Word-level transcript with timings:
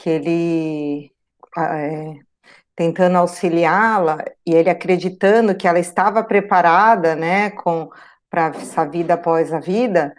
que 0.00 0.08
ele 0.08 1.12
é, 1.58 2.14
tentando 2.74 3.18
auxiliá-la 3.18 4.24
e 4.46 4.54
ele 4.54 4.70
acreditando 4.70 5.54
que 5.54 5.68
ela 5.68 5.78
estava 5.78 6.24
preparada, 6.24 7.14
né, 7.14 7.50
com 7.50 7.90
para 8.30 8.46
essa 8.48 8.86
vida 8.86 9.14
após 9.14 9.52
a 9.52 9.60
vida, 9.60 10.14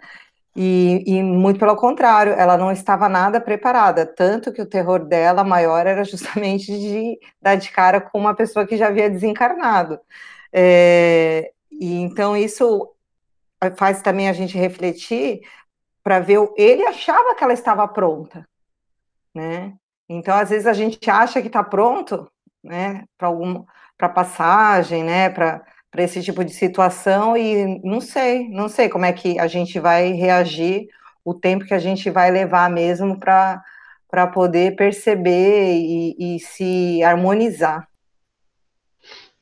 e, 0.54 1.02
e, 1.06 1.22
muito 1.22 1.58
pelo 1.58 1.74
contrário, 1.76 2.34
ela 2.34 2.58
não 2.58 2.70
estava 2.70 3.08
nada 3.08 3.40
preparada, 3.40 4.04
tanto 4.06 4.52
que 4.52 4.60
o 4.62 4.66
terror 4.66 5.04
dela 5.06 5.42
maior 5.42 5.86
era 5.86 6.04
justamente 6.04 6.66
de 6.66 7.18
dar 7.40 7.56
de 7.56 7.70
cara 7.70 8.00
com 8.00 8.18
uma 8.18 8.34
pessoa 8.34 8.66
que 8.66 8.76
já 8.76 8.88
havia 8.88 9.10
desencarnado. 9.10 9.98
É, 10.52 11.52
e 11.70 11.94
então 12.02 12.36
isso 12.36 12.88
faz 13.76 14.02
também 14.02 14.28
a 14.28 14.32
gente 14.32 14.56
refletir 14.58 15.40
para 16.04 16.20
ver, 16.20 16.38
ele 16.56 16.84
achava 16.86 17.34
que 17.34 17.44
ela 17.44 17.52
estava 17.52 17.86
pronta, 17.88 18.46
né? 19.34 19.74
Então, 20.08 20.36
às 20.36 20.50
vezes 20.50 20.66
a 20.66 20.72
gente 20.72 21.10
acha 21.10 21.40
que 21.40 21.46
está 21.46 21.62
pronto, 21.62 22.30
né, 22.62 23.04
para 23.16 23.28
algum, 23.28 23.64
para 23.96 24.08
passagem, 24.08 25.04
né, 25.04 25.30
para 25.30 25.64
para 25.92 26.04
esse 26.04 26.22
tipo 26.22 26.42
de 26.42 26.54
situação 26.54 27.36
e 27.36 27.78
não 27.84 28.00
sei, 28.00 28.48
não 28.48 28.66
sei 28.66 28.88
como 28.88 29.04
é 29.04 29.12
que 29.12 29.38
a 29.38 29.46
gente 29.46 29.78
vai 29.78 30.12
reagir, 30.12 30.88
o 31.22 31.34
tempo 31.34 31.66
que 31.66 31.74
a 31.74 31.78
gente 31.78 32.08
vai 32.10 32.30
levar 32.30 32.70
mesmo 32.70 33.20
para 33.20 33.62
para 34.10 34.26
poder 34.26 34.76
perceber 34.76 35.74
e, 35.74 36.36
e, 36.36 36.38
se 36.38 37.02
harmonizar. 37.02 37.88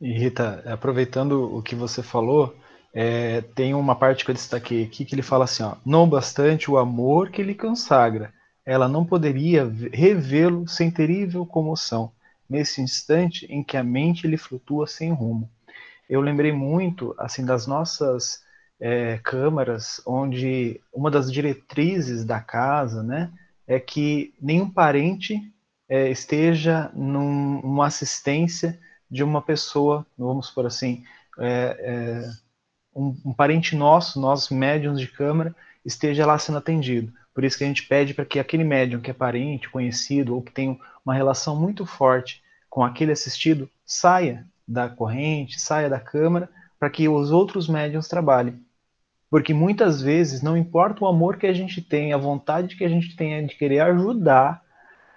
E 0.00 0.12
Rita, 0.12 0.62
aproveitando 0.64 1.56
o 1.56 1.60
que 1.60 1.74
você 1.74 2.04
falou, 2.04 2.54
é, 2.94 3.40
tem 3.40 3.74
uma 3.74 3.96
parte 3.96 4.24
que 4.24 4.30
eu 4.30 4.34
destaquei 4.34 4.84
aqui 4.84 5.04
que 5.04 5.12
ele 5.12 5.22
fala 5.22 5.44
assim: 5.44 5.64
ó, 5.64 5.74
não 5.84 6.08
bastante 6.08 6.70
o 6.70 6.78
amor 6.78 7.30
que 7.30 7.42
lhe 7.42 7.54
consagra, 7.54 8.32
ela 8.64 8.88
não 8.88 9.04
poderia 9.04 9.70
revê-lo 9.92 10.68
sem 10.68 10.90
terrível 10.90 11.46
comoção, 11.46 12.12
nesse 12.48 12.80
instante 12.80 13.46
em 13.46 13.62
que 13.62 13.76
a 13.76 13.82
mente 13.82 14.26
lhe 14.26 14.36
flutua 14.36 14.86
sem 14.86 15.12
rumo 15.12 15.50
eu 16.10 16.20
lembrei 16.20 16.50
muito 16.50 17.14
assim 17.16 17.44
das 17.44 17.68
nossas 17.68 18.42
é, 18.80 19.18
câmaras, 19.18 20.02
onde 20.04 20.80
uma 20.92 21.08
das 21.08 21.30
diretrizes 21.30 22.24
da 22.24 22.40
casa, 22.40 23.00
né, 23.00 23.30
é 23.64 23.78
que 23.78 24.34
nenhum 24.40 24.68
parente 24.68 25.40
é, 25.88 26.10
esteja 26.10 26.90
num, 26.92 27.60
numa 27.62 27.86
assistência 27.86 28.76
de 29.08 29.22
uma 29.22 29.40
pessoa, 29.40 30.04
vamos 30.18 30.50
por 30.50 30.66
assim, 30.66 31.04
é, 31.38 32.28
um, 32.94 33.16
um, 33.24 33.32
parente 33.32 33.76
nosso, 33.76 34.20
nós 34.20 34.48
médiums 34.50 34.98
de 34.98 35.06
câmara, 35.06 35.54
esteja 35.84 36.26
lá 36.26 36.36
sendo 36.38 36.58
atendido. 36.58 37.12
Por 37.40 37.46
isso 37.46 37.56
que 37.56 37.64
a 37.64 37.66
gente 37.66 37.86
pede 37.86 38.12
para 38.12 38.26
que 38.26 38.38
aquele 38.38 38.64
médium 38.64 39.00
que 39.00 39.10
é 39.10 39.14
parente, 39.14 39.70
conhecido 39.70 40.34
ou 40.34 40.42
que 40.42 40.52
tem 40.52 40.78
uma 41.02 41.14
relação 41.14 41.58
muito 41.58 41.86
forte 41.86 42.42
com 42.68 42.84
aquele 42.84 43.12
assistido 43.12 43.66
saia 43.82 44.46
da 44.68 44.90
corrente, 44.90 45.58
saia 45.58 45.88
da 45.88 45.98
câmara, 45.98 46.50
para 46.78 46.90
que 46.90 47.08
os 47.08 47.30
outros 47.30 47.66
médiums 47.66 48.08
trabalhem. 48.08 48.62
Porque 49.30 49.54
muitas 49.54 50.02
vezes 50.02 50.42
não 50.42 50.54
importa 50.54 51.02
o 51.02 51.06
amor 51.08 51.38
que 51.38 51.46
a 51.46 51.52
gente 51.54 51.80
tem, 51.80 52.12
a 52.12 52.18
vontade 52.18 52.76
que 52.76 52.84
a 52.84 52.90
gente 52.90 53.16
tem 53.16 53.46
de 53.46 53.56
querer 53.56 53.80
ajudar, 53.80 54.62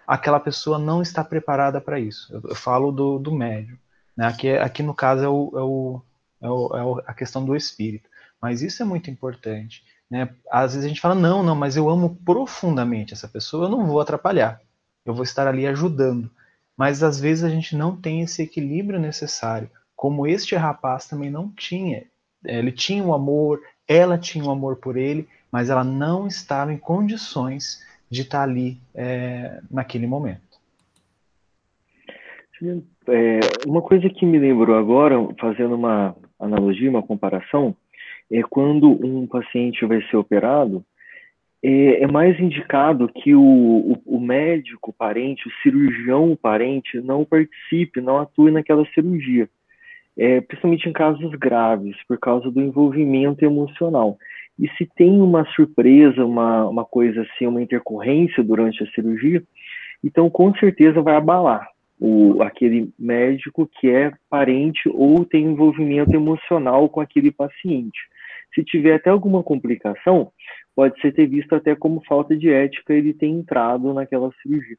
aquela 0.07 0.39
pessoa 0.39 0.79
não 0.79 1.01
está 1.01 1.25
preparada 1.25 1.81
para 1.81 1.99
isso. 1.99 2.33
Eu, 2.33 2.55
falo 2.55 2.89
do, 2.89 3.19
do 3.19 3.33
médium. 3.33 3.77
Né? 4.15 4.27
Aqui, 4.27 4.49
aqui 4.51 4.81
no 4.81 4.93
caso 4.93 5.25
é, 5.25 5.27
o, 5.27 5.51
é, 5.53 5.61
o, 5.61 6.01
é, 6.41 6.49
o, 6.49 6.99
é 6.99 7.03
a 7.05 7.13
questão 7.13 7.43
do 7.43 7.53
espírito. 7.53 8.09
Mas 8.41 8.61
isso 8.61 8.81
é 8.81 8.85
muito 8.85 9.11
importante. 9.11 9.83
Né? 10.13 10.29
Às 10.51 10.73
vezes 10.73 10.85
a 10.85 10.87
gente 10.87 11.01
fala, 11.01 11.15
não, 11.15 11.41
não, 11.41 11.55
mas 11.55 11.75
eu 11.75 11.89
amo 11.89 12.15
profundamente 12.23 13.13
essa 13.13 13.27
pessoa, 13.27 13.65
eu 13.65 13.69
não 13.69 13.87
vou 13.87 13.99
atrapalhar. 13.99 14.61
Eu 15.05 15.13
vou 15.13 15.23
estar 15.23 15.47
ali 15.47 15.67
ajudando 15.67 16.31
mas 16.77 17.03
às 17.03 17.19
vezes 17.19 17.43
a 17.43 17.49
gente 17.49 17.75
não 17.75 17.95
tem 17.95 18.21
esse 18.21 18.41
equilíbrio 18.41 18.99
necessário, 18.99 19.69
como 19.95 20.27
este 20.27 20.55
rapaz 20.55 21.07
também 21.07 21.29
não 21.29 21.49
tinha. 21.49 22.03
Ele 22.43 22.71
tinha 22.71 23.03
um 23.03 23.13
amor, 23.13 23.61
ela 23.87 24.17
tinha 24.17 24.43
um 24.43 24.51
amor 24.51 24.77
por 24.77 24.97
ele, 24.97 25.27
mas 25.51 25.69
ela 25.69 25.83
não 25.83 26.27
estava 26.27 26.73
em 26.73 26.77
condições 26.77 27.81
de 28.09 28.21
estar 28.21 28.43
ali 28.43 28.79
é, 28.93 29.61
naquele 29.69 30.07
momento. 30.07 30.41
É, 33.07 33.39
uma 33.67 33.81
coisa 33.81 34.09
que 34.09 34.25
me 34.25 34.39
lembrou 34.39 34.77
agora, 34.77 35.15
fazendo 35.39 35.75
uma 35.75 36.15
analogia, 36.39 36.89
uma 36.89 37.03
comparação, 37.03 37.75
é 38.31 38.41
quando 38.43 38.89
um 39.05 39.27
paciente 39.27 39.85
vai 39.85 40.01
ser 40.03 40.17
operado, 40.17 40.83
é, 41.63 42.03
é 42.03 42.07
mais 42.07 42.37
indicado 42.39 43.07
que 43.07 43.33
o, 43.33 43.41
o, 43.41 44.01
o, 44.05 44.19
médico 44.19 44.91
parente, 44.91 45.47
o 45.47 45.51
cirurgião 45.61 46.37
parente, 46.39 46.99
não 46.99 47.23
participe, 47.23 48.01
não 48.01 48.19
atue 48.19 48.51
naquela 48.51 48.85
cirurgia, 48.93 49.49
é, 50.17 50.41
principalmente 50.41 50.89
em 50.89 50.93
casos 50.93 51.31
graves, 51.35 51.95
por 52.07 52.19
causa 52.19 52.51
do 52.51 52.61
envolvimento 52.61 53.45
emocional. 53.45 54.17
E 54.59 54.67
se 54.77 54.85
tem 54.95 55.21
uma 55.21 55.45
surpresa, 55.55 56.25
uma, 56.25 56.67
uma 56.67 56.85
coisa 56.85 57.21
assim, 57.21 57.47
uma 57.47 57.61
intercorrência 57.61 58.43
durante 58.43 58.83
a 58.83 58.91
cirurgia, 58.91 59.41
então 60.03 60.29
com 60.29 60.53
certeza 60.55 61.01
vai 61.01 61.15
abalar 61.15 61.72
o, 62.05 62.43
aquele 62.43 62.93
médico 62.99 63.65
que 63.79 63.89
é 63.89 64.11
parente 64.29 64.89
ou 64.93 65.23
tem 65.23 65.45
envolvimento 65.45 66.13
emocional 66.13 66.89
com 66.89 66.99
aquele 66.99 67.31
paciente. 67.31 67.97
Se 68.53 68.61
tiver 68.61 68.95
até 68.95 69.09
alguma 69.09 69.41
complicação, 69.41 70.29
pode 70.75 70.99
ser 70.99 71.13
ter 71.13 71.27
visto 71.27 71.55
até 71.55 71.73
como 71.73 72.03
falta 72.05 72.35
de 72.35 72.51
ética 72.51 72.93
ele 72.93 73.13
ter 73.13 73.27
entrado 73.27 73.93
naquela 73.93 74.29
cirurgia. 74.41 74.75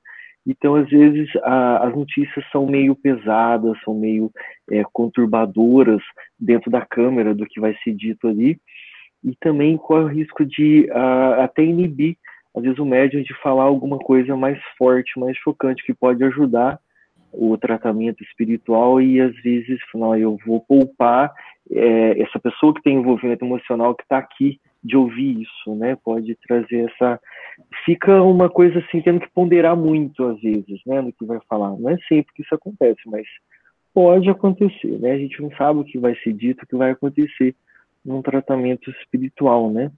Então, 0.47 0.75
às 0.75 0.87
vezes, 0.91 1.31
a, 1.43 1.87
as 1.89 1.97
notícias 1.97 2.45
são 2.53 2.67
meio 2.67 2.95
pesadas, 2.95 3.81
são 3.83 3.95
meio 3.95 4.31
é, 4.71 4.85
conturbadoras 4.93 6.03
dentro 6.39 6.71
da 6.71 6.85
câmera 6.85 7.35
do 7.35 7.47
que 7.47 7.59
vai 7.59 7.75
ser 7.83 7.95
dito 7.95 8.29
ali, 8.29 8.61
e 9.25 9.35
também 9.41 9.79
corre 9.79 10.05
o 10.05 10.09
risco 10.09 10.45
de 10.45 10.87
até 11.39 11.65
inibir, 11.65 12.19
às 12.55 12.63
vezes, 12.63 12.79
o 12.79 12.85
médium 12.85 13.23
de 13.23 13.33
falar 13.43 13.65
alguma 13.65 13.99
coisa 13.99 14.37
mais 14.37 14.61
forte, 14.77 15.19
mais 15.19 15.35
chocante, 15.39 15.83
que 15.87 15.95
pode 15.95 16.23
ajudar 16.23 16.79
o 17.37 17.57
tratamento 17.59 18.23
espiritual 18.23 19.01
e, 19.01 19.21
às 19.21 19.35
vezes, 19.43 19.79
falar, 19.91 20.19
eu 20.19 20.39
vou 20.47 20.61
poupar 20.61 21.33
é, 21.71 22.23
essa 22.23 22.39
pessoa 22.39 22.75
que 22.75 22.83
tem 22.83 22.97
envolvimento 22.97 23.45
emocional 23.45 23.95
que 23.95 24.03
está 24.03 24.19
aqui 24.19 24.61
de 24.83 24.97
ouvir 24.97 25.41
isso, 25.43 25.75
né? 25.75 25.97
Pode 25.97 26.37
trazer 26.47 26.91
essa. 26.91 27.19
Fica 27.87 28.23
uma 28.23 28.51
coisa 28.51 28.79
assim, 28.81 29.01
tendo 29.01 29.21
que 29.21 29.31
ponderar 29.31 29.75
muito 29.75 30.25
às 30.27 30.41
vezes, 30.41 30.81
né? 30.87 31.01
No 31.01 31.13
que 31.13 31.25
vai 31.25 31.41
falar. 31.49 31.71
Não 31.71 31.89
é 31.89 31.97
sempre 32.07 32.33
que 32.35 32.43
isso 32.43 32.55
acontece, 32.55 33.01
mas 33.07 33.27
pode 33.95 34.29
acontecer, 34.29 34.99
né? 34.99 35.13
A 35.13 35.19
gente 35.19 35.41
não 35.41 35.51
sabe 35.57 35.81
o 35.81 35.85
que 35.85 35.99
vai 35.99 36.15
ser 36.17 36.35
dito, 36.35 36.65
o 36.65 36.67
que 36.67 36.77
vai 36.77 36.91
acontecer 36.91 37.57
num 38.05 38.21
tratamento 38.21 38.91
espiritual, 38.91 39.71
né? 39.71 39.91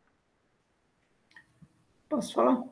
Posso 2.08 2.34
falar? 2.34 2.62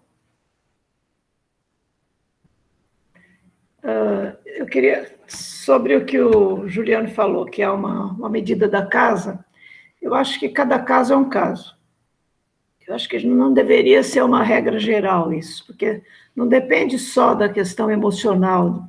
Uh, 3.85 4.35
eu 4.47 4.65
queria, 4.65 5.15
sobre 5.29 5.95
o 5.95 6.07
que 6.07 6.19
o 6.19 6.67
Juliano 6.67 7.09
falou, 7.09 7.45
que 7.45 7.61
é 7.61 7.71
uma, 7.71 8.13
uma 8.13 8.31
medida 8.31 8.67
da 8.67 8.87
casa, 8.87 9.45
eu 10.01 10.15
acho 10.15 10.41
que 10.41 10.49
cada 10.49 10.79
caso 10.79 11.13
é 11.13 11.17
um 11.17 11.29
caso. 11.29 11.77
Eu 12.87 12.95
acho 12.95 13.07
que 13.07 13.27
não 13.27 13.53
deveria 13.53 14.03
ser 14.03 14.23
uma 14.23 14.43
regra 14.43 14.79
geral 14.79 15.33
isso, 15.35 15.67
porque 15.67 16.03
não 16.35 16.49
depende 16.49 16.99
só 16.99 17.35
da 17.35 17.49
questão 17.49 17.91
emocional, 17.91 18.89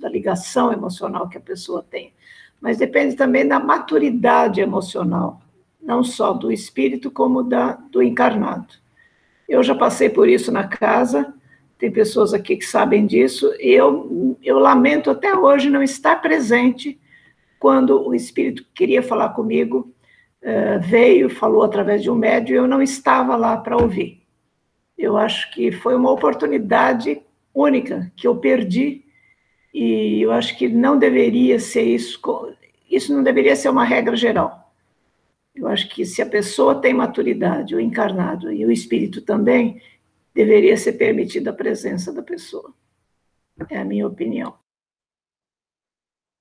da 0.00 0.08
ligação 0.08 0.72
emocional 0.72 1.28
que 1.28 1.38
a 1.38 1.40
pessoa 1.40 1.84
tem, 1.88 2.12
mas 2.60 2.78
depende 2.78 3.14
também 3.14 3.46
da 3.46 3.60
maturidade 3.60 4.60
emocional, 4.60 5.40
não 5.80 6.02
só 6.02 6.32
do 6.32 6.50
espírito, 6.50 7.12
como 7.12 7.44
da, 7.44 7.72
do 7.90 8.02
encarnado. 8.02 8.74
Eu 9.48 9.62
já 9.62 9.74
passei 9.74 10.08
por 10.08 10.28
isso 10.28 10.50
na 10.50 10.66
casa, 10.66 11.32
tem 11.82 11.90
pessoas 11.90 12.32
aqui 12.32 12.56
que 12.56 12.64
sabem 12.64 13.04
disso, 13.04 13.52
e 13.58 13.72
eu, 13.72 14.38
eu 14.40 14.60
lamento 14.60 15.10
até 15.10 15.36
hoje 15.36 15.68
não 15.68 15.82
estar 15.82 16.14
presente 16.22 16.96
quando 17.58 18.06
o 18.06 18.14
espírito 18.14 18.64
queria 18.72 19.02
falar 19.02 19.30
comigo 19.30 19.92
uh, 20.44 20.80
veio, 20.80 21.28
falou 21.28 21.64
através 21.64 22.00
de 22.00 22.08
um 22.08 22.14
médium, 22.14 22.54
e 22.54 22.58
eu 22.58 22.68
não 22.68 22.80
estava 22.80 23.34
lá 23.34 23.56
para 23.56 23.76
ouvir. 23.76 24.22
Eu 24.96 25.16
acho 25.16 25.52
que 25.52 25.72
foi 25.72 25.96
uma 25.96 26.12
oportunidade 26.12 27.20
única 27.52 28.12
que 28.14 28.28
eu 28.28 28.36
perdi, 28.36 29.04
e 29.74 30.22
eu 30.22 30.30
acho 30.30 30.56
que 30.56 30.68
não 30.68 30.96
deveria 30.96 31.58
ser 31.58 31.82
isso, 31.82 32.20
isso 32.88 33.12
não 33.12 33.24
deveria 33.24 33.56
ser 33.56 33.70
uma 33.70 33.82
regra 33.82 34.14
geral. 34.14 34.72
Eu 35.52 35.66
acho 35.66 35.88
que 35.88 36.06
se 36.06 36.22
a 36.22 36.26
pessoa 36.26 36.76
tem 36.76 36.94
maturidade, 36.94 37.74
o 37.74 37.80
encarnado 37.80 38.52
e 38.52 38.64
o 38.64 38.70
espírito 38.70 39.20
também, 39.20 39.82
deveria 40.34 40.76
ser 40.76 40.94
permitida 40.94 41.50
a 41.50 41.54
presença 41.54 42.12
da 42.12 42.22
pessoa. 42.22 42.74
É 43.70 43.78
a 43.78 43.84
minha 43.84 44.06
opinião. 44.06 44.54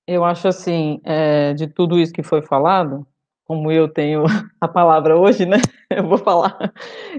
Eu 0.07 0.25
acho 0.25 0.47
assim, 0.47 0.99
é, 1.03 1.53
de 1.53 1.67
tudo 1.67 1.99
isso 1.99 2.13
que 2.13 2.23
foi 2.23 2.41
falado, 2.41 3.05
como 3.45 3.71
eu 3.71 3.87
tenho 3.87 4.23
a 4.59 4.67
palavra 4.67 5.17
hoje, 5.17 5.45
né? 5.45 5.57
Eu 5.89 6.07
vou 6.07 6.17
falar. 6.17 6.57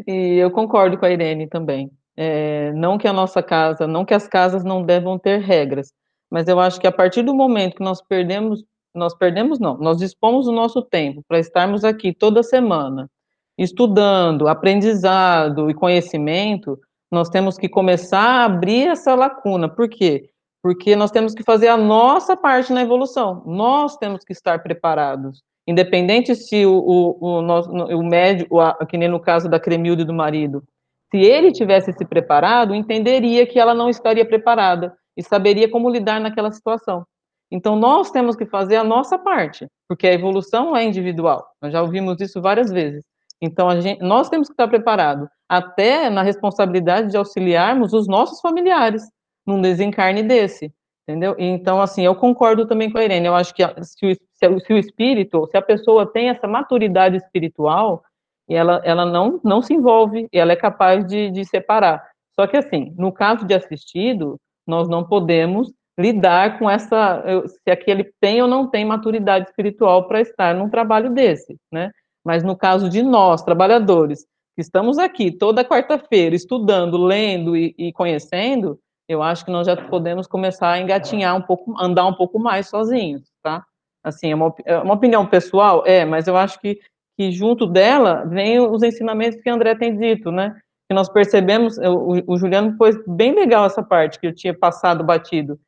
E 0.07 0.39
eu 0.39 0.51
concordo 0.51 0.97
com 0.97 1.05
a 1.05 1.11
Irene 1.11 1.47
também. 1.47 1.91
É, 2.17 2.73
não 2.73 2.97
que 2.97 3.07
a 3.07 3.13
nossa 3.13 3.43
casa, 3.43 3.87
não 3.87 4.03
que 4.03 4.15
as 4.15 4.27
casas 4.27 4.65
não 4.65 4.83
devam 4.83 5.19
ter 5.19 5.41
regras, 5.41 5.93
mas 6.31 6.49
eu 6.49 6.59
acho 6.59 6.81
que 6.81 6.87
a 6.87 6.93
partir 6.93 7.23
do 7.23 7.35
momento 7.35 7.77
que 7.77 7.85
nós 7.85 8.01
perdemos, 8.01 8.65
nós 8.95 9.15
perdemos 9.15 9.59
não, 9.59 9.77
nós 9.77 9.99
dispomos 9.99 10.47
o 10.47 10.53
nosso 10.53 10.81
tempo 10.81 11.23
para 11.29 11.39
estarmos 11.39 11.85
aqui 11.85 12.15
toda 12.15 12.43
semana, 12.43 13.11
estudando, 13.59 14.49
aprendizado 14.49 15.71
e 15.71 15.75
conhecimento, 15.75 16.79
nós 17.11 17.29
temos 17.29 17.59
que 17.59 17.69
começar 17.69 18.23
a 18.23 18.45
abrir 18.45 18.89
essa 18.89 19.15
lacuna. 19.15 19.69
Por 19.69 19.89
quê? 19.89 20.31
Porque 20.63 20.97
nós 20.97 21.11
temos 21.11 21.35
que 21.35 21.43
fazer 21.43 21.69
a 21.69 21.77
nossa 21.77 22.37
parte 22.37 22.73
na 22.73 22.83
evolução. 22.83 23.43
Nós 23.45 23.97
temos 23.97 24.25
que 24.25 24.33
estar 24.33 24.63
preparados. 24.63 25.43
Independente 25.67 26.35
se 26.35 26.65
o, 26.65 26.73
o, 26.73 27.41
o, 27.41 27.99
o 27.99 28.03
médico, 28.03 28.57
que 28.89 28.97
nem 28.97 29.09
no 29.09 29.21
caso 29.21 29.49
da 29.49 29.61
Cremilde 29.61 30.05
do 30.05 30.15
marido, 30.15 30.65
se 31.11 31.19
ele 31.19 31.53
tivesse 31.53 31.93
se 31.93 32.05
preparado, 32.05 32.75
entenderia 32.75 33.47
que 33.47 33.59
ela 33.59 33.75
não 33.75 33.91
estaria 33.91 34.25
preparada 34.25 34.97
e 35.17 35.23
saberia 35.23 35.71
como 35.71 35.91
lidar 35.91 36.21
naquela 36.21 36.51
situação. 36.51 37.05
Então, 37.51 37.77
nós 37.77 38.11
temos 38.11 38.35
que 38.35 38.47
fazer 38.47 38.77
a 38.77 38.85
nossa 38.85 39.19
parte, 39.19 39.67
porque 39.87 40.07
a 40.07 40.13
evolução 40.15 40.75
é 40.75 40.85
individual. 40.85 41.47
Nós 41.61 41.71
já 41.71 41.83
ouvimos 41.83 42.19
isso 42.19 42.41
várias 42.41 42.71
vezes. 42.71 43.05
Então, 43.43 43.69
gente, 43.81 44.01
nós 44.01 44.29
temos 44.29 44.47
que 44.47 44.53
estar 44.53 44.69
preparados, 44.69 45.29
até 45.49 46.09
na 46.09 46.23
responsabilidade 46.23 47.11
de 47.11 47.17
auxiliarmos 47.17 47.93
os 47.93 48.07
nossos 48.07 48.41
familiares 48.41 49.03
num 49.45 49.61
desencarne 49.61 50.23
desse, 50.23 50.73
entendeu? 51.03 51.35
Então, 51.37 51.83
assim, 51.83 52.05
eu 52.05 52.15
concordo 52.15 52.69
também 52.69 52.89
com 52.89 52.99
a 52.99 53.05
Irene. 53.05 53.27
Eu 53.27 53.35
acho 53.35 53.53
que 53.53 53.65
se 53.83 54.07
o, 54.07 54.61
se 54.61 54.73
o 54.73 54.79
espírito, 54.79 55.49
se 55.51 55.57
a 55.57 55.63
pessoa 55.63 56.07
tem 56.07 56.29
essa 56.29 56.47
maturidade 56.47 57.17
espiritual, 57.17 58.05
ela, 58.49 58.81
ela 58.85 59.05
não, 59.05 59.41
não 59.43 59.61
se 59.61 59.75
envolve, 59.75 60.29
ela 60.33 60.53
é 60.53 60.57
capaz 60.57 61.05
de, 61.05 61.29
de 61.33 61.45
separar. 61.45 62.01
Só 62.39 62.47
que, 62.47 62.57
assim, 62.57 62.95
no 62.97 63.11
caso 63.13 63.45
de 63.45 63.55
assistido, 63.55 64.39
nós 64.65 64.89
não 64.89 65.03
podemos 65.03 65.73
lidar 65.99 66.61
com 66.61 66.71
essa, 66.71 67.23
se 67.47 67.71
aquele 67.71 68.11
tem 68.21 68.41
ou 68.41 68.47
não 68.47 68.71
tem 68.71 68.85
maturidade 68.85 69.49
espiritual 69.49 70.07
para 70.07 70.21
estar 70.21 70.55
num 70.55 70.71
trabalho 70.71 71.13
desse, 71.13 71.57
né? 71.71 71.91
Mas 72.25 72.43
no 72.43 72.57
caso 72.57 72.89
de 72.89 73.03
nós, 73.03 73.43
trabalhadores, 73.43 74.27
que 74.55 74.61
estamos 74.61 74.99
aqui 74.99 75.31
toda 75.31 75.65
quarta-feira 75.65 76.35
estudando, 76.35 77.03
lendo 77.03 77.57
e, 77.57 77.75
e, 77.79 77.93
conhecendo, 77.93 78.79
eu 79.09 79.23
acho 79.23 79.45
que 79.45 79.51
nós 79.51 79.67
já 79.67 79.77
podemos 79.77 80.27
começar 80.27 80.71
a 80.71 80.81
engatinhar 80.81 81.37
um 81.37 81.43
pouco, 81.43 81.75
andar 81.81 82.07
um 82.07 82.15
pouco 82.15 82.39
mais 82.39 82.69
sozinhos, 82.69 83.23
tá? 83.43 83.65
Assim, 84.05 84.33
é 84.33 84.35
uma, 84.35 84.55
é 84.65 84.79
uma 84.79 84.95
opinião 84.95 85.27
pessoal, 85.27 85.85
é, 85.87 86.05
mas 86.05 86.27
eu 86.27 86.37
acho 86.37 86.61
que, 86.61 86.79
que 87.17 87.31
junto 87.31 87.67
dela 87.67 88.25
vem 88.25 88.61
os 88.61 88.83
ensinamentos 88.83 89.41
que 89.41 89.51
André 89.51 89.75
tem 89.75 89.97
dito, 89.97 90.31
né? 90.31 90.55
Que 90.89 90.95
nós 90.95 91.09
percebemos, 91.09 91.79
o, 91.79 92.23
o 92.27 92.37
Juliano 92.37 92.77
pôs 92.77 92.97
bem 93.07 93.35
legal 93.35 93.65
essa 93.65 93.83
parte 93.83 94.19
que 94.19 94.27
eu 94.27 94.35
tinha 94.35 94.53
passado 94.53 95.05
batido, 95.05 95.59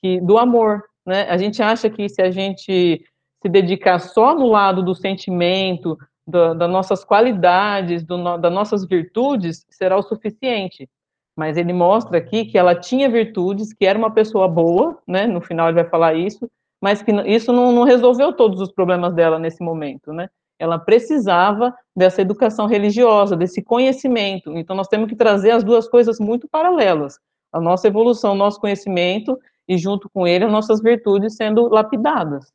que 0.00 0.20
do 0.20 0.38
amor, 0.38 0.82
né? 1.06 1.22
A 1.30 1.36
gente 1.36 1.62
acha 1.62 1.88
que 1.88 2.08
se 2.08 2.20
a 2.20 2.30
gente 2.30 3.02
se 3.42 3.48
dedicar 3.48 3.98
só 3.98 4.34
no 4.34 4.48
lado 4.48 4.82
do 4.82 4.94
sentimento, 4.94 5.96
do, 6.26 6.54
das 6.54 6.70
nossas 6.70 7.04
qualidades, 7.04 8.04
do, 8.04 8.36
das 8.38 8.52
nossas 8.52 8.84
virtudes, 8.84 9.64
será 9.70 9.96
o 9.96 10.02
suficiente. 10.02 10.88
Mas 11.36 11.56
ele 11.56 11.72
mostra 11.72 12.18
aqui 12.18 12.44
que 12.44 12.58
ela 12.58 12.74
tinha 12.74 13.08
virtudes, 13.08 13.72
que 13.72 13.86
era 13.86 13.98
uma 13.98 14.10
pessoa 14.10 14.48
boa, 14.48 14.98
né? 15.06 15.26
No 15.26 15.40
final 15.40 15.68
ele 15.68 15.76
vai 15.76 15.88
falar 15.88 16.14
isso, 16.14 16.50
mas 16.82 17.02
que 17.02 17.12
isso 17.26 17.52
não, 17.52 17.72
não 17.72 17.84
resolveu 17.84 18.32
todos 18.32 18.60
os 18.60 18.72
problemas 18.72 19.14
dela 19.14 19.38
nesse 19.38 19.62
momento, 19.62 20.12
né? 20.12 20.28
Ela 20.58 20.78
precisava 20.78 21.72
dessa 21.96 22.20
educação 22.20 22.66
religiosa, 22.66 23.36
desse 23.36 23.62
conhecimento. 23.62 24.56
Então 24.58 24.74
nós 24.74 24.88
temos 24.88 25.08
que 25.08 25.14
trazer 25.14 25.52
as 25.52 25.62
duas 25.62 25.88
coisas 25.88 26.18
muito 26.18 26.48
paralelas: 26.48 27.18
a 27.52 27.60
nossa 27.60 27.86
evolução, 27.86 28.32
o 28.32 28.36
nosso 28.36 28.60
conhecimento 28.60 29.38
e 29.68 29.78
junto 29.78 30.10
com 30.10 30.26
ele 30.26 30.44
as 30.44 30.50
nossas 30.52 30.82
virtudes 30.82 31.36
sendo 31.36 31.68
lapidadas? 31.68 32.52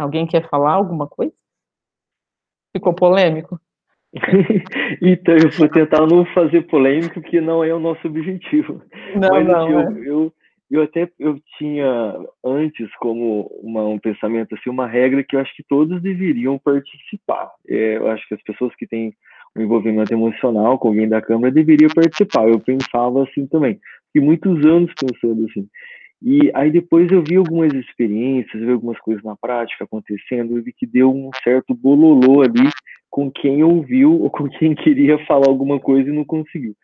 Alguém 0.00 0.26
quer 0.26 0.48
falar 0.48 0.72
alguma 0.72 1.06
coisa? 1.06 1.32
Ficou 2.74 2.94
polêmico? 2.94 3.60
então, 5.00 5.36
eu 5.36 5.50
vou 5.50 5.68
tentar 5.68 6.06
não 6.06 6.24
fazer 6.26 6.62
polêmico, 6.62 7.20
que 7.22 7.40
não 7.40 7.62
é 7.62 7.72
o 7.72 7.78
nosso 7.78 8.06
objetivo. 8.06 8.82
Não, 9.14 9.28
Mas, 9.28 9.46
não, 9.46 9.66
assim, 9.66 9.72
é. 9.72 9.76
eu, 9.76 10.04
eu, 10.04 10.32
eu, 10.70 10.82
até 10.82 11.08
eu 11.18 11.38
tinha 11.58 12.16
antes 12.44 12.88
como 12.96 13.42
uma, 13.62 13.84
um 13.84 13.98
pensamento, 13.98 14.54
assim, 14.54 14.70
uma 14.70 14.86
regra 14.86 15.22
que 15.22 15.36
eu 15.36 15.40
acho 15.40 15.54
que 15.54 15.64
todos 15.68 16.02
deveriam 16.02 16.58
participar. 16.58 17.50
É, 17.68 17.98
eu 17.98 18.08
acho 18.08 18.26
que 18.26 18.34
as 18.34 18.42
pessoas 18.42 18.74
que 18.76 18.86
têm 18.86 19.14
um 19.56 19.62
envolvimento 19.62 20.12
emocional 20.12 20.78
com 20.78 20.88
alguém 20.88 21.08
da 21.08 21.20
Câmara 21.20 21.52
deveriam 21.52 21.90
participar. 21.94 22.48
Eu 22.48 22.60
pensava 22.60 23.22
assim 23.24 23.46
também. 23.46 23.78
Fiquei 24.06 24.22
muitos 24.22 24.64
anos 24.64 24.92
pensando 24.94 25.46
assim. 25.46 25.68
E 26.22 26.50
aí 26.54 26.70
depois 26.70 27.10
eu 27.10 27.22
vi 27.26 27.36
algumas 27.36 27.72
experiências, 27.72 28.62
vi 28.62 28.70
algumas 28.70 28.98
coisas 29.00 29.24
na 29.24 29.34
prática 29.36 29.84
acontecendo, 29.84 30.62
vi 30.62 30.72
que 30.72 30.86
deu 30.86 31.10
um 31.10 31.30
certo 31.42 31.74
bololô 31.74 32.42
ali 32.42 32.68
com 33.08 33.30
quem 33.30 33.64
ouviu 33.64 34.20
ou 34.20 34.30
com 34.30 34.48
quem 34.48 34.74
queria 34.74 35.18
falar 35.26 35.48
alguma 35.48 35.80
coisa 35.80 36.10
e 36.10 36.12
não 36.12 36.24
conseguiu. 36.24 36.74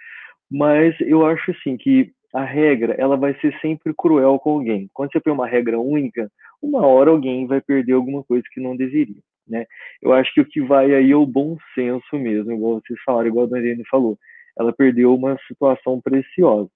Mas 0.50 0.94
eu 1.00 1.26
acho 1.26 1.50
assim 1.50 1.76
que 1.76 2.12
a 2.32 2.44
regra, 2.44 2.94
ela 2.98 3.16
vai 3.16 3.34
ser 3.40 3.56
sempre 3.60 3.94
cruel 3.96 4.38
com 4.38 4.50
alguém. 4.50 4.88
Quando 4.92 5.12
você 5.12 5.20
põe 5.20 5.32
uma 5.32 5.46
regra 5.46 5.78
única, 5.78 6.30
uma 6.60 6.86
hora 6.86 7.10
alguém 7.10 7.46
vai 7.46 7.60
perder 7.60 7.92
alguma 7.92 8.22
coisa 8.24 8.44
que 8.52 8.60
não 8.60 8.76
deveria, 8.76 9.22
né? 9.48 9.64
Eu 10.02 10.12
acho 10.12 10.32
que 10.34 10.40
o 10.40 10.44
que 10.44 10.60
vai 10.60 10.94
aí 10.94 11.10
é 11.10 11.16
o 11.16 11.26
bom 11.26 11.56
senso 11.74 12.16
mesmo, 12.18 12.52
igual 12.52 12.80
vocês 12.80 12.98
falaram, 13.04 13.28
igual 13.28 13.46
a 13.46 13.48
Daniela 13.48 13.82
falou. 13.90 14.18
Ela 14.58 14.72
perdeu 14.72 15.14
uma 15.14 15.38
situação 15.46 16.00
preciosa. 16.00 16.70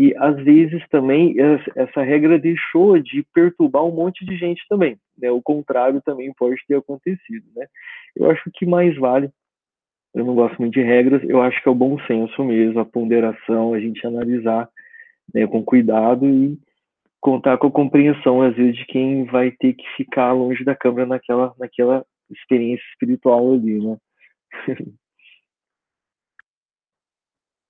E 0.00 0.14
às 0.16 0.34
vezes 0.42 0.82
também 0.88 1.34
essa 1.76 2.02
regra 2.02 2.38
deixou 2.38 2.98
de 2.98 3.22
perturbar 3.34 3.84
um 3.84 3.94
monte 3.94 4.24
de 4.24 4.34
gente 4.34 4.62
também. 4.66 4.96
Né? 5.18 5.30
O 5.30 5.42
contrário 5.42 6.00
também 6.00 6.32
pode 6.32 6.56
ter 6.66 6.76
acontecido. 6.76 7.44
Né? 7.54 7.66
Eu 8.16 8.30
acho 8.30 8.50
que 8.54 8.64
mais 8.64 8.96
vale, 8.96 9.30
eu 10.14 10.24
não 10.24 10.34
gosto 10.34 10.58
muito 10.58 10.72
de 10.72 10.82
regras, 10.82 11.22
eu 11.28 11.42
acho 11.42 11.62
que 11.62 11.68
é 11.68 11.70
o 11.70 11.74
bom 11.74 11.98
senso 12.06 12.42
mesmo, 12.42 12.80
a 12.80 12.84
ponderação, 12.86 13.74
a 13.74 13.78
gente 13.78 14.06
analisar 14.06 14.70
né, 15.34 15.46
com 15.46 15.62
cuidado 15.62 16.26
e 16.26 16.58
contar 17.20 17.58
com 17.58 17.66
a 17.66 17.70
compreensão, 17.70 18.40
às 18.40 18.56
vezes, 18.56 18.76
de 18.76 18.86
quem 18.86 19.24
vai 19.24 19.50
ter 19.50 19.74
que 19.74 19.84
ficar 19.98 20.32
longe 20.32 20.64
da 20.64 20.74
câmera 20.74 21.06
naquela, 21.06 21.54
naquela 21.58 22.06
experiência 22.30 22.84
espiritual 22.92 23.52
ali, 23.52 23.78
né? 23.78 23.98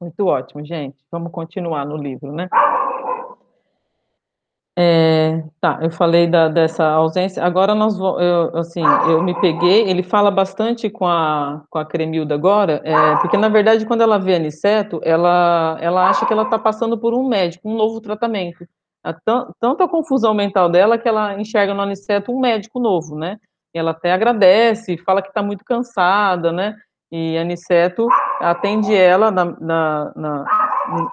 Muito 0.01 0.27
ótimo, 0.27 0.65
gente. 0.65 0.97
Vamos 1.13 1.31
continuar 1.31 1.85
no 1.85 1.97
livro, 1.97 2.33
né? 2.33 2.49
É, 4.79 5.45
tá, 5.61 5.79
eu 5.83 5.91
falei 5.91 6.27
da, 6.27 6.49
dessa 6.49 6.87
ausência. 6.87 7.45
Agora 7.45 7.75
nós 7.75 7.99
eu, 7.99 8.57
assim, 8.57 8.81
eu 9.09 9.23
me 9.23 9.39
peguei. 9.39 9.91
Ele 9.91 10.03
fala 10.03 10.31
bastante 10.31 10.89
com 10.89 11.07
a 11.07 11.63
com 11.69 11.79
a 11.79 11.85
Cremilda 11.85 12.35
agora, 12.35 12.81
é, 12.83 13.17
porque 13.17 13.37
na 13.37 13.51
verdade 13.51 13.85
quando 13.85 14.01
ela 14.01 14.19
vê 14.19 14.35
a 14.35 14.37
Aniceto, 14.37 14.99
ela 15.05 15.77
ela 15.83 16.09
acha 16.09 16.25
que 16.25 16.33
ela 16.33 16.45
está 16.45 16.59
passando 16.59 16.97
por 16.97 17.13
um 17.13 17.29
médico, 17.29 17.69
um 17.69 17.77
novo 17.77 18.01
tratamento. 18.01 18.67
A, 19.05 19.13
tanto 19.61 19.83
a 19.83 19.89
confusão 19.89 20.33
mental 20.33 20.71
dela 20.71 20.97
que 20.97 21.09
ela 21.09 21.39
enxerga 21.39 21.75
no 21.75 21.83
Aniceto 21.83 22.33
um 22.33 22.41
médico 22.41 22.81
novo, 22.81 23.17
né? 23.17 23.39
Ela 23.75 23.91
até 23.91 24.13
agradece, 24.13 24.97
fala 24.99 25.21
que 25.21 25.29
está 25.29 25.43
muito 25.43 25.65
cansada, 25.65 26.53
né? 26.53 26.75
E 27.13 27.37
Aniceto 27.37 28.09
atende 28.41 28.95
ela 28.95 29.31
na, 29.31 29.45
na, 29.45 30.13
na, 30.17 30.45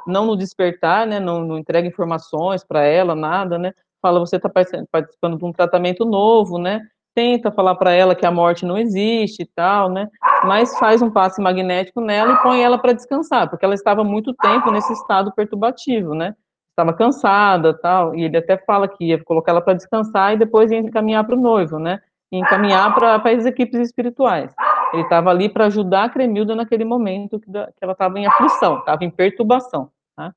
não 0.07 0.25
no 0.25 0.37
despertar, 0.37 1.05
né, 1.05 1.19
não, 1.19 1.41
não 1.41 1.57
entrega 1.57 1.87
informações 1.87 2.63
para 2.63 2.83
ela, 2.83 3.15
nada, 3.15 3.57
né, 3.57 3.73
fala, 4.01 4.19
você 4.19 4.37
está 4.37 4.49
participando 4.49 5.37
de 5.37 5.45
um 5.45 5.51
tratamento 5.51 6.05
novo, 6.05 6.57
né, 6.57 6.81
tenta 7.13 7.51
falar 7.51 7.75
para 7.75 7.91
ela 7.91 8.15
que 8.15 8.25
a 8.25 8.31
morte 8.31 8.65
não 8.65 8.77
existe 8.77 9.43
e 9.43 9.49
tal, 9.55 9.89
né, 9.89 10.07
mas 10.43 10.77
faz 10.79 11.01
um 11.01 11.11
passe 11.11 11.41
magnético 11.41 11.99
nela 11.99 12.33
e 12.33 12.41
põe 12.41 12.61
ela 12.61 12.77
para 12.77 12.93
descansar, 12.93 13.49
porque 13.49 13.65
ela 13.65 13.75
estava 13.75 14.03
muito 14.03 14.33
tempo 14.33 14.71
nesse 14.71 14.93
estado 14.93 15.33
perturbativo, 15.35 16.13
né, 16.13 16.33
estava 16.69 16.93
cansada 16.93 17.73
tal, 17.73 18.15
e 18.15 18.23
ele 18.23 18.37
até 18.37 18.57
fala 18.57 18.87
que 18.87 19.05
ia 19.05 19.23
colocar 19.23 19.51
ela 19.51 19.61
para 19.61 19.73
descansar 19.73 20.33
e 20.33 20.37
depois 20.37 20.71
ia 20.71 20.77
encaminhar 20.77 21.25
para 21.25 21.35
o 21.35 21.41
noivo, 21.41 21.77
né, 21.77 21.99
e 22.31 22.37
encaminhar 22.37 22.93
para 22.93 23.15
as 23.15 23.45
equipes 23.45 23.79
espirituais. 23.79 24.53
Ele 24.93 25.03
estava 25.03 25.29
ali 25.29 25.49
para 25.49 25.65
ajudar 25.65 26.05
a 26.05 26.09
Cremilda 26.09 26.55
naquele 26.55 26.85
momento 26.85 27.39
que, 27.39 27.49
ela 27.81 27.91
estava 27.91 28.19
em 28.19 28.25
aflição, 28.25 28.79
estava 28.79 29.03
em 29.03 29.09
perturbação. 29.09 29.89
Tá? 30.15 30.33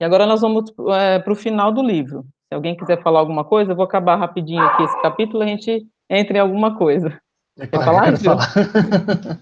E 0.00 0.04
agora 0.04 0.26
nós 0.26 0.40
vamos 0.40 0.72
é, 0.90 1.18
para 1.18 1.32
o 1.32 1.36
final 1.36 1.72
do 1.72 1.82
livro. 1.82 2.24
Se 2.48 2.54
alguém 2.54 2.76
quiser 2.76 3.02
falar 3.02 3.20
alguma 3.20 3.44
coisa, 3.44 3.72
eu 3.72 3.76
vou 3.76 3.84
acabar 3.84 4.16
rapidinho 4.16 4.62
aqui 4.62 4.82
esse 4.82 5.02
capítulo 5.02 5.42
e 5.42 5.46
a 5.46 5.48
gente 5.48 5.86
entra 6.10 6.36
em 6.36 6.40
alguma 6.40 6.76
coisa. 6.76 7.18
É 7.58 7.66
Quer 7.66 7.84
falar, 7.84 8.16
falar. 8.18 8.52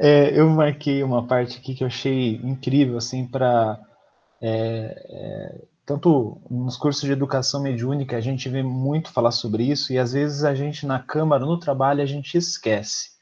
é, 0.00 0.38
eu 0.38 0.48
marquei 0.48 1.02
uma 1.02 1.26
parte 1.26 1.58
aqui 1.58 1.74
que 1.74 1.84
eu 1.84 1.88
achei 1.88 2.40
incrível, 2.42 2.96
assim, 2.96 3.26
para 3.26 3.78
é, 4.40 5.06
é, 5.10 5.60
tanto 5.88 6.38
nos 6.50 6.76
cursos 6.76 7.02
de 7.02 7.12
educação 7.12 7.62
mediúnica 7.62 8.14
a 8.14 8.20
gente 8.20 8.46
vê 8.46 8.62
muito 8.62 9.10
falar 9.10 9.30
sobre 9.30 9.64
isso 9.64 9.90
e 9.90 9.98
às 9.98 10.12
vezes 10.12 10.44
a 10.44 10.54
gente 10.54 10.84
na 10.84 10.98
câmara, 10.98 11.46
no 11.46 11.58
trabalho, 11.58 12.02
a 12.02 12.06
gente 12.06 12.36
esquece, 12.36 13.12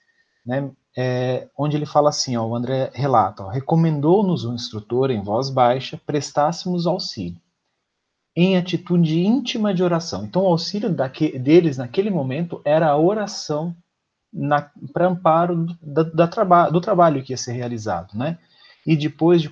né? 0.44 0.68
É, 0.98 1.48
onde 1.56 1.76
ele 1.76 1.86
fala 1.86 2.08
assim, 2.08 2.36
ó, 2.36 2.44
o 2.44 2.56
André 2.56 2.90
relata, 2.92 3.48
recomendou-nos 3.52 4.44
o 4.44 4.52
instrutor 4.52 5.12
em 5.12 5.22
voz 5.22 5.48
baixa 5.48 6.00
prestássemos 6.04 6.88
auxílio 6.88 7.40
em 8.34 8.56
atitude 8.56 9.20
íntima 9.24 9.72
de 9.72 9.84
oração. 9.84 10.24
Então, 10.24 10.42
o 10.42 10.48
auxílio 10.48 10.92
daque, 10.92 11.38
deles 11.38 11.78
naquele 11.78 12.10
momento 12.10 12.60
era 12.64 12.88
a 12.88 12.98
oração 12.98 13.74
para 14.92 15.06
amparo 15.06 15.66
do, 15.80 16.04
da, 16.12 16.26
traba, 16.26 16.68
do 16.68 16.80
trabalho 16.80 17.22
que 17.22 17.32
ia 17.32 17.36
ser 17.36 17.52
realizado, 17.52 18.18
né? 18.18 18.38
E 18.86 18.96
depois 18.96 19.42
de 19.42 19.50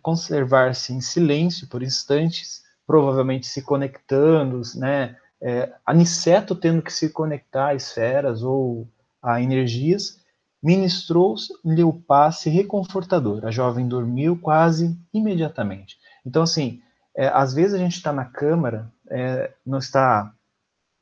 conservar-se 0.00 0.92
em 0.92 1.00
silêncio 1.00 1.66
por 1.66 1.82
instantes, 1.82 2.62
provavelmente 2.86 3.46
se 3.46 3.62
conectando, 3.62 4.62
né? 4.76 5.16
É, 5.42 5.72
aniceto 5.84 6.54
tendo 6.54 6.80
que 6.80 6.92
se 6.92 7.10
conectar 7.10 7.68
a 7.68 7.74
esferas 7.74 8.42
ou 8.42 8.88
a 9.22 9.40
energias, 9.42 10.18
ministrou-lhe 10.62 11.84
o 11.84 11.92
passe 11.92 12.48
reconfortador. 12.48 13.44
A 13.44 13.50
jovem 13.50 13.86
dormiu 13.86 14.38
quase 14.38 14.98
imediatamente. 15.12 15.98
Então, 16.24 16.42
assim, 16.42 16.80
é, 17.14 17.28
às 17.28 17.52
vezes 17.52 17.74
a 17.74 17.78
gente 17.78 17.96
está 17.96 18.12
na 18.12 18.24
Câmara, 18.24 18.90
é, 19.10 19.52
não 19.64 19.78
está 19.78 20.32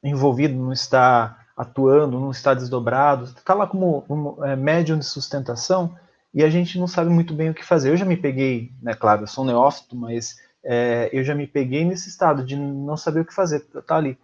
envolvido, 0.02 0.54
não 0.54 0.72
está 0.72 1.46
atuando, 1.56 2.18
não 2.18 2.30
está 2.30 2.52
desdobrado, 2.52 3.24
está 3.24 3.54
lá 3.54 3.66
como 3.66 4.04
um, 4.08 4.44
é, 4.44 4.56
médium 4.56 4.98
de 4.98 5.04
sustentação 5.04 5.94
e 6.34 6.42
a 6.42 6.50
gente 6.50 6.78
não 6.78 6.86
sabe 6.86 7.10
muito 7.10 7.32
bem 7.32 7.50
o 7.50 7.54
que 7.54 7.64
fazer. 7.64 7.90
Eu 7.90 7.96
já 7.96 8.04
me 8.04 8.16
peguei, 8.16 8.72
né, 8.82 8.94
claro, 8.94 9.22
eu 9.22 9.26
sou 9.26 9.44
neófito, 9.44 9.94
mas 9.94 10.36
é, 10.64 11.08
eu 11.12 11.22
já 11.22 11.34
me 11.34 11.46
peguei 11.46 11.84
nesse 11.84 12.08
estado 12.08 12.44
de 12.44 12.56
não 12.56 12.96
saber 12.96 13.20
o 13.20 13.24
que 13.24 13.34
fazer, 13.34 13.60
tá 13.86 13.96
ali. 13.96 14.18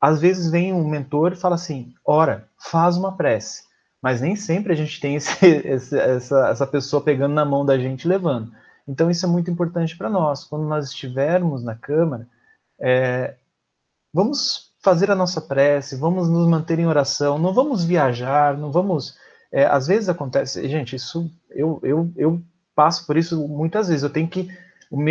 Às 0.00 0.20
vezes 0.20 0.50
vem 0.50 0.72
um 0.72 0.86
mentor 0.86 1.32
e 1.32 1.36
fala 1.36 1.54
assim, 1.54 1.94
ora, 2.04 2.48
faz 2.58 2.96
uma 2.96 3.16
prece, 3.16 3.64
mas 4.02 4.20
nem 4.20 4.36
sempre 4.36 4.72
a 4.72 4.76
gente 4.76 5.00
tem 5.00 5.16
esse, 5.16 5.32
esse, 5.64 5.98
essa, 5.98 6.48
essa 6.48 6.66
pessoa 6.66 7.02
pegando 7.02 7.34
na 7.34 7.44
mão 7.44 7.64
da 7.64 7.78
gente 7.78 8.06
levando. 8.06 8.52
Então, 8.86 9.10
isso 9.10 9.26
é 9.26 9.28
muito 9.28 9.50
importante 9.50 9.96
para 9.96 10.08
nós. 10.08 10.44
Quando 10.44 10.64
nós 10.64 10.90
estivermos 10.90 11.64
na 11.64 11.74
Câmara, 11.74 12.28
é, 12.80 13.34
vamos 14.12 14.72
fazer 14.80 15.10
a 15.10 15.16
nossa 15.16 15.40
prece, 15.40 15.96
vamos 15.96 16.28
nos 16.28 16.46
manter 16.46 16.78
em 16.78 16.86
oração, 16.86 17.38
não 17.38 17.52
vamos 17.52 17.84
viajar, 17.84 18.56
não 18.56 18.70
vamos. 18.70 19.16
É, 19.52 19.64
às 19.64 19.86
vezes 19.86 20.08
acontece, 20.08 20.66
gente, 20.68 20.96
isso 20.96 21.30
eu, 21.50 21.80
eu, 21.82 22.12
eu 22.16 22.42
passo 22.74 23.06
por 23.06 23.16
isso 23.16 23.48
muitas 23.48 23.88
vezes. 23.88 24.02
Eu 24.02 24.10
tenho 24.10 24.28
que. 24.28 24.48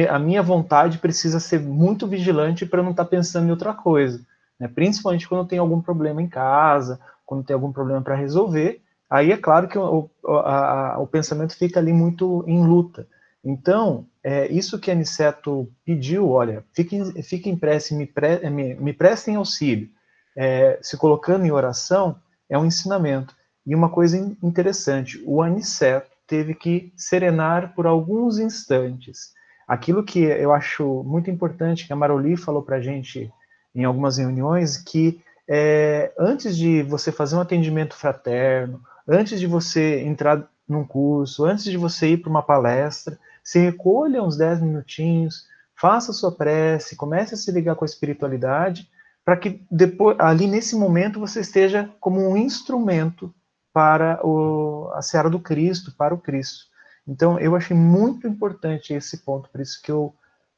A 0.09 0.17
minha 0.17 0.41
vontade 0.41 0.99
precisa 0.99 1.39
ser 1.39 1.59
muito 1.59 2.07
vigilante 2.07 2.65
para 2.65 2.81
não 2.81 2.91
estar 2.91 3.03
tá 3.03 3.09
pensando 3.09 3.47
em 3.47 3.51
outra 3.51 3.73
coisa. 3.73 4.25
Né? 4.57 4.69
Principalmente 4.69 5.27
quando 5.27 5.47
tem 5.47 5.59
algum 5.59 5.81
problema 5.81 6.21
em 6.21 6.29
casa, 6.29 6.99
quando 7.25 7.43
tem 7.43 7.53
algum 7.53 7.73
problema 7.73 8.01
para 8.01 8.15
resolver. 8.15 8.81
Aí 9.09 9.31
é 9.31 9.37
claro 9.37 9.67
que 9.67 9.77
o, 9.77 10.09
a, 10.25 10.93
a, 10.93 10.99
o 10.99 11.07
pensamento 11.07 11.57
fica 11.57 11.79
ali 11.79 11.91
muito 11.91 12.43
em 12.47 12.65
luta. 12.65 13.07
Então, 13.43 14.07
é, 14.23 14.47
isso 14.51 14.79
que 14.79 14.89
Aniceto 14.89 15.69
pediu, 15.85 16.29
olha, 16.29 16.63
fiquem, 16.73 17.21
fiquem 17.21 17.55
prece, 17.55 17.93
me, 17.93 18.07
pre, 18.07 18.49
me, 18.49 18.73
me 18.73 18.91
prestem 18.91 19.35
auxílio, 19.35 19.87
é, 20.35 20.79
se 20.81 20.97
colocando 20.97 21.45
em 21.45 21.51
oração, 21.51 22.15
é 22.49 22.57
um 22.57 22.65
ensinamento. 22.65 23.35
E 23.65 23.73
uma 23.73 23.89
coisa 23.89 24.17
interessante, 24.43 25.21
o 25.25 25.41
Aniceto 25.41 26.11
teve 26.27 26.53
que 26.53 26.93
serenar 26.95 27.73
por 27.73 27.87
alguns 27.87 28.37
instantes. 28.37 29.33
Aquilo 29.67 30.03
que 30.03 30.19
eu 30.19 30.53
acho 30.53 31.03
muito 31.03 31.31
importante, 31.31 31.87
que 31.87 31.93
a 31.93 31.95
Maroli 31.95 32.37
falou 32.37 32.61
para 32.61 32.77
a 32.77 32.81
gente 32.81 33.31
em 33.73 33.83
algumas 33.83 34.17
reuniões, 34.17 34.77
que 34.77 35.19
é, 35.47 36.13
antes 36.17 36.55
de 36.55 36.83
você 36.83 37.11
fazer 37.11 37.35
um 37.35 37.41
atendimento 37.41 37.95
fraterno, 37.95 38.81
antes 39.07 39.39
de 39.39 39.47
você 39.47 40.01
entrar 40.01 40.47
num 40.67 40.85
curso, 40.85 41.45
antes 41.45 41.63
de 41.65 41.77
você 41.77 42.09
ir 42.09 42.17
para 42.17 42.29
uma 42.29 42.43
palestra, 42.43 43.17
se 43.43 43.59
recolha 43.59 44.23
uns 44.23 44.37
10 44.37 44.61
minutinhos, 44.61 45.47
faça 45.75 46.13
sua 46.13 46.31
prece, 46.31 46.95
comece 46.95 47.35
a 47.35 47.37
se 47.37 47.51
ligar 47.51 47.75
com 47.75 47.85
a 47.85 47.87
espiritualidade, 47.87 48.89
para 49.23 49.37
que 49.37 49.61
depois, 49.69 50.15
ali 50.19 50.47
nesse 50.47 50.75
momento 50.75 51.19
você 51.19 51.41
esteja 51.41 51.89
como 51.99 52.27
um 52.27 52.37
instrumento 52.37 53.33
para 53.75 54.25
o, 54.25 54.89
a 54.93 55.01
seara 55.01 55.29
do 55.29 55.37
Cristo, 55.37 55.93
para 55.97 56.15
o 56.15 56.17
Cristo. 56.17 56.63
Então, 57.05 57.37
eu 57.37 57.57
achei 57.57 57.75
muito 57.75 58.25
importante 58.25 58.93
esse 58.93 59.17
ponto, 59.25 59.49
por 59.49 59.59
isso 59.59 59.81
que 59.83 59.91
eu 59.91 60.15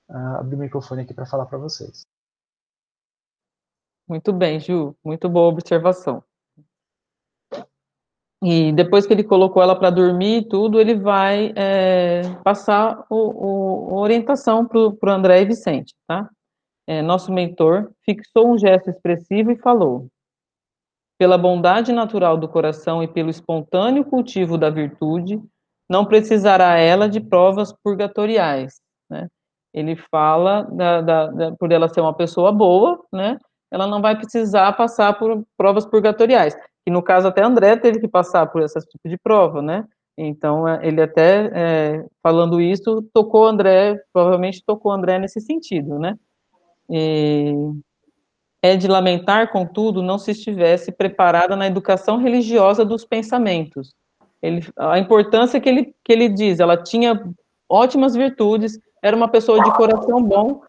uh, 0.07 0.38
abri 0.38 0.55
o 0.55 0.59
microfone 0.59 1.01
aqui 1.01 1.15
para 1.15 1.25
falar 1.25 1.47
para 1.47 1.57
vocês. 1.57 2.05
Muito 4.07 4.31
bem, 4.31 4.59
Ju, 4.59 4.95
muito 5.03 5.27
boa 5.27 5.47
observação. 5.47 6.24
E 8.43 8.71
depois 8.74 9.07
que 9.07 9.13
ele 9.13 9.24
colocou 9.24 9.63
ela 9.63 9.75
para 9.75 9.89
dormir 9.89 10.38
e 10.43 10.47
tudo, 10.47 10.79
ele 10.79 10.93
vai 10.93 11.51
é, 11.55 12.21
passar 12.43 13.03
o, 13.09 13.95
o, 13.95 13.95
orientação 13.95 14.63
para 14.63 14.79
o 14.79 15.09
André 15.09 15.41
e 15.41 15.45
Vicente, 15.45 15.95
tá? 16.07 16.29
É, 16.86 17.01
nosso 17.01 17.33
mentor 17.33 17.91
fixou 18.05 18.53
um 18.53 18.57
gesto 18.59 18.91
expressivo 18.91 19.50
e 19.51 19.57
falou: 19.57 20.07
pela 21.17 21.38
bondade 21.38 21.91
natural 21.91 22.38
do 22.38 22.47
coração 22.47 23.01
e 23.01 23.07
pelo 23.07 23.29
espontâneo 23.29 24.05
cultivo 24.05 24.57
da 24.57 24.69
virtude, 24.69 25.41
não 25.89 26.05
precisará 26.05 26.77
ela 26.77 27.09
de 27.09 27.19
provas 27.19 27.74
purgatoriais, 27.83 28.79
né? 29.09 29.27
Ele 29.74 29.95
fala 29.95 30.63
da, 30.63 31.01
da, 31.01 31.27
da, 31.27 31.51
por 31.55 31.71
ela 31.71 31.88
ser 31.88 32.01
uma 32.01 32.13
pessoa 32.13 32.51
boa, 32.51 33.03
né? 33.12 33.38
Ela 33.71 33.86
não 33.86 34.01
vai 34.01 34.17
precisar 34.17 34.71
passar 34.74 35.17
por 35.17 35.43
provas 35.57 35.86
purgatoriais 35.86 36.55
que 36.88 36.91
no 36.91 37.03
caso 37.03 37.27
até 37.27 37.43
André 37.43 37.75
teve 37.75 38.00
que 38.00 38.07
passar 38.07 38.47
por 38.47 38.62
esse 38.62 38.79
tipo 38.79 39.09
de 39.09 39.17
prova, 39.17 39.62
né? 39.62 39.83
Então 40.17 40.65
é, 40.65 40.88
ele 40.88 41.01
até 41.01 41.51
é, 41.53 42.05
falando 42.24 42.62
isso 42.62 43.01
tocou 43.13 43.45
André, 43.45 44.01
provavelmente 44.13 44.63
tocou 44.65 44.93
André 44.93 45.19
nesse 45.19 45.41
sentido, 45.41 46.00
né? 46.00 46.17
E 46.89 47.51
é 48.62 48.76
de 48.76 48.88
lamentar, 48.88 49.52
contudo, 49.52 50.02
não 50.02 50.18
se 50.18 50.32
estivesse 50.32 50.92
preparada 50.92 51.56
na 51.56 51.68
educação 51.68 52.18
religiosa 52.18 52.84
dos 52.84 53.06
pensamentos. 53.06 53.94
Ele, 54.42 54.66
a 54.78 54.98
importância 55.00 55.60
que 55.60 55.70
ele, 55.70 55.96
que 56.04 56.12
ele 56.12 56.30
diz, 56.30 56.60
ela 56.60 56.78
tinha 56.78 57.24
ótimas 57.70 58.16
virtudes, 58.16 58.80
era 59.02 59.16
uma 59.16 59.28
pessoa 59.28 59.64
de 59.64 59.74
coração 59.74 60.22
bom. 60.22 60.62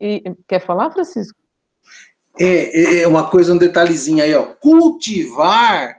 E, 0.00 0.22
quer 0.46 0.60
falar, 0.60 0.90
Francisco? 0.90 1.38
É, 2.38 2.98
é, 2.98 3.02
é 3.02 3.08
uma 3.08 3.28
coisa, 3.28 3.52
um 3.52 3.58
detalhezinho 3.58 4.22
aí, 4.22 4.34
ó. 4.34 4.44
Cultivar 4.44 5.97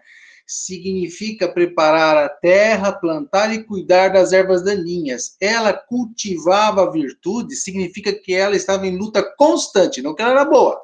significa 0.49 1.47
preparar 1.47 2.17
a 2.17 2.27
terra, 2.27 2.91
plantar 2.91 3.53
e 3.53 3.63
cuidar 3.63 4.09
das 4.09 4.33
ervas 4.33 4.63
daninhas. 4.63 5.37
Ela 5.39 5.71
cultivava 5.71 6.81
a 6.81 6.89
virtude, 6.89 7.55
significa 7.55 8.11
que 8.11 8.33
ela 8.33 8.55
estava 8.55 8.87
em 8.87 8.97
luta 8.97 9.21
constante, 9.37 10.01
não 10.01 10.15
que 10.15 10.23
ela 10.23 10.31
era 10.31 10.45
boa, 10.45 10.81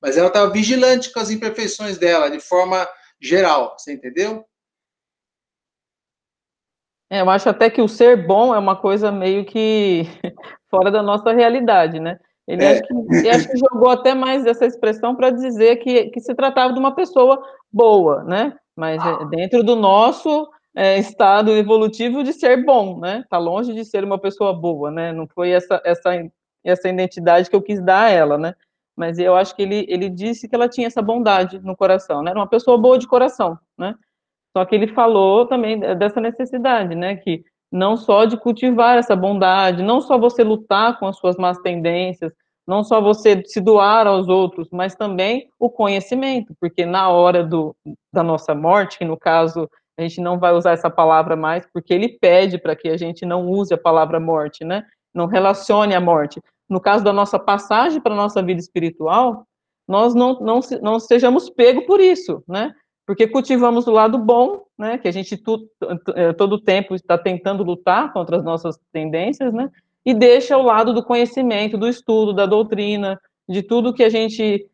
mas 0.00 0.16
ela 0.16 0.28
estava 0.28 0.50
vigilante 0.50 1.12
com 1.12 1.20
as 1.20 1.30
imperfeições 1.30 1.98
dela, 1.98 2.30
de 2.30 2.40
forma 2.40 2.88
geral, 3.20 3.76
você 3.76 3.92
entendeu? 3.92 4.46
É, 7.10 7.20
eu 7.20 7.28
acho 7.28 7.50
até 7.50 7.68
que 7.68 7.82
o 7.82 7.88
ser 7.88 8.26
bom 8.26 8.54
é 8.54 8.58
uma 8.58 8.76
coisa 8.76 9.12
meio 9.12 9.44
que 9.44 10.04
fora 10.70 10.90
da 10.90 11.02
nossa 11.02 11.32
realidade, 11.32 12.00
né? 12.00 12.18
Ele 12.48 12.64
é. 12.64 12.72
acho, 12.72 12.82
que, 12.82 13.28
acho 13.28 13.48
que 13.50 13.58
jogou 13.58 13.90
até 13.90 14.14
mais 14.14 14.46
essa 14.46 14.64
expressão 14.64 15.14
para 15.14 15.30
dizer 15.30 15.76
que, 15.76 16.04
que 16.06 16.20
se 16.20 16.34
tratava 16.34 16.72
de 16.72 16.78
uma 16.78 16.94
pessoa 16.94 17.44
boa, 17.70 18.24
né? 18.24 18.56
Mas 18.76 19.04
é, 19.04 19.24
dentro 19.26 19.62
do 19.62 19.76
nosso 19.76 20.48
é, 20.74 20.98
estado 20.98 21.52
evolutivo 21.52 22.22
de 22.22 22.32
ser 22.32 22.64
bom, 22.64 22.98
né? 22.98 23.20
Está 23.20 23.38
longe 23.38 23.74
de 23.74 23.84
ser 23.84 24.04
uma 24.04 24.18
pessoa 24.18 24.52
boa, 24.52 24.90
né? 24.90 25.12
Não 25.12 25.26
foi 25.26 25.50
essa, 25.50 25.80
essa, 25.84 26.10
essa 26.64 26.88
identidade 26.88 27.50
que 27.50 27.56
eu 27.56 27.62
quis 27.62 27.82
dar 27.82 28.04
a 28.04 28.10
ela, 28.10 28.38
né? 28.38 28.54
Mas 28.96 29.18
eu 29.18 29.34
acho 29.34 29.54
que 29.56 29.62
ele, 29.62 29.86
ele 29.88 30.08
disse 30.08 30.48
que 30.48 30.54
ela 30.54 30.68
tinha 30.68 30.86
essa 30.86 31.02
bondade 31.02 31.58
no 31.60 31.76
coração, 31.76 32.22
né? 32.22 32.30
Era 32.30 32.40
uma 32.40 32.48
pessoa 32.48 32.78
boa 32.78 32.98
de 32.98 33.06
coração, 33.06 33.58
né? 33.76 33.94
Só 34.56 34.64
que 34.64 34.74
ele 34.74 34.88
falou 34.88 35.46
também 35.46 35.78
dessa 35.78 36.20
necessidade, 36.20 36.94
né? 36.94 37.16
Que 37.16 37.44
não 37.70 37.96
só 37.96 38.24
de 38.24 38.36
cultivar 38.36 38.98
essa 38.98 39.14
bondade, 39.14 39.82
não 39.82 40.00
só 40.00 40.18
você 40.18 40.42
lutar 40.42 40.98
com 40.98 41.06
as 41.06 41.16
suas 41.16 41.36
más 41.36 41.58
tendências, 41.58 42.32
não 42.70 42.84
só 42.84 43.00
você 43.00 43.42
se 43.44 43.60
doar 43.60 44.06
aos 44.06 44.28
outros, 44.28 44.68
mas 44.70 44.94
também 44.94 45.50
o 45.58 45.68
conhecimento, 45.68 46.54
porque 46.60 46.86
na 46.86 47.08
hora 47.08 47.42
do, 47.42 47.74
da 48.12 48.22
nossa 48.22 48.54
morte, 48.54 48.96
que 48.96 49.04
no 49.04 49.16
caso 49.16 49.68
a 49.98 50.02
gente 50.02 50.20
não 50.20 50.38
vai 50.38 50.52
usar 50.52 50.70
essa 50.70 50.88
palavra 50.88 51.34
mais, 51.34 51.66
porque 51.72 51.92
ele 51.92 52.16
pede 52.20 52.58
para 52.58 52.76
que 52.76 52.88
a 52.88 52.96
gente 52.96 53.26
não 53.26 53.44
use 53.48 53.74
a 53.74 53.76
palavra 53.78 54.20
morte, 54.20 54.64
né? 54.64 54.84
Não 55.12 55.26
relacione 55.26 55.96
a 55.96 56.00
morte. 56.00 56.40
No 56.68 56.80
caso 56.80 57.02
da 57.02 57.12
nossa 57.12 57.40
passagem 57.40 58.00
para 58.00 58.14
a 58.14 58.16
nossa 58.16 58.40
vida 58.40 58.60
espiritual, 58.60 59.44
nós 59.88 60.14
não, 60.14 60.38
não, 60.38 60.60
não 60.80 61.00
sejamos 61.00 61.50
pegos 61.50 61.84
por 61.86 61.98
isso, 62.00 62.40
né? 62.46 62.72
porque 63.04 63.26
cultivamos 63.26 63.88
o 63.88 63.90
lado 63.90 64.16
bom, 64.16 64.62
né, 64.78 64.96
que 64.96 65.08
a 65.08 65.10
gente 65.10 65.36
tu, 65.36 65.68
é, 66.14 66.32
todo 66.32 66.62
tempo 66.62 66.94
está 66.94 67.18
tentando 67.18 67.64
lutar 67.64 68.12
contra 68.12 68.36
as 68.36 68.44
nossas 68.44 68.78
tendências, 68.92 69.52
né, 69.52 69.68
e 70.04 70.14
deixa 70.14 70.56
o 70.56 70.62
lado 70.62 70.92
do 70.92 71.04
conhecimento, 71.04 71.76
do 71.76 71.88
estudo, 71.88 72.32
da 72.32 72.46
doutrina, 72.46 73.20
de 73.48 73.62
tudo 73.62 73.92
que 73.92 74.04
a 74.04 74.08
gente 74.08 74.66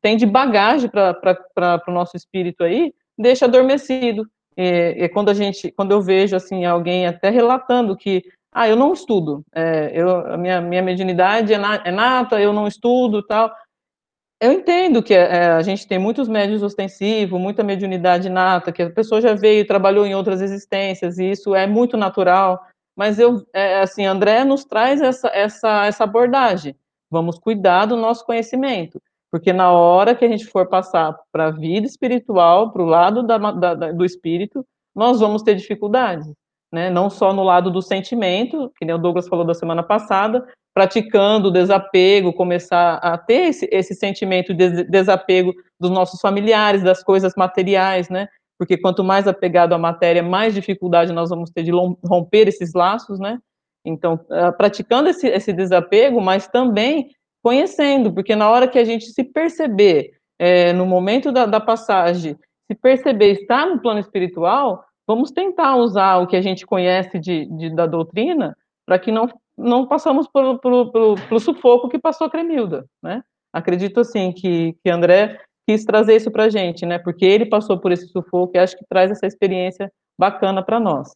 tem 0.00 0.16
de 0.16 0.26
bagagem 0.26 0.90
para 0.90 1.82
o 1.86 1.92
nosso 1.92 2.16
espírito 2.16 2.64
aí, 2.64 2.92
deixa 3.18 3.44
adormecido. 3.44 4.26
E, 4.56 5.04
e, 5.04 5.08
quando 5.08 5.28
a 5.28 5.34
gente, 5.34 5.70
quando 5.72 5.92
eu 5.92 6.02
vejo 6.02 6.34
assim 6.34 6.64
alguém 6.64 7.06
até 7.06 7.30
relatando 7.30 7.96
que, 7.96 8.22
ah, 8.52 8.68
eu 8.68 8.76
não 8.76 8.92
estudo, 8.92 9.44
é, 9.54 9.92
eu, 9.94 10.10
a 10.32 10.36
minha, 10.36 10.60
minha 10.60 10.82
mediunidade 10.82 11.52
é, 11.54 11.58
na, 11.58 11.82
é 11.84 11.90
nata, 11.90 12.40
eu 12.40 12.52
não 12.52 12.66
estudo, 12.66 13.22
tal. 13.22 13.52
Eu 14.42 14.52
entendo 14.52 15.02
que 15.02 15.12
é, 15.12 15.50
a 15.50 15.62
gente 15.62 15.86
tem 15.86 15.98
muitos 15.98 16.26
médios 16.26 16.62
ostensivos, 16.62 17.38
muita 17.38 17.62
mediunidade 17.62 18.28
nata, 18.30 18.72
que 18.72 18.82
a 18.82 18.90
pessoa 18.90 19.20
já 19.20 19.34
veio, 19.34 19.66
trabalhou 19.66 20.06
em 20.06 20.14
outras 20.14 20.40
existências, 20.40 21.18
e 21.18 21.30
isso 21.30 21.54
é 21.54 21.66
muito 21.66 21.96
natural. 21.96 22.60
Mas 23.00 23.18
eu, 23.18 23.42
é, 23.54 23.80
assim, 23.80 24.04
André 24.04 24.44
nos 24.44 24.62
traz 24.62 25.00
essa, 25.00 25.28
essa, 25.28 25.86
essa 25.86 26.04
abordagem. 26.04 26.76
Vamos 27.10 27.38
cuidar 27.38 27.86
do 27.86 27.96
nosso 27.96 28.26
conhecimento. 28.26 29.00
Porque 29.30 29.54
na 29.54 29.72
hora 29.72 30.14
que 30.14 30.22
a 30.22 30.28
gente 30.28 30.44
for 30.44 30.68
passar 30.68 31.16
para 31.32 31.46
a 31.46 31.50
vida 31.50 31.86
espiritual, 31.86 32.70
para 32.70 32.82
o 32.82 32.84
lado 32.84 33.22
da, 33.22 33.38
da, 33.38 33.74
do 33.92 34.04
espírito, 34.04 34.62
nós 34.94 35.18
vamos 35.18 35.42
ter 35.42 35.54
dificuldades. 35.54 36.30
Né? 36.70 36.90
Não 36.90 37.08
só 37.08 37.32
no 37.32 37.42
lado 37.42 37.70
do 37.70 37.80
sentimento, 37.80 38.70
que 38.78 38.84
nem 38.84 38.94
o 38.94 38.98
Douglas 38.98 39.28
falou 39.28 39.46
da 39.46 39.54
semana 39.54 39.82
passada, 39.82 40.46
praticando 40.74 41.48
o 41.48 41.50
desapego, 41.50 42.34
começar 42.34 42.96
a 42.96 43.16
ter 43.16 43.48
esse, 43.48 43.66
esse 43.72 43.94
sentimento 43.94 44.52
de 44.52 44.84
desapego 44.84 45.54
dos 45.80 45.90
nossos 45.90 46.20
familiares, 46.20 46.82
das 46.82 47.02
coisas 47.02 47.32
materiais, 47.34 48.10
né? 48.10 48.28
Porque 48.60 48.76
quanto 48.76 49.02
mais 49.02 49.26
apegado 49.26 49.72
à 49.72 49.78
matéria, 49.78 50.22
mais 50.22 50.52
dificuldade 50.52 51.14
nós 51.14 51.30
vamos 51.30 51.48
ter 51.48 51.62
de 51.62 51.70
romper 51.70 52.46
esses 52.46 52.74
laços, 52.74 53.18
né? 53.18 53.38
Então, 53.82 54.20
ah, 54.28 54.52
praticando 54.52 55.08
esse, 55.08 55.26
esse 55.26 55.50
desapego, 55.50 56.20
mas 56.20 56.46
também 56.46 57.08
conhecendo, 57.42 58.12
porque 58.12 58.36
na 58.36 58.50
hora 58.50 58.68
que 58.68 58.78
a 58.78 58.84
gente 58.84 59.06
se 59.06 59.24
perceber, 59.24 60.10
é, 60.38 60.74
no 60.74 60.84
momento 60.84 61.32
da, 61.32 61.46
da 61.46 61.58
passagem, 61.58 62.36
se 62.70 62.74
perceber 62.74 63.32
estar 63.32 63.64
no 63.66 63.80
plano 63.80 63.98
espiritual, 63.98 64.84
vamos 65.08 65.30
tentar 65.30 65.76
usar 65.76 66.18
o 66.18 66.26
que 66.26 66.36
a 66.36 66.42
gente 66.42 66.66
conhece 66.66 67.18
de, 67.18 67.46
de 67.46 67.74
da 67.74 67.86
doutrina 67.86 68.54
para 68.84 68.98
que 68.98 69.10
não, 69.10 69.26
não 69.56 69.86
passamos 69.86 70.28
pelo, 70.28 70.58
pelo, 70.58 70.92
pelo, 70.92 71.14
pelo, 71.14 71.40
sufoco 71.40 71.88
que 71.88 71.98
passou 71.98 72.26
a 72.26 72.30
Cremilda, 72.30 72.84
né? 73.02 73.22
Acredito, 73.54 74.00
assim, 74.00 74.32
que, 74.32 74.76
que 74.84 74.90
André 74.90 75.40
quis 75.70 75.84
trazer 75.84 76.16
isso 76.16 76.30
para 76.30 76.44
a 76.44 76.48
gente, 76.48 76.84
né? 76.84 76.98
Porque 76.98 77.24
ele 77.24 77.46
passou 77.46 77.78
por 77.78 77.92
esse 77.92 78.08
sufoco 78.08 78.52
e 78.54 78.58
acho 78.58 78.76
que 78.76 78.84
traz 78.88 79.10
essa 79.10 79.26
experiência 79.26 79.90
bacana 80.18 80.64
para 80.64 80.80
nós. 80.80 81.12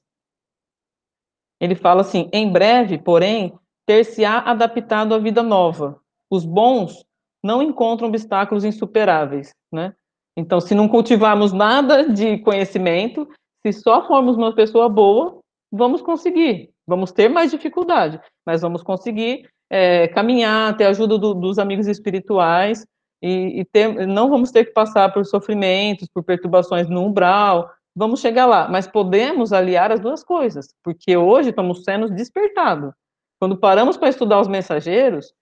Ele 1.60 1.74
fala 1.74 2.02
assim: 2.02 2.30
em 2.32 2.50
breve, 2.50 2.98
porém, 2.98 3.52
ter-se-á 3.84 4.38
adaptado 4.38 5.14
à 5.14 5.18
vida 5.18 5.42
nova, 5.42 6.00
os 6.30 6.44
bons 6.44 7.04
não 7.42 7.62
encontram 7.62 8.08
obstáculos 8.08 8.64
insuperáveis, 8.64 9.52
né? 9.72 9.92
Então, 10.36 10.60
se 10.60 10.74
não 10.74 10.88
cultivarmos 10.88 11.52
nada 11.52 12.08
de 12.08 12.38
conhecimento, 12.38 13.28
se 13.64 13.72
só 13.72 14.06
formos 14.06 14.36
uma 14.36 14.54
pessoa 14.54 14.88
boa, 14.88 15.40
vamos 15.70 16.00
conseguir. 16.00 16.70
Vamos 16.86 17.12
ter 17.12 17.28
mais 17.28 17.50
dificuldade, 17.50 18.20
mas 18.46 18.62
vamos 18.62 18.82
conseguir 18.82 19.48
é, 19.70 20.08
caminhar, 20.08 20.76
ter 20.76 20.84
ajuda 20.84 21.18
do, 21.18 21.34
dos 21.34 21.58
amigos 21.58 21.86
espirituais 21.86 22.84
e, 23.24 23.60
e 23.60 23.64
ter, 23.64 24.06
não 24.06 24.28
vamos 24.28 24.50
ter 24.50 24.66
que 24.66 24.72
passar 24.72 25.10
por 25.10 25.24
sofrimentos, 25.24 26.06
por 26.12 26.22
perturbações 26.22 26.90
no 26.90 27.02
umbral. 27.02 27.70
Vamos 27.96 28.20
chegar 28.20 28.44
lá, 28.44 28.68
mas 28.68 28.86
podemos 28.86 29.50
aliar 29.50 29.90
as 29.90 29.98
duas 29.98 30.22
coisas, 30.22 30.74
porque 30.82 31.16
hoje 31.16 31.48
estamos 31.48 31.84
sendo 31.84 32.10
despertados. 32.10 32.92
Quando 33.40 33.56
paramos 33.56 33.96
para 33.96 34.10
estudar 34.10 34.40
os 34.40 34.48
mensageiros, 34.48 35.32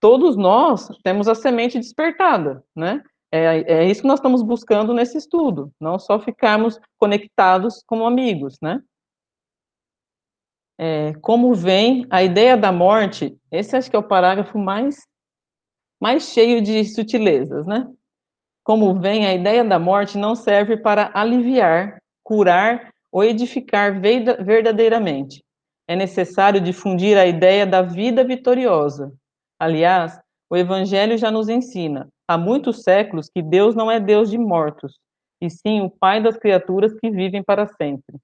todos 0.00 0.36
nós 0.36 0.88
temos 1.04 1.28
a 1.28 1.34
semente 1.34 1.78
despertada, 1.78 2.64
né? 2.74 3.04
É, 3.30 3.82
é 3.82 3.84
isso 3.84 4.00
que 4.00 4.08
nós 4.08 4.18
estamos 4.18 4.42
buscando 4.42 4.92
nesse 4.92 5.16
estudo, 5.16 5.70
não 5.80 5.96
só 5.96 6.18
ficarmos 6.18 6.80
conectados 6.98 7.84
como 7.86 8.04
amigos, 8.04 8.56
né? 8.60 8.82
É, 10.76 11.12
como 11.20 11.54
vem 11.54 12.04
a 12.10 12.22
ideia 12.22 12.56
da 12.56 12.72
morte, 12.72 13.36
esse 13.52 13.76
acho 13.76 13.88
que 13.88 13.96
é 13.96 13.98
o 13.98 14.08
parágrafo 14.08 14.58
mais, 14.58 15.06
mais 16.00 16.24
cheio 16.24 16.60
de 16.60 16.84
sutilezas, 16.84 17.66
né? 17.66 17.88
Como 18.64 18.98
vem 19.00 19.26
a 19.26 19.34
ideia 19.34 19.64
da 19.64 19.78
morte 19.78 20.18
não 20.18 20.34
serve 20.34 20.76
para 20.76 21.10
aliviar, 21.14 21.98
curar 22.22 22.92
ou 23.10 23.24
edificar 23.24 23.98
verdadeiramente. 24.00 25.42
É 25.88 25.96
necessário 25.96 26.60
difundir 26.60 27.16
a 27.16 27.26
ideia 27.26 27.66
da 27.66 27.80
vida 27.80 28.22
vitoriosa, 28.22 29.12
Aliás, 29.60 30.20
o 30.48 30.56
Evangelho 30.56 31.18
já 31.18 31.30
nos 31.32 31.48
ensina, 31.48 32.08
há 32.28 32.38
muitos 32.38 32.82
séculos, 32.82 33.28
que 33.28 33.42
Deus 33.42 33.74
não 33.74 33.90
é 33.90 33.98
Deus 33.98 34.30
de 34.30 34.38
mortos, 34.38 34.98
e 35.40 35.50
sim 35.50 35.80
o 35.80 35.90
Pai 35.90 36.22
das 36.22 36.36
criaturas 36.36 36.94
que 36.94 37.10
vivem 37.10 37.42
para 37.42 37.66
sempre. 37.66 38.18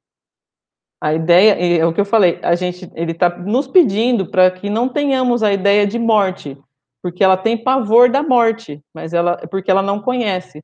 A 1.01 1.13
ideia, 1.13 1.53
é 1.55 1.85
o 1.85 1.93
que 1.93 2.01
eu 2.01 2.05
falei, 2.05 2.39
a 2.41 2.55
gente, 2.55 2.89
ele 2.95 3.13
está 3.13 3.29
nos 3.37 3.67
pedindo 3.67 4.31
para 4.31 4.51
que 4.51 4.71
não 4.71 4.89
tenhamos 4.89 5.43
a 5.43 5.53
ideia 5.53 5.87
de 5.87 5.99
morte, 5.99 6.57
porque 7.05 7.23
ela 7.23 7.37
tem 7.37 7.63
pavor 7.63 8.09
da 8.09 8.23
morte, 8.23 8.81
mas 8.95 9.13
ela, 9.13 9.37
porque 9.51 9.71
ela 9.71 9.83
não 9.83 10.01
conhece. 10.01 10.63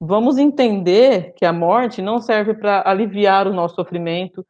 Vamos 0.00 0.38
entender 0.38 1.34
que 1.34 1.44
a 1.44 1.52
morte 1.52 2.00
não 2.00 2.18
serve 2.18 2.54
para 2.54 2.82
aliviar 2.88 3.46
o 3.46 3.52
nosso 3.52 3.74
sofrimento. 3.74 4.42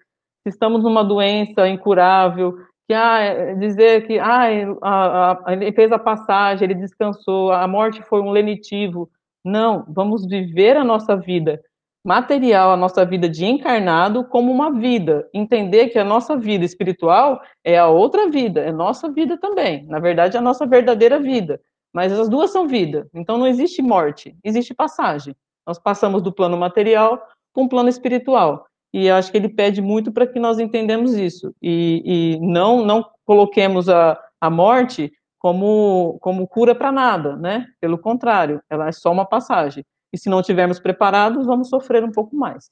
Se 0.44 0.50
estamos 0.50 0.84
numa 0.84 1.02
doença 1.02 1.68
incurável, 1.68 2.54
que 2.86 2.94
ah, 2.94 3.54
dizer 3.54 4.06
que 4.06 4.20
ah, 4.20 4.44
a, 4.80 5.50
a, 5.50 5.52
ele 5.52 5.72
fez 5.72 5.90
a 5.90 5.98
passagem, 5.98 6.64
ele 6.64 6.80
descansou, 6.80 7.50
a 7.50 7.66
morte 7.66 8.00
foi 8.04 8.20
um 8.20 8.30
lenitivo. 8.30 9.10
Não, 9.44 9.84
vamos 9.88 10.24
viver 10.24 10.76
a 10.76 10.84
nossa 10.84 11.16
vida 11.16 11.60
material, 12.04 12.72
a 12.72 12.76
nossa 12.76 13.04
vida 13.04 13.28
de 13.28 13.44
encarnado, 13.44 14.24
como 14.24 14.50
uma 14.50 14.72
vida. 14.72 15.28
Entender 15.32 15.88
que 15.88 15.98
a 15.98 16.04
nossa 16.04 16.36
vida 16.36 16.64
espiritual 16.64 17.40
é 17.64 17.78
a 17.78 17.88
outra 17.88 18.28
vida, 18.28 18.60
é 18.60 18.72
nossa 18.72 19.10
vida 19.10 19.38
também. 19.38 19.86
Na 19.86 19.98
verdade, 19.98 20.36
é 20.36 20.40
a 20.40 20.42
nossa 20.42 20.66
verdadeira 20.66 21.20
vida. 21.20 21.60
Mas 21.92 22.12
as 22.12 22.28
duas 22.28 22.50
são 22.50 22.66
vida. 22.66 23.06
Então 23.14 23.38
não 23.38 23.46
existe 23.46 23.82
morte, 23.82 24.34
existe 24.42 24.74
passagem. 24.74 25.36
Nós 25.66 25.78
passamos 25.78 26.22
do 26.22 26.32
plano 26.32 26.56
material 26.56 27.18
para 27.54 27.62
o 27.62 27.68
plano 27.68 27.88
espiritual 27.88 28.66
e 28.92 29.08
acho 29.10 29.30
que 29.30 29.38
ele 29.38 29.48
pede 29.48 29.80
muito 29.80 30.12
para 30.12 30.26
que 30.26 30.38
nós 30.38 30.58
entendamos 30.58 31.14
isso 31.14 31.54
e, 31.62 32.02
e 32.04 32.40
não 32.40 32.84
não 32.84 33.08
coloquemos 33.24 33.88
a, 33.88 34.18
a 34.40 34.50
morte 34.50 35.12
como 35.38 36.18
como 36.20 36.46
cura 36.46 36.74
para 36.74 36.92
nada, 36.92 37.36
né? 37.36 37.66
Pelo 37.80 37.98
contrário, 37.98 38.62
ela 38.68 38.88
é 38.88 38.92
só 38.92 39.10
uma 39.10 39.24
passagem. 39.24 39.84
E 40.12 40.18
se 40.18 40.28
não 40.28 40.40
estivermos 40.40 40.78
preparados, 40.78 41.46
vamos 41.46 41.68
sofrer 41.68 42.04
um 42.04 42.12
pouco 42.12 42.36
mais. 42.36 42.70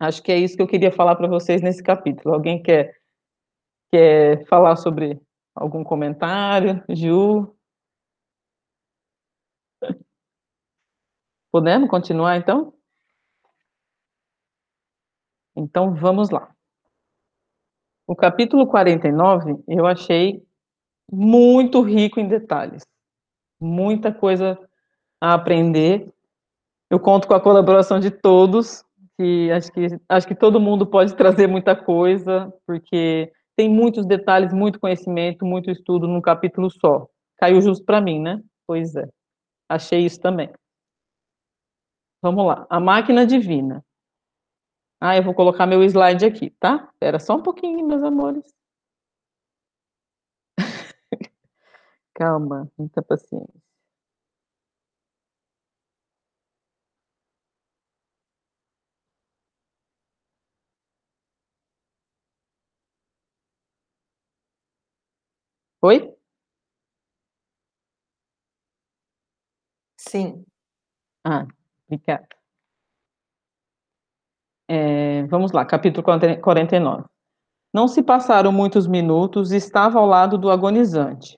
Acho 0.00 0.22
que 0.22 0.32
é 0.32 0.38
isso 0.38 0.56
que 0.56 0.62
eu 0.62 0.66
queria 0.66 0.90
falar 0.90 1.14
para 1.14 1.28
vocês 1.28 1.60
nesse 1.62 1.82
capítulo. 1.82 2.34
Alguém 2.34 2.62
quer 2.62 3.00
quer 3.92 4.44
falar 4.46 4.76
sobre 4.76 5.20
algum 5.54 5.84
comentário, 5.84 6.82
Ju? 6.88 7.54
Podemos 11.52 11.90
continuar 11.90 12.38
então? 12.38 12.72
Então 15.54 15.94
vamos 15.94 16.30
lá. 16.30 16.50
O 18.06 18.16
capítulo 18.16 18.66
49 18.66 19.62
eu 19.68 19.86
achei 19.86 20.42
muito 21.10 21.82
rico 21.82 22.18
em 22.18 22.26
detalhes, 22.26 22.82
muita 23.60 24.12
coisa 24.12 24.58
a 25.22 25.34
aprender. 25.34 26.12
Eu 26.90 26.98
conto 26.98 27.28
com 27.28 27.34
a 27.34 27.40
colaboração 27.40 28.00
de 28.00 28.10
todos, 28.10 28.84
que 29.16 29.52
acho 29.52 29.70
que 29.70 29.86
acho 30.08 30.26
que 30.26 30.34
todo 30.34 30.60
mundo 30.60 30.84
pode 30.84 31.14
trazer 31.14 31.46
muita 31.46 31.76
coisa, 31.76 32.52
porque 32.66 33.32
tem 33.56 33.68
muitos 33.70 34.04
detalhes, 34.04 34.52
muito 34.52 34.80
conhecimento, 34.80 35.46
muito 35.46 35.70
estudo 35.70 36.08
num 36.08 36.20
capítulo 36.20 36.68
só. 36.68 37.06
Caiu 37.38 37.62
justo 37.62 37.84
para 37.84 38.00
mim, 38.00 38.20
né? 38.20 38.42
Pois 38.66 38.96
é. 38.96 39.08
Achei 39.68 40.04
isso 40.04 40.20
também. 40.20 40.50
Vamos 42.20 42.44
lá. 42.44 42.66
A 42.68 42.80
máquina 42.80 43.24
divina. 43.24 43.84
Ah, 45.00 45.16
eu 45.16 45.22
vou 45.22 45.34
colocar 45.34 45.66
meu 45.66 45.84
slide 45.84 46.24
aqui, 46.24 46.50
tá? 46.58 46.88
Espera 46.92 47.20
só 47.20 47.36
um 47.36 47.42
pouquinho, 47.42 47.86
meus 47.86 48.02
amores. 48.02 48.52
Calma, 52.14 52.68
muita 52.76 53.02
paciência. 53.02 53.61
Oi? 65.82 66.14
Sim. 69.98 70.44
Ah, 71.24 71.46
obrigada. 71.88 72.28
É, 74.68 75.24
vamos 75.24 75.52
lá, 75.52 75.64
capítulo 75.64 76.04
49. 76.40 77.04
Não 77.74 77.88
se 77.88 78.02
passaram 78.02 78.52
muitos 78.52 78.86
minutos 78.86 79.52
e 79.52 79.56
estava 79.56 79.98
ao 79.98 80.06
lado 80.06 80.38
do 80.38 80.50
agonizante, 80.50 81.36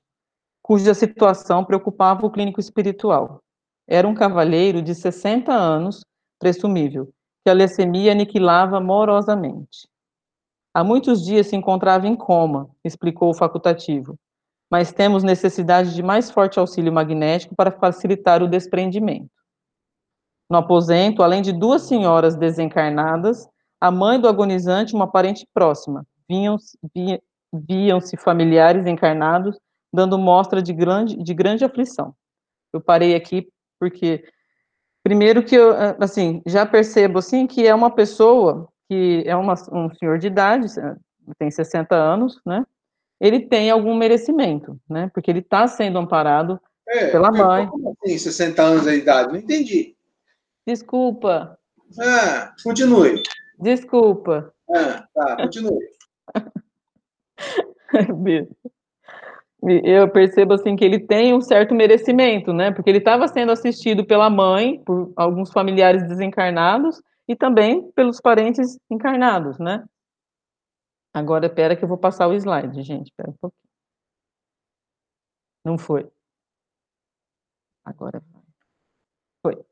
cuja 0.63 0.95
situação 0.95 1.65
preocupava 1.65 2.27
o 2.27 2.31
clínico 2.31 2.61
espiritual. 2.61 3.41
Era 3.89 4.09
um 4.09 4.15
cavalheiro 4.15 4.83
de 4.83 4.95
60 4.95 5.53
anos, 5.53 6.03
presumível, 6.41 7.11
que 7.45 7.51
a 7.51 7.55
leucemia 7.55 8.13
aniquilava 8.13 8.81
morosamente. 8.81 9.89
Há 10.75 10.85
muitos 10.85 11.25
dias 11.25 11.49
se 11.49 11.57
encontrava 11.57 12.07
em 12.07 12.17
coma, 12.17 12.71
explicou 12.85 13.31
o 13.31 13.35
facultativo, 13.35 14.17
mas 14.75 14.93
temos 14.93 15.23
necessidade 15.23 15.95
de 15.95 16.03
mais 16.03 16.33
forte 16.33 16.59
auxílio 16.59 16.93
magnético 16.93 17.55
para 17.55 17.71
facilitar 17.71 18.43
o 18.43 18.49
desprendimento. 18.49 19.31
No 20.51 20.59
aposento, 20.59 21.23
além 21.23 21.43
de 21.43 21.53
duas 21.53 21.83
senhoras 21.83 22.35
desencarnadas, 22.35 23.49
a 23.81 23.89
mãe 23.93 24.21
do 24.21 24.27
agonizante, 24.27 24.93
uma 24.93 25.07
parente 25.07 25.47
próxima, 25.55 26.05
viam-se 26.29 28.17
familiares 28.17 28.85
encarnados 28.85 29.57
dando 29.93 30.19
mostra 30.19 30.61
de 30.61 30.73
grande, 30.73 31.17
de 31.23 31.33
grande 31.33 31.65
aflição. 31.65 32.13
Eu 32.73 32.81
parei 32.81 33.15
aqui 33.15 33.47
porque, 33.79 34.25
primeiro 35.05 35.45
que 35.45 35.55
eu, 35.55 35.73
assim, 36.01 36.43
já 36.45 36.67
percebo, 36.67 37.21
assim, 37.21 37.47
que 37.47 37.65
é 37.65 37.73
uma 37.73 37.93
pessoa 37.93 38.69
que 38.89 39.23
é 39.25 39.37
uma, 39.37 39.55
um 39.71 39.89
senhor 39.95 40.19
de 40.19 40.27
idade, 40.27 40.67
tem 41.39 41.49
60 41.49 41.95
anos, 41.95 42.41
né, 42.45 42.67
ele 43.25 43.41
tem 43.41 43.71
algum 43.71 43.95
merecimento, 43.95 44.79
né, 44.89 45.11
porque 45.15 45.31
ele 45.31 45.39
está 45.39 45.67
sendo 45.67 45.99
amparado 45.99 46.61
é, 46.87 47.07
pela 47.07 47.33
mãe. 47.33 47.67
Como 47.67 47.97
assim, 48.05 48.19
60 48.19 48.63
anos 48.63 48.85
de 48.85 48.97
idade? 48.97 49.33
Não 49.33 49.39
entendi. 49.39 49.97
Desculpa. 50.67 51.59
Ah, 51.99 52.53
continue. 52.63 53.23
Desculpa. 53.59 54.53
Ah, 54.71 55.07
tá, 55.15 55.37
continue. 55.37 55.79
eu 59.83 60.07
percebo 60.11 60.53
assim 60.53 60.77
que 60.77 60.85
ele 60.85 60.99
tem 60.99 61.33
um 61.33 61.41
certo 61.41 61.75
merecimento, 61.75 62.53
né? 62.53 62.73
Porque 62.73 62.91
ele 62.91 62.99
estava 62.99 63.27
sendo 63.27 63.53
assistido 63.53 64.05
pela 64.05 64.29
mãe, 64.29 64.83
por 64.85 65.15
alguns 65.17 65.51
familiares 65.51 66.07
desencarnados 66.07 67.01
e 67.27 67.35
também 67.35 67.91
pelos 67.93 68.21
parentes 68.21 68.79
encarnados, 68.91 69.59
né? 69.59 69.83
Agora, 71.15 71.47
espera 71.47 71.77
que 71.77 71.85
eu 71.85 71.89
vou 71.89 71.99
passar 71.99 72.27
o 72.29 72.35
slide, 72.35 72.83
gente. 72.83 73.07
Espera 73.09 73.31
um 73.31 73.35
pouquinho. 73.41 73.65
Não 75.65 75.79
foi. 75.79 76.11
Agora 77.85 78.21
vai. 78.33 78.43
Foi. 79.43 79.65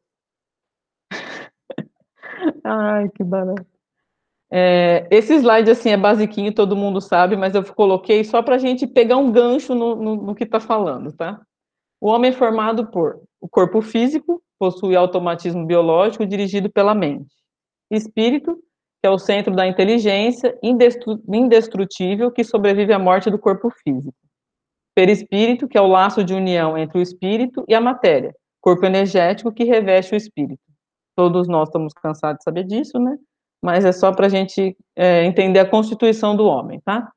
Ai, 2.64 3.08
que 3.10 3.24
barato. 3.24 3.66
É, 4.50 5.08
esse 5.10 5.34
slide, 5.34 5.70
assim, 5.70 5.90
é 5.90 5.96
basiquinho, 5.96 6.54
todo 6.54 6.76
mundo 6.76 7.00
sabe, 7.00 7.36
mas 7.36 7.54
eu 7.54 7.64
coloquei 7.74 8.22
só 8.22 8.42
para 8.42 8.56
a 8.56 8.58
gente 8.58 8.86
pegar 8.86 9.16
um 9.16 9.32
gancho 9.32 9.74
no, 9.74 9.96
no, 9.96 10.16
no 10.16 10.34
que 10.34 10.44
está 10.44 10.60
falando, 10.60 11.10
tá? 11.12 11.40
O 12.00 12.08
homem 12.08 12.30
é 12.30 12.34
formado 12.34 12.90
por 12.90 13.22
o 13.40 13.48
corpo 13.48 13.80
físico, 13.80 14.42
possui 14.58 14.94
automatismo 14.94 15.66
biológico 15.66 16.26
dirigido 16.26 16.70
pela 16.70 16.94
mente. 16.94 17.34
Espírito, 17.90 18.62
que 19.02 19.06
é 19.06 19.10
o 19.10 19.18
centro 19.18 19.54
da 19.54 19.66
inteligência 19.66 20.56
indestrutível 20.62 22.30
que 22.30 22.44
sobrevive 22.44 22.92
à 22.92 22.98
morte 22.98 23.28
do 23.30 23.38
corpo 23.38 23.68
físico. 23.82 24.14
Perispírito, 24.94 25.66
que 25.66 25.76
é 25.76 25.80
o 25.80 25.88
laço 25.88 26.22
de 26.22 26.32
união 26.32 26.78
entre 26.78 26.98
o 26.98 27.02
espírito 27.02 27.64
e 27.66 27.74
a 27.74 27.80
matéria. 27.80 28.32
Corpo 28.60 28.86
energético 28.86 29.52
que 29.52 29.64
reveste 29.64 30.14
o 30.14 30.16
espírito. 30.16 30.62
Todos 31.16 31.48
nós 31.48 31.68
estamos 31.68 31.92
cansados 31.92 32.38
de 32.38 32.44
saber 32.44 32.64
disso, 32.64 32.98
né? 33.00 33.18
mas 33.62 33.84
é 33.84 33.92
só 33.92 34.12
para 34.12 34.26
a 34.26 34.28
gente 34.28 34.76
é, 34.96 35.24
entender 35.24 35.60
a 35.60 35.68
constituição 35.68 36.34
do 36.34 36.44
homem, 36.44 36.80
tá? 36.80 37.10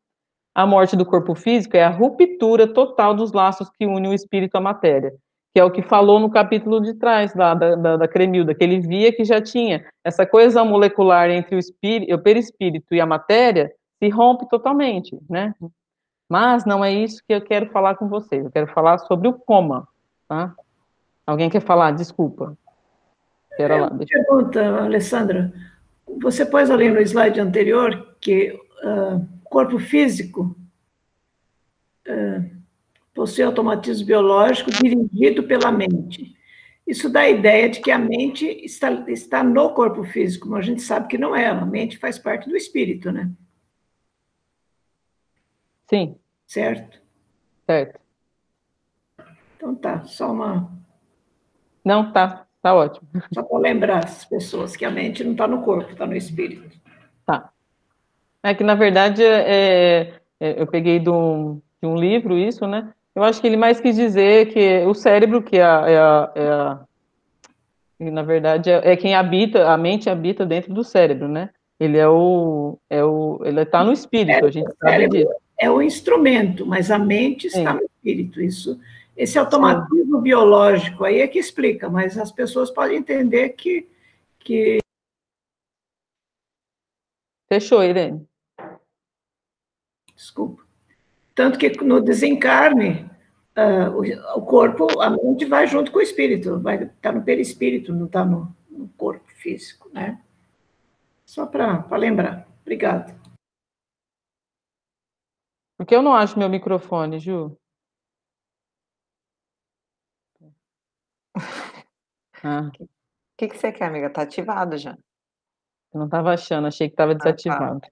A 0.53 0.65
morte 0.65 0.95
do 0.95 1.05
corpo 1.05 1.33
físico 1.33 1.75
é 1.75 1.83
a 1.83 1.89
ruptura 1.89 2.71
total 2.71 3.15
dos 3.15 3.33
laços 3.33 3.69
que 3.69 3.85
unem 3.85 4.11
o 4.11 4.13
espírito 4.13 4.55
à 4.55 4.61
matéria, 4.61 5.13
que 5.55 5.59
é 5.61 5.63
o 5.63 5.71
que 5.71 5.81
falou 5.81 6.19
no 6.19 6.29
capítulo 6.29 6.81
de 6.81 6.93
trás 6.95 7.33
da, 7.33 7.53
da, 7.53 7.75
da, 7.75 7.95
da 7.95 8.07
Cremilda, 8.09 8.53
que 8.53 8.61
ele 8.61 8.81
via 8.81 9.15
que 9.15 9.23
já 9.23 9.39
tinha 9.39 9.85
essa 10.03 10.25
coesão 10.25 10.65
molecular 10.65 11.29
entre 11.29 11.55
o, 11.55 11.59
espírito, 11.59 12.13
o 12.13 12.19
perispírito 12.19 12.93
e 12.93 12.99
a 12.99 13.05
matéria 13.05 13.71
se 13.97 14.09
rompe 14.09 14.49
totalmente, 14.49 15.17
né? 15.29 15.55
Mas 16.27 16.65
não 16.65 16.83
é 16.83 16.91
isso 16.91 17.23
que 17.25 17.33
eu 17.33 17.39
quero 17.39 17.69
falar 17.69 17.95
com 17.95 18.09
vocês, 18.09 18.43
eu 18.43 18.51
quero 18.51 18.67
falar 18.67 18.97
sobre 18.97 19.29
o 19.29 19.33
coma, 19.33 19.87
tá? 20.27 20.53
Alguém 21.25 21.49
quer 21.49 21.61
falar? 21.61 21.91
Desculpa. 21.91 22.57
Espera 23.51 23.77
lá. 23.77 23.89
Deixa... 23.91 24.13
Pergunta, 24.13 24.81
Alessandra. 24.81 25.53
Você 26.21 26.45
pôs 26.45 26.69
ali 26.69 26.89
no 26.89 26.99
slide 26.99 27.39
anterior 27.39 28.17
que 28.19 28.51
uh, 28.83 29.25
corpo 29.45 29.79
físico 29.79 30.53
uh, 32.09 32.54
possui 33.15 33.43
automatismo 33.43 34.05
biológico 34.05 34.69
dirigido 34.69 35.43
pela 35.43 35.71
mente. 35.71 36.35
Isso 36.85 37.09
dá 37.09 37.21
a 37.21 37.29
ideia 37.29 37.67
de 37.67 37.79
que 37.79 37.89
a 37.89 37.97
mente 37.97 38.45
está, 38.63 38.91
está 39.09 39.43
no 39.43 39.73
corpo 39.73 40.03
físico, 40.03 40.47
mas 40.47 40.59
a 40.59 40.61
gente 40.61 40.83
sabe 40.83 41.07
que 41.07 41.17
não 41.17 41.35
é. 41.35 41.47
A 41.47 41.65
mente 41.65 41.97
faz 41.97 42.19
parte 42.19 42.47
do 42.47 42.55
espírito, 42.55 43.11
né? 43.11 43.31
Sim. 45.89 46.15
Certo? 46.45 47.01
Certo. 47.65 47.99
Então 49.57 49.73
tá, 49.73 50.03
só 50.03 50.31
uma. 50.31 50.71
Não, 51.83 52.11
tá. 52.11 52.45
Tá 52.65 52.73
ótimo. 52.73 53.07
Só 53.31 53.43
para 53.43 53.59
lembrar 53.59 54.03
as 54.03 54.25
pessoas 54.25 54.75
que 54.75 54.83
a 54.83 54.89
mente 54.89 55.23
não 55.23 55.33
está 55.33 55.47
no 55.47 55.61
corpo, 55.61 55.91
está 55.91 56.03
no 56.07 56.15
espírito. 56.15 56.75
Tá. 57.23 57.51
É 58.41 58.55
que, 58.55 58.63
na 58.63 58.73
verdade, 58.73 59.23
é, 59.23 60.19
é, 60.39 60.59
eu 60.59 60.65
peguei 60.65 60.97
de 60.97 61.07
um, 61.07 61.61
livro 61.83 62.35
isso, 62.35 62.65
né? 62.65 62.91
Eu 63.15 63.23
acho 63.23 63.39
que 63.39 63.47
ele 63.47 63.57
mais 63.57 63.79
quis 63.79 63.95
dizer 63.95 64.51
que 64.51 64.85
o 64.85 64.93
cérebro, 64.93 65.41
que 65.41 65.57
é 65.57 65.63
a, 65.63 65.83
é 65.87 65.97
a, 65.97 66.31
é 66.35 66.47
a 66.49 66.85
na 68.11 68.23
verdade, 68.23 68.69
é, 68.69 68.91
é, 68.91 68.97
quem 68.97 69.15
habita, 69.15 69.69
a 69.69 69.77
mente 69.77 70.09
habita 70.09 70.45
dentro 70.45 70.73
do 70.73 70.83
cérebro, 70.83 71.29
né? 71.29 71.49
Ele 71.79 71.97
é 71.97 72.07
o, 72.07 72.77
é 72.89 73.03
o, 73.03 73.39
ele 73.43 73.61
está 73.61 73.83
no 73.83 73.93
espírito, 73.93 74.45
a 74.45 74.51
gente 74.51 74.69
sabe 74.77 75.07
disso. 75.07 75.31
É 75.57 75.71
o 75.71 75.81
instrumento, 75.81 76.65
mas 76.65 76.91
a 76.91 76.99
mente 76.99 77.47
está 77.47 77.73
no 77.73 77.83
espírito. 77.83 78.41
Isso 78.41 78.77
esse 79.15 79.39
automatismo 79.39 80.17
Sim. 80.17 80.23
biológico 80.23 81.05
aí 81.05 81.21
é 81.21 81.27
que 81.27 81.39
explica, 81.39 81.89
mas 81.89 82.17
as 82.17 82.31
pessoas 82.31 82.69
podem 82.69 82.97
entender 82.97 83.49
que. 83.49 83.87
que... 84.39 84.79
Fechou, 87.47 87.81
Irene. 87.81 88.27
Desculpa. 90.13 90.64
Tanto 91.35 91.59
que 91.59 91.69
no 91.83 91.99
desencarne, 91.99 93.11
uh, 93.57 93.91
o, 93.91 94.39
o, 94.39 94.45
corpo, 94.45 95.01
a 95.01 95.09
mente 95.09 95.45
vai 95.45 95.67
junto 95.67 95.91
com 95.91 95.99
o 95.99 96.01
espírito, 96.01 96.61
vai 96.61 96.75
estar 96.75 96.95
tá 97.01 97.11
no 97.11 97.23
perispírito, 97.23 97.93
não 97.93 98.05
está 98.05 98.23
no, 98.23 98.55
no 98.69 98.87
corpo 98.97 99.29
físico, 99.33 99.89
né? 99.93 100.23
Só 101.25 101.45
para 101.45 101.85
lembrar. 101.97 102.47
Obrigada. 102.61 103.13
Porque 105.77 105.93
eu 105.93 106.01
não 106.01 106.15
acho 106.15 106.39
meu 106.39 106.49
microfone, 106.49 107.19
Ju? 107.19 107.57
Ah. 112.43 112.71
O 113.35 113.37
que, 113.37 113.49
que 113.49 113.57
você 113.57 113.69
quer, 113.69 113.87
amiga? 113.87 114.09
Tá 114.09 114.21
ativado 114.21 114.77
já. 114.77 114.91
Eu 115.93 115.99
não 115.99 116.05
estava 116.05 116.33
achando, 116.33 116.67
achei 116.67 116.87
que 116.87 116.93
estava 116.93 117.13
desativado. 117.13 117.77
Ah, 117.77 117.79
tá, 117.81 117.87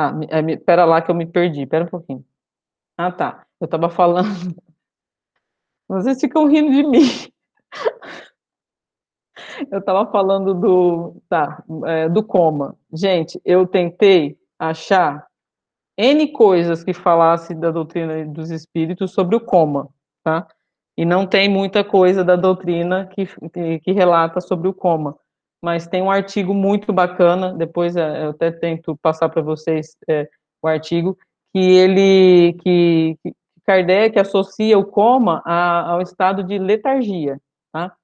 tá 0.00 0.18
é, 0.30 0.56
pera 0.56 0.84
lá 0.84 1.02
que 1.02 1.10
eu 1.10 1.14
me 1.14 1.26
perdi, 1.26 1.66
pera 1.66 1.84
um 1.84 1.88
pouquinho. 1.88 2.24
Ah, 2.96 3.10
tá. 3.10 3.46
Eu 3.60 3.66
estava 3.66 3.90
falando. 3.90 4.28
Vocês 5.88 6.20
ficam 6.20 6.46
rindo 6.46 6.70
de 6.72 6.82
mim. 6.84 7.00
Eu 9.70 9.78
estava 9.78 10.10
falando 10.10 10.54
do, 10.54 11.16
tá, 11.28 11.62
é, 11.86 12.08
do 12.08 12.22
coma. 12.22 12.76
Gente, 12.92 13.40
eu 13.44 13.66
tentei 13.66 14.38
achar 14.58 15.26
N 15.96 16.30
coisas 16.32 16.84
que 16.84 16.92
falasse 16.92 17.54
da 17.54 17.70
doutrina 17.70 18.24
dos 18.26 18.50
espíritos 18.50 19.12
sobre 19.12 19.36
o 19.36 19.40
coma, 19.40 19.88
tá? 20.22 20.46
e 21.00 21.04
não 21.06 21.26
tem 21.26 21.48
muita 21.48 21.82
coisa 21.82 22.22
da 22.22 22.36
doutrina 22.36 23.06
que, 23.06 23.26
que 23.80 23.90
relata 23.90 24.38
sobre 24.38 24.68
o 24.68 24.74
coma. 24.74 25.16
Mas 25.62 25.86
tem 25.86 26.02
um 26.02 26.10
artigo 26.10 26.54
muito 26.54 26.92
bacana, 26.92 27.52
depois 27.52 27.96
é, 27.96 28.24
eu 28.24 28.30
até 28.30 28.50
tento 28.50 28.96
passar 29.02 29.28
para 29.28 29.42
vocês 29.42 29.96
é, 30.08 30.28
o 30.62 30.68
artigo, 30.68 31.16
que 31.52 31.58
ele, 31.58 32.54
que, 32.62 33.16
que 33.22 33.34
Kardec 33.66 34.18
associa 34.18 34.78
o 34.78 34.84
coma 34.84 35.42
a, 35.44 35.90
ao 35.90 36.00
estado 36.00 36.42
de 36.42 36.58
letargia, 36.58 37.38
tá? 37.72 37.94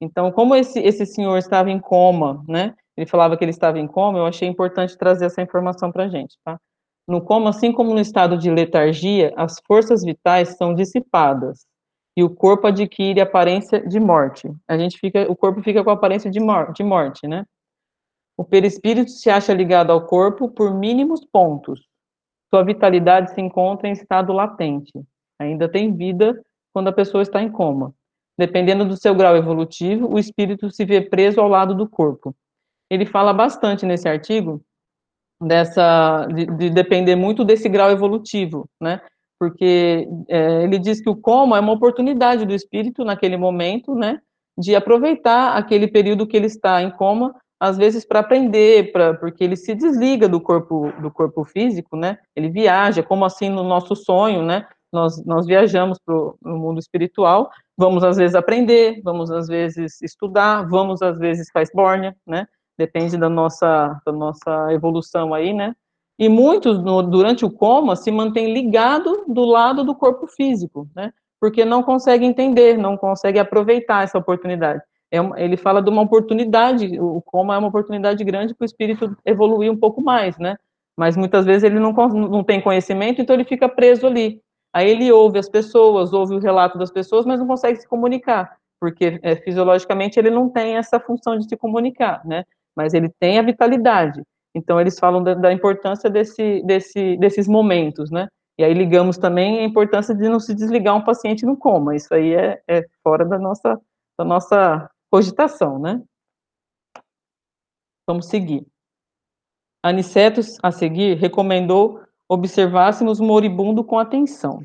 Então, 0.00 0.30
como 0.32 0.54
esse, 0.54 0.80
esse 0.80 1.06
senhor 1.06 1.38
estava 1.38 1.70
em 1.70 1.78
coma, 1.78 2.44
né? 2.48 2.74
Ele 2.96 3.06
falava 3.06 3.36
que 3.36 3.44
ele 3.44 3.50
estava 3.50 3.78
em 3.78 3.86
coma, 3.86 4.18
eu 4.18 4.26
achei 4.26 4.48
importante 4.48 4.96
trazer 4.98 5.26
essa 5.26 5.42
informação 5.42 5.90
para 5.90 6.04
a 6.04 6.08
gente, 6.08 6.36
tá? 6.44 6.58
No 7.06 7.20
coma, 7.20 7.50
assim 7.50 7.70
como 7.70 7.92
no 7.92 8.00
estado 8.00 8.38
de 8.38 8.50
letargia, 8.50 9.32
as 9.36 9.60
forças 9.66 10.02
vitais 10.02 10.56
são 10.56 10.74
dissipadas, 10.74 11.66
e 12.16 12.22
o 12.22 12.30
corpo 12.30 12.66
adquire 12.66 13.20
aparência 13.20 13.86
de 13.86 13.98
morte. 13.98 14.50
A 14.68 14.78
gente 14.78 14.98
fica, 14.98 15.30
o 15.30 15.36
corpo 15.36 15.62
fica 15.62 15.82
com 15.82 15.90
aparência 15.90 16.30
de, 16.30 16.38
mor 16.38 16.72
de 16.72 16.82
morte, 16.82 17.26
né? 17.26 17.44
O 18.36 18.44
perispírito 18.44 19.10
se 19.10 19.30
acha 19.30 19.52
ligado 19.52 19.90
ao 19.90 20.06
corpo 20.06 20.48
por 20.48 20.74
mínimos 20.74 21.24
pontos. 21.24 21.86
Sua 22.52 22.64
vitalidade 22.64 23.32
se 23.32 23.40
encontra 23.40 23.88
em 23.88 23.92
estado 23.92 24.32
latente. 24.32 24.92
Ainda 25.40 25.68
tem 25.68 25.94
vida 25.94 26.40
quando 26.72 26.88
a 26.88 26.92
pessoa 26.92 27.22
está 27.22 27.42
em 27.42 27.50
coma. 27.50 27.94
Dependendo 28.36 28.84
do 28.84 28.96
seu 28.96 29.14
grau 29.14 29.36
evolutivo, 29.36 30.12
o 30.12 30.18
espírito 30.18 30.70
se 30.70 30.84
vê 30.84 31.00
preso 31.00 31.40
ao 31.40 31.48
lado 31.48 31.74
do 31.74 31.88
corpo. 31.88 32.34
Ele 32.90 33.06
fala 33.06 33.32
bastante 33.32 33.86
nesse 33.86 34.08
artigo 34.08 34.60
dessa 35.40 36.26
de, 36.26 36.46
de 36.46 36.70
depender 36.70 37.16
muito 37.16 37.44
desse 37.44 37.68
grau 37.68 37.90
evolutivo, 37.90 38.68
né? 38.80 39.00
Porque 39.38 40.08
é, 40.28 40.62
ele 40.62 40.78
diz 40.78 41.00
que 41.00 41.10
o 41.10 41.16
coma 41.16 41.56
é 41.56 41.60
uma 41.60 41.72
oportunidade 41.72 42.46
do 42.46 42.54
espírito 42.54 43.04
naquele 43.04 43.36
momento, 43.36 43.94
né? 43.94 44.20
De 44.56 44.74
aproveitar 44.74 45.56
aquele 45.56 45.88
período 45.88 46.26
que 46.26 46.36
ele 46.36 46.46
está 46.46 46.82
em 46.82 46.90
coma, 46.90 47.34
às 47.58 47.76
vezes 47.76 48.04
para 48.04 48.20
aprender, 48.20 48.92
para 48.92 49.14
porque 49.14 49.42
ele 49.42 49.56
se 49.56 49.74
desliga 49.74 50.28
do 50.28 50.40
corpo 50.40 50.92
do 51.00 51.10
corpo 51.10 51.44
físico, 51.44 51.96
né? 51.96 52.18
Ele 52.36 52.48
viaja, 52.48 53.02
como 53.02 53.24
assim 53.24 53.48
no 53.48 53.62
nosso 53.62 53.96
sonho, 53.96 54.42
né? 54.42 54.66
Nós, 54.92 55.24
nós 55.24 55.44
viajamos 55.44 55.98
para 56.04 56.14
o 56.14 56.36
mundo 56.44 56.78
espiritual, 56.78 57.50
vamos 57.76 58.04
às 58.04 58.16
vezes 58.16 58.36
aprender, 58.36 59.00
vamos 59.02 59.28
às 59.28 59.48
vezes 59.48 60.00
estudar, 60.00 60.68
vamos 60.68 61.02
às 61.02 61.18
vezes 61.18 61.50
para 61.52 61.62
esbórnia, 61.62 62.16
né? 62.24 62.46
Depende 62.78 63.16
da 63.16 63.28
nossa, 63.28 64.00
da 64.06 64.12
nossa 64.12 64.72
evolução 64.72 65.34
aí, 65.34 65.52
né? 65.52 65.74
E 66.18 66.28
muitos, 66.28 66.82
no, 66.82 67.02
durante 67.02 67.44
o 67.44 67.50
coma, 67.50 67.96
se 67.96 68.10
mantêm 68.10 68.52
ligado 68.52 69.24
do 69.26 69.44
lado 69.44 69.82
do 69.82 69.94
corpo 69.94 70.26
físico, 70.26 70.88
né? 70.94 71.12
Porque 71.40 71.64
não 71.64 71.82
consegue 71.82 72.24
entender, 72.24 72.78
não 72.78 72.96
consegue 72.96 73.38
aproveitar 73.38 74.04
essa 74.04 74.18
oportunidade. 74.18 74.80
É 75.10 75.20
uma, 75.20 75.38
ele 75.40 75.56
fala 75.56 75.82
de 75.82 75.90
uma 75.90 76.02
oportunidade, 76.02 76.98
o 77.00 77.20
coma 77.22 77.54
é 77.54 77.58
uma 77.58 77.68
oportunidade 77.68 78.22
grande 78.24 78.54
para 78.54 78.64
o 78.64 78.66
espírito 78.66 79.16
evoluir 79.24 79.70
um 79.70 79.76
pouco 79.76 80.00
mais, 80.00 80.38
né? 80.38 80.56
Mas 80.96 81.16
muitas 81.16 81.44
vezes 81.44 81.64
ele 81.64 81.80
não, 81.80 81.92
não 81.92 82.44
tem 82.44 82.60
conhecimento, 82.60 83.20
então 83.20 83.34
ele 83.34 83.44
fica 83.44 83.68
preso 83.68 84.06
ali. 84.06 84.40
Aí 84.72 84.88
ele 84.90 85.10
ouve 85.12 85.38
as 85.38 85.48
pessoas, 85.48 86.12
ouve 86.12 86.34
o 86.34 86.40
relato 86.40 86.78
das 86.78 86.90
pessoas, 86.90 87.26
mas 87.26 87.38
não 87.38 87.46
consegue 87.46 87.80
se 87.80 87.88
comunicar, 87.88 88.56
porque 88.80 89.20
é, 89.22 89.36
fisiologicamente 89.36 90.18
ele 90.18 90.30
não 90.30 90.48
tem 90.48 90.76
essa 90.76 90.98
função 90.98 91.38
de 91.38 91.48
se 91.48 91.56
comunicar, 91.56 92.24
né? 92.24 92.44
Mas 92.74 92.94
ele 92.94 93.08
tem 93.20 93.38
a 93.38 93.42
vitalidade. 93.42 94.22
Então 94.54 94.80
eles 94.80 94.98
falam 94.98 95.22
da, 95.22 95.34
da 95.34 95.52
importância 95.52 96.08
desse, 96.08 96.62
desse, 96.64 97.16
desses 97.16 97.48
momentos, 97.48 98.10
né? 98.10 98.28
E 98.56 98.62
aí 98.62 98.72
ligamos 98.72 99.18
também 99.18 99.58
a 99.58 99.64
importância 99.64 100.14
de 100.14 100.28
não 100.28 100.38
se 100.38 100.54
desligar 100.54 100.94
um 100.94 101.02
paciente 101.02 101.44
no 101.44 101.56
coma. 101.56 101.96
Isso 101.96 102.14
aí 102.14 102.34
é, 102.34 102.62
é 102.68 102.82
fora 103.02 103.24
da 103.24 103.38
nossa, 103.38 103.80
da 104.16 104.24
nossa 104.24 104.88
cogitação, 105.10 105.78
né? 105.78 106.00
Vamos 108.06 108.26
seguir. 108.26 108.64
Anicetos, 109.82 110.56
a 110.62 110.70
seguir, 110.70 111.16
recomendou 111.16 112.00
observássemos 112.28 113.20
o 113.20 113.24
moribundo 113.24 113.84
com 113.84 113.98
atenção. 113.98 114.62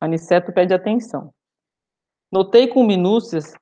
Aniceto 0.00 0.52
pede 0.52 0.72
atenção. 0.72 1.32
Notei 2.30 2.66
com 2.66 2.84
minúcias 2.84 3.52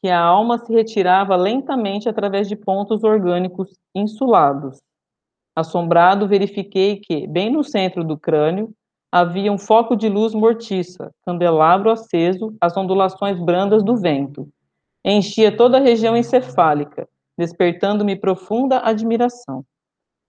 que 0.00 0.08
a 0.08 0.20
alma 0.20 0.58
se 0.58 0.72
retirava 0.72 1.36
lentamente 1.36 2.08
através 2.08 2.48
de 2.48 2.56
pontos 2.56 3.02
orgânicos 3.02 3.76
insulados. 3.94 4.80
Assombrado, 5.54 6.28
verifiquei 6.28 6.96
que, 6.96 7.26
bem 7.26 7.50
no 7.50 7.64
centro 7.64 8.04
do 8.04 8.16
crânio, 8.18 8.72
havia 9.12 9.52
um 9.52 9.58
foco 9.58 9.96
de 9.96 10.08
luz 10.08 10.32
mortiça, 10.32 11.12
candelabro 11.24 11.90
aceso, 11.90 12.56
as 12.60 12.76
ondulações 12.76 13.38
brandas 13.38 13.82
do 13.82 13.96
vento. 13.96 14.48
Enchia 15.04 15.54
toda 15.54 15.78
a 15.78 15.80
região 15.80 16.16
encefálica, 16.16 17.08
despertando-me 17.36 18.14
profunda 18.14 18.80
admiração. 18.80 19.64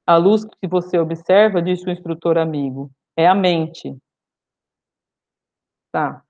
A 0.07 0.17
luz 0.17 0.43
que 0.43 0.67
você 0.67 0.97
observa, 0.97 1.61
disse 1.61 1.85
o 1.85 1.91
instrutor 1.91 2.37
amigo, 2.37 2.89
é 3.15 3.27
a 3.27 3.35
mente. 3.35 3.95
Tá. 5.91 6.23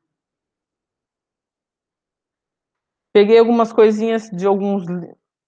Peguei 3.14 3.38
algumas 3.38 3.72
coisinhas 3.72 4.30
de 4.30 4.46
alguns 4.46 4.86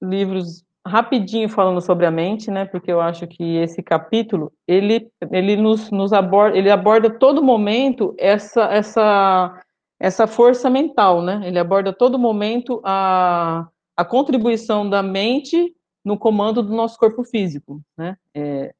livros 0.02 0.63
rapidinho 0.86 1.48
falando 1.48 1.82
sobre 1.82 2.06
a 2.06 2.12
mente, 2.12 2.52
né? 2.52 2.66
Porque 2.66 2.92
eu 2.92 3.00
acho 3.00 3.26
que 3.28 3.58
esse 3.58 3.82
capítulo 3.82 4.52
ele 4.68 5.10
ele 5.32 5.56
nos, 5.56 5.90
nos 5.92 6.12
aborda 6.12 6.58
ele 6.58 6.70
aborda 6.70 7.10
todo 7.10 7.44
momento 7.44 8.14
essa 8.18 8.64
essa 8.66 9.62
essa 10.00 10.28
força 10.28 10.70
mental, 10.70 11.22
né? 11.22 11.42
Ele 11.46 11.58
aborda 11.58 11.94
todo 11.94 12.20
momento 12.20 12.82
a 12.84 13.68
a 13.96 14.04
contribuição 14.04 14.90
da 14.90 15.04
mente 15.04 15.74
no 16.04 16.18
comando 16.18 16.62
do 16.62 16.74
nosso 16.76 16.98
corpo 16.98 17.24
físico, 17.24 17.82
né? 17.98 18.18
É, 18.36 18.74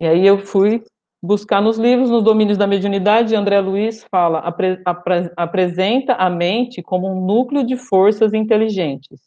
e 0.00 0.06
aí 0.06 0.26
eu 0.26 0.38
fui 0.38 0.84
buscar 1.22 1.62
nos 1.62 1.78
livros, 1.78 2.10
nos 2.10 2.22
domínios 2.22 2.58
da 2.58 2.66
mediunidade, 2.66 3.34
André 3.34 3.58
Luiz 3.60 4.04
fala, 4.10 4.40
apre, 4.40 4.78
apre, 4.84 5.30
apresenta 5.36 6.12
a 6.14 6.28
mente 6.28 6.82
como 6.82 7.08
um 7.08 7.24
núcleo 7.24 7.64
de 7.64 7.76
forças 7.78 8.34
inteligentes, 8.34 9.22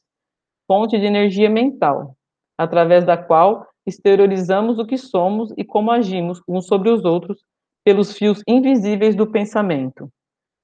fonte 0.67 0.99
de 0.99 1.06
energia 1.06 1.49
mental, 1.49 2.15
através 2.58 3.06
da 3.06 3.17
qual 3.17 3.65
exteriorizamos 3.86 4.77
o 4.77 4.86
que 4.86 4.97
somos 4.97 5.53
e 5.58 5.63
como 5.63 5.91
agimos 5.91 6.41
uns 6.47 6.67
sobre 6.67 6.89
os 6.89 7.06
outros 7.06 7.41
pelos 7.86 8.12
fios 8.12 8.41
invisíveis 8.45 9.15
do 9.15 9.25
pensamento. 9.25 10.10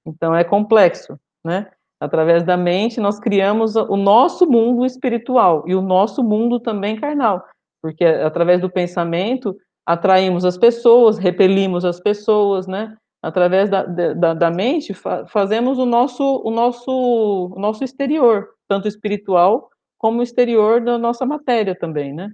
Então 0.05 0.35
é 0.35 0.43
complexo, 0.43 1.17
né? 1.43 1.71
Através 1.99 2.43
da 2.43 2.57
mente, 2.57 2.99
nós 2.99 3.17
criamos 3.17 3.77
o 3.77 3.95
nosso 3.95 4.45
mundo 4.45 4.85
espiritual 4.85 5.63
e 5.65 5.73
o 5.73 5.81
nosso 5.81 6.21
mundo 6.21 6.59
também 6.59 6.97
carnal, 6.97 7.45
porque 7.81 8.03
através 8.03 8.59
do 8.59 8.69
pensamento 8.69 9.55
atraímos 9.85 10.43
as 10.43 10.57
pessoas, 10.57 11.17
repelimos 11.17 11.85
as 11.85 12.01
pessoas, 12.01 12.67
né? 12.67 12.97
Através 13.21 13.69
da, 13.69 13.83
da, 13.83 14.33
da 14.33 14.51
mente, 14.51 14.93
fa 14.93 15.25
fazemos 15.27 15.79
o 15.79 15.85
nosso, 15.85 16.41
o, 16.43 16.51
nosso, 16.51 16.91
o 17.55 17.57
nosso 17.57 17.85
exterior, 17.85 18.49
tanto 18.67 18.85
espiritual 18.85 19.69
como 20.03 20.19
o 20.19 20.23
exterior 20.23 20.81
da 20.81 20.97
nossa 20.97 21.25
matéria 21.25 21.73
também, 21.73 22.13
né? 22.13 22.29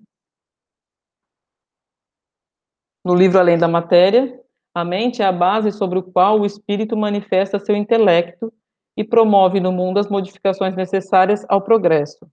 No 3.06 3.14
livro 3.14 3.38
Além 3.38 3.60
da 3.60 3.68
Matéria, 3.68 4.42
a 4.74 4.84
mente 4.84 5.22
é 5.22 5.26
a 5.26 5.32
base 5.32 5.72
sobre 5.72 6.00
o 6.00 6.04
qual 6.04 6.40
o 6.40 6.48
espírito 6.48 6.98
manifesta 6.98 7.60
seu 7.60 7.76
intelecto 7.76 8.52
e 8.98 9.04
promove 9.04 9.60
no 9.60 9.72
mundo 9.72 10.00
as 10.00 10.10
modificações 10.10 10.76
necessárias 10.76 11.46
ao 11.48 11.62
progresso. 11.62 12.28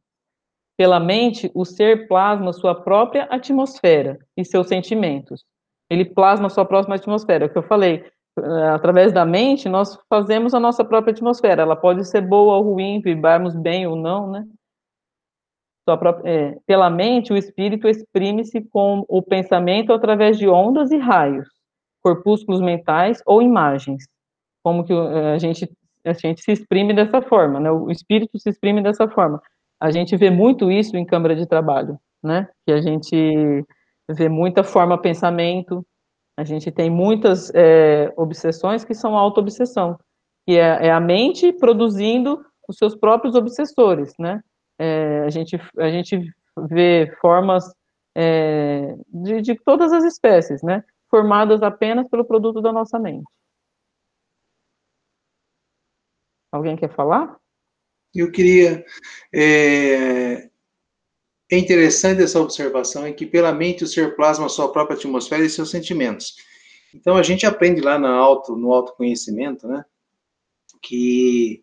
Pela 0.75 0.99
mente, 0.99 1.51
o 1.55 1.67
ser 1.67 2.09
plasma 2.09 2.55
sua 2.55 2.75
própria 2.75 3.25
atmosfera 3.25 4.19
e 4.39 4.43
seus 4.43 4.69
sentimentos. 4.69 5.45
Ele 5.91 6.07
plasma 6.07 6.49
sua 6.49 6.65
própria 6.65 6.95
atmosfera, 6.95 7.45
é 7.45 7.47
o 7.47 7.51
que 7.51 7.59
eu 7.59 7.63
falei. 7.63 8.11
Eh, 8.39 8.69
através 8.71 9.13
da 9.13 9.27
mente, 9.27 9.69
nós 9.69 9.99
fazemos 10.09 10.55
a 10.55 10.61
nossa 10.61 10.83
própria 10.83 11.13
atmosfera. 11.13 11.61
Ela 11.61 11.77
pode 11.77 12.07
ser 12.07 12.23
boa 12.23 12.57
ou 12.57 12.73
ruim, 12.73 13.03
vibrarmos 13.03 13.55
bem 13.55 13.87
ou 13.87 13.97
não, 13.97 14.31
né? 14.31 14.47
Própria, 15.87 16.21
é, 16.25 16.59
pela 16.67 16.91
mente, 16.91 17.33
o 17.33 17.37
espírito 17.37 17.87
exprime-se 17.87 18.61
com 18.73 19.05
o 19.09 19.23
pensamento 19.23 19.93
através 19.93 20.37
de 20.37 20.49
ondas 20.49 20.91
e 20.91 20.97
raios, 20.97 21.49
corpúsculos 22.03 22.61
mentais 22.61 23.23
ou 23.25 23.41
imagens. 23.41 24.03
Como 24.65 24.83
que 24.83 24.93
eh, 24.93 25.33
a 25.35 25.39
gente 25.39 25.71
a 26.05 26.13
gente 26.13 26.43
se 26.43 26.53
exprime 26.53 26.95
dessa 26.95 27.21
forma, 27.21 27.61
né? 27.61 27.71
O 27.71 27.91
espírito 27.91 28.39
se 28.39 28.49
exprime 28.49 28.83
dessa 28.83 29.09
forma. 29.09 29.41
A 29.81 29.91
gente 29.91 30.17
vê 30.17 30.31
muito 30.31 30.71
isso 30.71 30.97
em 30.97 31.05
câmara 31.05 31.35
de 31.35 31.47
trabalho, 31.47 31.99
né? 32.23 32.49
Que 32.65 32.73
a 32.73 32.81
gente 32.81 33.65
vê 34.09 34.29
muita 34.29 34.63
forma 34.63 35.01
pensamento, 35.01 35.85
a 36.37 36.45
gente 36.45 36.71
tem 36.71 36.91
muitas 36.91 37.51
é, 37.55 38.13
obsessões 38.17 38.85
que 38.85 38.95
são 38.95 39.17
auto-obsessão, 39.17 39.99
que 40.47 40.57
é, 40.57 40.87
é, 40.87 40.91
a 40.93 41.01
mente 41.01 41.53
produzindo 41.53 42.45
os 42.69 42.77
seus 42.77 42.95
próprios 42.95 43.35
obsessores, 43.35 44.13
né? 44.19 44.41
É, 44.79 45.21
a, 45.21 45.31
gente, 45.31 45.57
a 45.79 45.91
gente 45.91 46.33
vê 46.69 47.15
formas 47.21 47.65
é, 48.15 48.95
de, 49.09 49.43
de 49.43 49.55
todas 49.65 49.93
as 49.93 50.05
espécies, 50.05 50.63
né? 50.63 50.85
Formadas 51.11 51.63
apenas 51.63 52.09
pelo 52.09 52.25
produto 52.25 52.61
da 52.61 52.73
nossa 52.73 52.99
mente. 52.99 53.27
Alguém 56.51 56.77
quer 56.77 56.95
falar? 56.95 57.37
Eu 58.15 58.31
queria. 58.33 58.85
É, 59.33 60.49
é 61.51 61.59
interessante 61.59 62.23
essa 62.23 62.41
observação, 62.41 63.05
é 63.05 63.13
que 63.13 63.27
pela 63.27 63.53
mente 63.53 63.85
o 63.85 63.87
ser 63.87 64.17
plasma 64.17 64.47
a 64.47 64.49
sua 64.49 64.73
própria 64.73 64.97
atmosfera 64.97 65.45
e 65.45 65.51
seus 65.51 65.71
sentimentos. 65.71 66.37
Então 66.95 67.17
a 67.17 67.23
gente 67.23 67.47
aprende 67.47 67.81
lá 67.81 67.99
no, 67.99 68.07
auto, 68.07 68.57
no 68.57 68.73
autoconhecimento, 68.73 69.69
né? 69.69 69.85
Que 70.83 71.63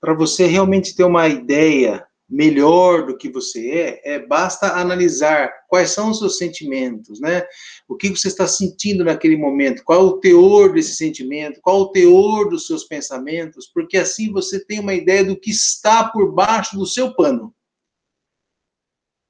para 0.00 0.14
você 0.14 0.46
realmente 0.46 0.94
ter 0.94 1.04
uma 1.04 1.28
ideia 1.28 2.07
melhor 2.28 3.06
do 3.06 3.16
que 3.16 3.30
você 3.30 3.70
é, 3.70 4.14
é, 4.14 4.18
basta 4.18 4.74
analisar 4.74 5.50
quais 5.66 5.90
são 5.90 6.10
os 6.10 6.18
seus 6.18 6.36
sentimentos, 6.36 7.20
né? 7.20 7.42
O 7.88 7.96
que 7.96 8.10
você 8.10 8.28
está 8.28 8.46
sentindo 8.46 9.02
naquele 9.02 9.36
momento, 9.36 9.82
qual 9.82 10.00
é 10.00 10.02
o 10.02 10.18
teor 10.18 10.74
desse 10.74 10.94
sentimento, 10.96 11.60
qual 11.62 11.78
é 11.78 11.80
o 11.80 11.88
teor 11.88 12.50
dos 12.50 12.66
seus 12.66 12.84
pensamentos, 12.84 13.70
porque 13.72 13.96
assim 13.96 14.30
você 14.30 14.62
tem 14.62 14.78
uma 14.78 14.92
ideia 14.92 15.24
do 15.24 15.38
que 15.38 15.50
está 15.50 16.04
por 16.08 16.32
baixo 16.32 16.76
do 16.76 16.86
seu 16.86 17.14
pano. 17.14 17.54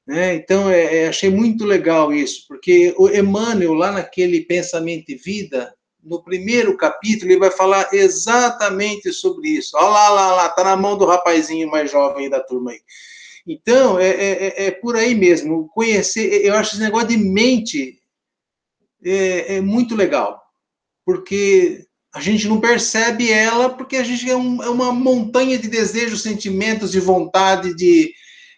Né? 0.05 0.35
Então, 0.37 0.71
é, 0.71 1.03
é, 1.03 1.09
achei 1.09 1.29
muito 1.29 1.65
legal 1.65 2.13
isso, 2.13 2.47
porque 2.49 2.95
o 2.97 3.09
Emmanuel, 3.11 3.75
lá 3.75 3.93
naquele 3.93 4.41
Pensamento 4.41 5.11
e 5.11 5.15
Vida, 5.15 5.73
no 6.09 6.23
primeiro 6.23 6.77
capítulo, 6.77 7.31
ele 7.31 7.40
vai 7.40 7.51
falar 7.51 7.88
exatamente 7.92 9.12
sobre 9.12 9.51
isso. 9.51 9.77
Olha 9.77 9.88
lá, 9.88 10.09
lá, 10.09 10.35
lá, 10.35 10.49
tá 10.49 10.64
na 10.64 10.77
mão 10.77 10.97
do 10.97 11.05
rapazinho 11.05 11.71
mais 11.71 11.90
jovem 11.90 12.31
da 12.31 12.40
turma 12.40 12.73
aí. 12.73 12.81
Então, 13.47 13.99
é, 13.99 14.09
é, 14.09 14.47
é, 14.47 14.66
é 14.66 14.71
por 14.71 14.97
aí 14.97 15.14
mesmo. 15.14 15.68
Conhecer, 15.68 16.44
eu 16.44 16.55
acho 16.55 16.75
esse 16.75 16.83
negócio 16.83 17.09
de 17.09 17.16
mente 17.16 17.99
é, 19.05 19.57
é, 19.57 19.61
muito 19.61 19.94
legal, 19.94 20.42
porque 21.05 21.87
a 22.14 22.21
gente 22.21 22.49
não 22.49 22.61
percebe 22.61 23.31
ela, 23.31 23.71
porque 23.71 23.97
a 23.97 24.03
gente 24.03 24.29
é, 24.31 24.37
um, 24.37 24.62
é 24.62 24.68
uma 24.68 24.92
montanha 24.92 25.59
de 25.59 25.68
desejos, 25.68 26.23
sentimentos, 26.23 26.90
de 26.90 27.01
vontade, 27.01 27.75
de, 27.75 28.12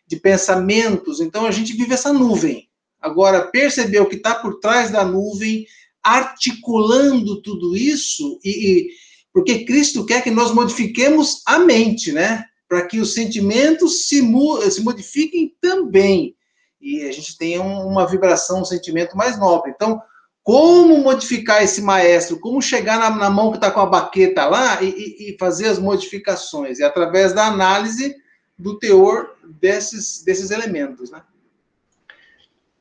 de 0.07 0.17
pensamentos. 0.17 1.21
Então, 1.21 1.47
a 1.47 1.51
gente 1.51 1.73
vive 1.73 1.95
essa 1.95 2.13
nuvem. 2.13 2.69
Agora, 3.01 3.47
perceber 3.47 4.01
o 4.01 4.07
que 4.07 4.17
está 4.17 4.35
por 4.35 4.61
trás 4.61 4.91
da 4.91 5.05
nuvem 5.05 5.67
articulando 6.03 7.43
tudo 7.43 7.77
isso, 7.77 8.39
e, 8.45 8.51
e, 8.51 8.91
porque 9.33 9.65
Cristo 9.65 10.05
quer 10.05 10.23
que 10.23 10.31
nós 10.31 10.53
modifiquemos 10.53 11.43
a 11.47 11.59
mente, 11.59 12.13
né? 12.13 12.45
Para 12.69 12.87
que 12.87 13.01
os 13.01 13.15
sentimentos 13.15 14.09
se, 14.09 14.23
se 14.71 14.81
modifiquem 14.83 15.55
também. 15.61 16.35
E 16.81 17.03
a 17.03 17.13
gente 17.13 17.37
tenha 17.37 17.61
um, 17.63 17.87
uma 17.87 18.07
vibração, 18.07 18.63
um 18.63 18.65
sentimento 18.65 19.17
mais 19.17 19.39
nobre. 19.39 19.73
Então, 19.73 20.01
como 20.43 20.99
modificar 20.99 21.63
esse 21.63 21.83
maestro? 21.83 22.41
Como 22.41 22.63
chegar 22.63 22.99
na, 22.99 23.11
na 23.11 23.31
mão 23.31 23.51
que 23.51 23.59
está 23.59 23.71
com 23.71 23.81
a 23.81 23.87
baqueta 23.87 24.47
lá 24.47 24.83
e, 24.83 24.89
e, 24.89 25.31
e 25.31 25.37
fazer 25.39 25.67
as 25.67 25.79
modificações? 25.79 26.79
E 26.79 26.85
através 26.85 27.33
da 27.33 27.47
análise 27.47 28.17
do 28.59 28.79
teor 28.79 29.37
desses, 29.61 30.23
desses 30.25 30.51
elementos, 30.51 31.11
né? 31.11 31.23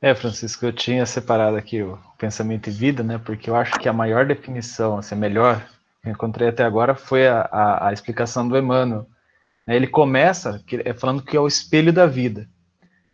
É, 0.02 0.14
Francisco, 0.14 0.64
eu 0.64 0.72
tinha 0.72 1.04
separado 1.04 1.58
aqui 1.58 1.82
o 1.82 1.98
pensamento 2.16 2.68
e 2.68 2.72
vida, 2.72 3.02
né? 3.02 3.18
Porque 3.18 3.50
eu 3.50 3.54
acho 3.54 3.78
que 3.78 3.86
a 3.86 3.92
maior 3.92 4.24
definição, 4.24 4.96
assim, 4.96 5.14
a 5.14 5.18
melhor 5.18 5.60
que 6.02 6.08
eu 6.08 6.12
encontrei 6.12 6.48
até 6.48 6.64
agora 6.64 6.94
foi 6.94 7.28
a, 7.28 7.42
a, 7.52 7.88
a 7.88 7.92
explicação 7.92 8.48
do 8.48 8.56
Emmanuel. 8.56 9.06
Né? 9.66 9.76
Ele 9.76 9.86
começa 9.86 10.62
é 10.84 10.94
falando 10.94 11.22
que 11.22 11.36
é 11.36 11.40
o 11.40 11.46
espelho 11.46 11.92
da 11.92 12.06
vida. 12.06 12.48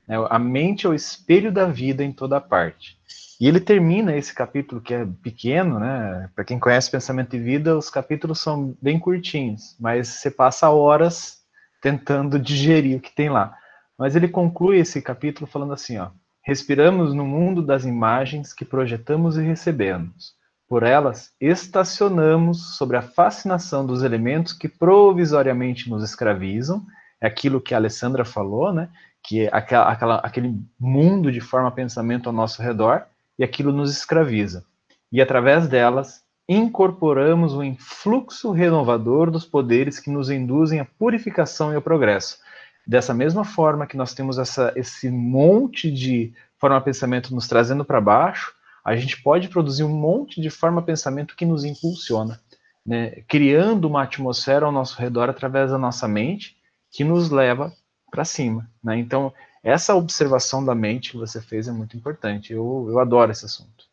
Né? 0.07 0.17
A 0.31 0.39
mente 0.39 0.87
é 0.87 0.89
o 0.89 0.95
espelho 0.95 1.51
da 1.51 1.67
vida 1.67 2.05
em 2.05 2.13
toda 2.13 2.41
parte. 2.41 2.97
E 3.41 3.49
ele 3.49 3.59
termina 3.59 4.17
esse 4.17 4.33
capítulo 4.33 4.81
que 4.81 4.95
é 4.95 5.05
pequeno, 5.23 5.81
né? 5.81 6.31
Para 6.35 6.45
quem 6.45 6.59
conhece 6.59 6.91
pensamento 6.91 7.37
e 7.37 7.41
vida, 7.41 7.77
os 7.77 7.91
capítulos 7.91 8.41
são 8.41 8.75
bem 8.81 8.99
curtinhos, 8.99 9.77
mas 9.79 10.09
você 10.09 10.31
passa 10.31 10.71
horas 10.71 11.43
tentando 11.83 12.39
digerir 12.39 12.97
o 12.97 13.01
que 13.01 13.15
tem 13.15 13.29
lá. 13.29 13.55
Mas 13.99 14.17
ele 14.17 14.29
conclui 14.29 14.79
esse 14.79 15.03
capítulo 15.03 15.47
falando 15.47 15.75
assim, 15.75 15.99
ó: 15.99 16.11
Respiramos 16.47 17.13
no 17.13 17.27
mundo 17.27 17.61
das 17.61 17.85
imagens 17.85 18.53
que 18.53 18.65
projetamos 18.65 19.37
e 19.37 19.43
recebemos. 19.43 20.37
Por 20.69 20.85
elas, 20.85 21.33
estacionamos 21.41 22.77
sobre 22.77 22.97
a 22.97 23.03
fascinação 23.03 23.85
dos 23.85 24.05
elementos 24.05 24.53
que 24.53 24.69
provisoriamente 24.69 25.91
nos 25.91 26.05
escravizam. 26.05 26.87
É 27.21 27.27
aquilo 27.27 27.61
que 27.61 27.75
a 27.75 27.79
Alessandra 27.79 28.25
falou, 28.25 28.73
né? 28.73 28.89
Que 29.25 29.47
é 29.47 29.51
aquela, 29.53 29.91
aquela, 29.91 30.17
aquele 30.19 30.63
mundo 30.79 31.33
de 31.33 31.41
forma-pensamento 31.41 32.29
ao 32.29 32.33
nosso 32.33 32.63
redor, 32.63 33.03
e 33.37 33.43
aquilo 33.43 33.73
nos 33.73 33.91
escraviza. 33.91 34.65
E 35.11 35.21
através 35.21 35.67
delas, 35.67 36.23
incorporamos 36.49 37.55
o 37.55 37.65
influxo 37.65 38.53
renovador 38.53 39.33
dos 39.33 39.45
poderes 39.45 39.99
que 39.99 40.11
nos 40.11 40.31
induzem 40.31 40.79
à 40.79 40.85
purificação 40.85 41.73
e 41.73 41.75
ao 41.75 41.83
progresso. 41.83 42.39
Dessa 42.87 43.13
mesma 43.13 43.45
forma 43.45 43.87
que 43.87 43.97
nós 43.97 44.15
temos 44.15 44.39
essa, 44.39 44.73
esse 44.77 45.11
monte 45.11 45.91
de 45.91 46.33
forma-pensamento 46.57 47.35
nos 47.35 47.49
trazendo 47.49 47.85
para 47.85 48.01
baixo, 48.01 48.55
a 48.85 48.95
gente 48.95 49.21
pode 49.21 49.49
produzir 49.49 49.83
um 49.83 49.95
monte 49.95 50.41
de 50.41 50.49
forma-pensamento 50.49 51.35
que 51.35 51.45
nos 51.45 51.65
impulsiona, 51.65 52.41
né? 52.85 53.23
criando 53.29 53.87
uma 53.87 54.05
atmosfera 54.05 54.65
ao 54.65 54.71
nosso 54.71 54.97
redor 55.01 55.29
através 55.29 55.73
da 55.73 55.79
nossa 55.79 56.07
mente 56.07 56.57
que 56.91 57.03
nos 57.03 57.31
leva 57.31 57.73
para 58.11 58.25
cima. 58.25 58.71
Né? 58.83 58.97
Então, 58.99 59.33
essa 59.65 59.97
observação 59.97 60.65
da 60.65 60.77
mente 60.77 61.11
que 61.11 61.17
você 61.17 61.43
fez 61.43 61.67
é 61.67 61.73
muito 61.73 61.97
importante. 61.97 62.53
Eu, 62.53 62.87
eu 62.89 63.01
adoro 63.01 63.33
esse 63.33 63.45
assunto. 63.45 63.85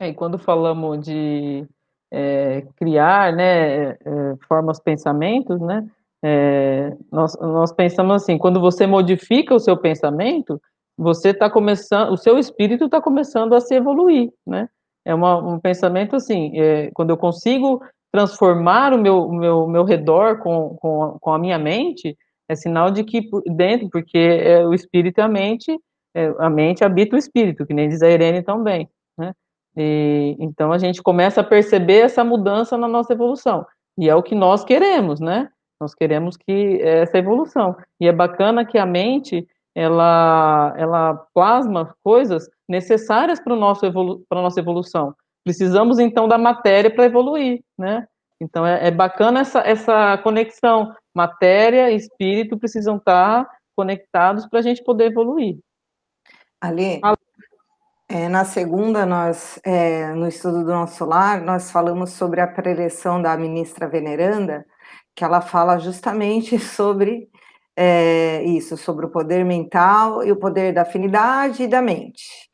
É, 0.00 0.08
e 0.08 0.14
quando 0.14 0.38
falamos 0.38 1.04
de 1.04 1.64
é, 2.10 2.62
criar 2.76 3.32
né, 3.32 3.90
é, 3.90 3.96
formas 4.48 4.80
pensamentos, 4.80 5.60
né, 5.60 5.88
é, 6.24 6.96
nós, 7.12 7.38
nós 7.40 7.72
pensamos 7.72 8.22
assim, 8.22 8.38
quando 8.38 8.60
você 8.60 8.86
modifica 8.86 9.54
o 9.54 9.60
seu 9.60 9.76
pensamento, 9.76 10.60
você 10.96 11.30
está 11.30 11.48
começando, 11.48 12.12
o 12.12 12.16
seu 12.16 12.38
espírito 12.38 12.86
está 12.86 13.00
começando 13.00 13.54
a 13.54 13.60
se 13.60 13.74
evoluir, 13.74 14.30
né? 14.46 14.68
É 15.04 15.14
uma, 15.14 15.36
um 15.38 15.60
pensamento 15.60 16.16
assim, 16.16 16.58
é, 16.58 16.90
quando 16.92 17.10
eu 17.10 17.16
consigo 17.16 17.80
transformar 18.12 18.92
o 18.92 18.98
meu, 18.98 19.28
meu, 19.30 19.66
meu 19.66 19.84
redor 19.84 20.38
com, 20.38 20.76
com, 20.80 21.18
com 21.20 21.32
a 21.32 21.38
minha 21.38 21.58
mente, 21.58 22.16
é 22.48 22.54
sinal 22.56 22.90
de 22.90 23.04
que 23.04 23.28
dentro, 23.46 23.88
porque 23.90 24.18
é, 24.18 24.66
o 24.66 24.74
espírito 24.74 25.18
e 25.18 25.22
a 25.22 25.28
mente, 25.28 25.78
é, 26.14 26.34
a 26.38 26.50
mente 26.50 26.82
habita 26.82 27.14
o 27.14 27.18
espírito, 27.18 27.64
que 27.64 27.74
nem 27.74 27.88
diz 27.88 28.02
a 28.02 28.10
Irene 28.10 28.42
também, 28.42 28.88
né? 29.16 29.32
E, 29.76 30.36
então 30.40 30.72
a 30.72 30.78
gente 30.78 31.02
começa 31.02 31.42
a 31.42 31.44
perceber 31.44 32.00
essa 32.00 32.24
mudança 32.24 32.76
na 32.76 32.88
nossa 32.88 33.12
evolução, 33.12 33.64
e 33.96 34.08
é 34.08 34.14
o 34.14 34.22
que 34.22 34.34
nós 34.34 34.64
queremos, 34.64 35.20
né? 35.20 35.48
Nós 35.80 35.94
queremos 35.94 36.36
que 36.36 36.80
essa 36.82 37.18
evolução. 37.18 37.76
E 38.00 38.08
é 38.08 38.12
bacana 38.12 38.64
que 38.64 38.78
a 38.78 38.86
mente 38.86 39.46
ela 39.74 40.74
ela 40.76 41.14
plasma 41.32 41.94
coisas 42.02 42.48
necessárias 42.68 43.40
para 43.40 43.54
evolu 43.84 44.24
para 44.28 44.42
nossa 44.42 44.58
evolução. 44.58 45.14
Precisamos 45.44 45.98
então 45.98 46.26
da 46.26 46.36
matéria 46.36 46.90
para 46.90 47.04
evoluir, 47.04 47.62
né? 47.78 48.06
Então 48.40 48.66
é, 48.66 48.88
é, 48.88 48.90
bacana 48.90 49.40
essa 49.40 49.60
essa 49.60 50.18
conexão 50.18 50.92
matéria 51.14 51.90
e 51.90 51.96
espírito 51.96 52.58
precisam 52.58 52.96
estar 52.96 53.48
conectados 53.76 54.46
para 54.46 54.58
a 54.58 54.62
gente 54.62 54.82
poder 54.82 55.06
evoluir. 55.06 55.58
Ali, 56.60 57.00
é, 58.10 58.26
na 58.26 58.44
segunda, 58.44 59.04
nós, 59.04 59.60
é, 59.62 60.12
no 60.14 60.26
estudo 60.26 60.64
do 60.64 60.70
nosso 60.70 61.04
lar, 61.04 61.42
nós 61.42 61.70
falamos 61.70 62.12
sobre 62.12 62.40
a 62.40 62.46
preleção 62.46 63.20
da 63.20 63.36
ministra 63.36 63.86
veneranda, 63.86 64.64
que 65.18 65.24
ela 65.24 65.40
fala 65.40 65.80
justamente 65.80 66.56
sobre 66.62 67.28
é, 67.76 68.40
isso, 68.44 68.76
sobre 68.76 69.04
o 69.04 69.10
poder 69.10 69.44
mental 69.44 70.24
e 70.24 70.30
o 70.30 70.36
poder 70.36 70.72
da 70.72 70.82
afinidade 70.82 71.64
e 71.64 71.66
da 71.66 71.82
mente. 71.82 72.48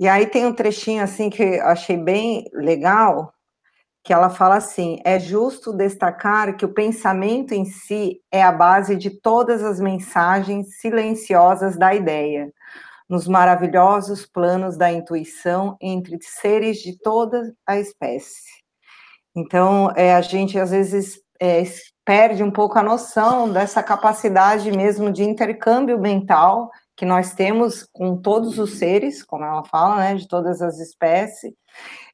E 0.00 0.08
aí 0.08 0.26
tem 0.26 0.46
um 0.46 0.52
trechinho 0.54 1.02
assim 1.02 1.28
que 1.28 1.42
eu 1.42 1.66
achei 1.66 1.96
bem 1.96 2.46
legal, 2.54 3.34
que 4.02 4.14
ela 4.14 4.30
fala 4.30 4.56
assim: 4.56 4.98
é 5.04 5.20
justo 5.20 5.74
destacar 5.74 6.56
que 6.56 6.64
o 6.64 6.72
pensamento 6.72 7.52
em 7.52 7.66
si 7.66 8.18
é 8.32 8.42
a 8.42 8.52
base 8.52 8.96
de 8.96 9.10
todas 9.10 9.62
as 9.62 9.78
mensagens 9.78 10.78
silenciosas 10.80 11.76
da 11.76 11.94
ideia, 11.94 12.50
nos 13.08 13.28
maravilhosos 13.28 14.24
planos 14.24 14.76
da 14.78 14.90
intuição 14.90 15.76
entre 15.82 16.18
seres 16.22 16.78
de 16.78 16.98
toda 16.98 17.54
a 17.66 17.78
espécie. 17.78 18.64
Então, 19.34 19.92
é, 19.94 20.14
a 20.14 20.22
gente 20.22 20.58
às 20.58 20.70
vezes 20.70 21.20
é, 21.40 21.62
perde 22.06 22.40
um 22.40 22.52
pouco 22.52 22.78
a 22.78 22.84
noção 22.84 23.52
dessa 23.52 23.82
capacidade 23.82 24.70
mesmo 24.70 25.10
de 25.12 25.24
intercâmbio 25.24 25.98
mental 25.98 26.70
que 26.96 27.04
nós 27.04 27.34
temos 27.34 27.84
com 27.92 28.16
todos 28.16 28.58
os 28.60 28.78
seres, 28.78 29.24
como 29.24 29.44
ela 29.44 29.64
fala, 29.64 29.96
né, 29.96 30.14
de 30.14 30.26
todas 30.28 30.62
as 30.62 30.78
espécies, 30.78 31.52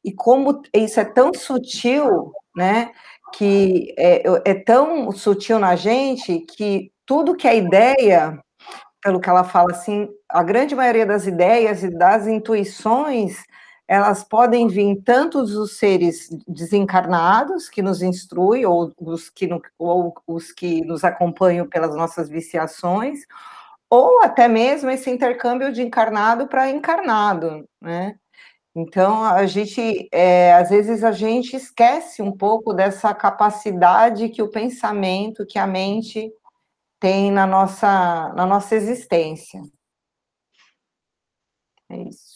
e 0.03 0.11
como 0.11 0.63
isso 0.75 0.99
é 0.99 1.05
tão 1.05 1.33
sutil, 1.35 2.33
né, 2.57 2.91
que 3.35 3.95
é, 3.99 4.23
é 4.47 4.55
tão 4.55 5.13
sutil 5.13 5.59
na 5.59 5.77
gente 5.77 6.41
que 6.41 6.91
tudo 7.07 7.37
que 7.37 7.47
é 7.47 7.57
ideia, 7.59 8.41
pelo 9.03 9.21
que 9.21 9.29
ela 9.29 9.45
fala 9.45 9.73
assim, 9.73 10.09
a 10.29 10.43
grande 10.43 10.75
maioria 10.75 11.05
das 11.05 11.27
ideias 11.27 11.85
e 11.85 11.91
das 11.91 12.27
intuições 12.27 13.45
elas 13.89 14.25
podem 14.25 14.69
vir 14.69 15.03
tanto 15.05 15.45
dos 15.45 15.77
seres 15.79 16.29
desencarnados 16.49 17.69
que 17.69 17.83
nos 17.83 18.03
instruem, 18.03 18.65
ou 18.67 18.93
os 19.01 19.29
que, 19.31 19.49
ou 19.79 20.15
os 20.27 20.53
que 20.53 20.83
nos 20.85 21.05
acompanham 21.05 21.69
pelas 21.69 21.95
nossas 21.95 22.29
viciações, 22.29 23.21
ou 23.91 24.23
até 24.23 24.49
mesmo 24.49 24.91
esse 24.91 25.11
intercâmbio 25.11 25.73
de 25.73 25.83
encarnado 25.83 26.49
para 26.49 26.71
encarnado, 26.71 27.69
né? 27.81 28.17
Então, 28.75 29.23
a 29.25 29.45
gente, 29.47 30.09
é, 30.13 30.55
às 30.55 30.71
vezes, 30.71 31.05
a 31.05 31.13
gente 31.13 31.55
esquece 31.57 32.23
um 32.23 32.33
pouco 32.33 32.73
dessa 32.73 33.15
capacidade 33.15 34.31
que 34.31 34.43
o 34.43 34.51
pensamento, 34.51 35.47
que 35.47 35.59
a 35.59 35.67
mente 35.67 36.33
tem 37.01 37.31
na 37.31 37.47
nossa, 37.47 38.33
na 38.35 38.47
nossa 38.47 38.75
existência. 38.77 39.63
É 41.89 41.97
isso. 42.09 42.32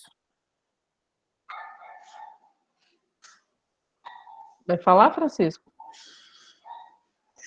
Vai 4.67 4.79
falar, 4.79 5.13
Francisco? 5.13 5.67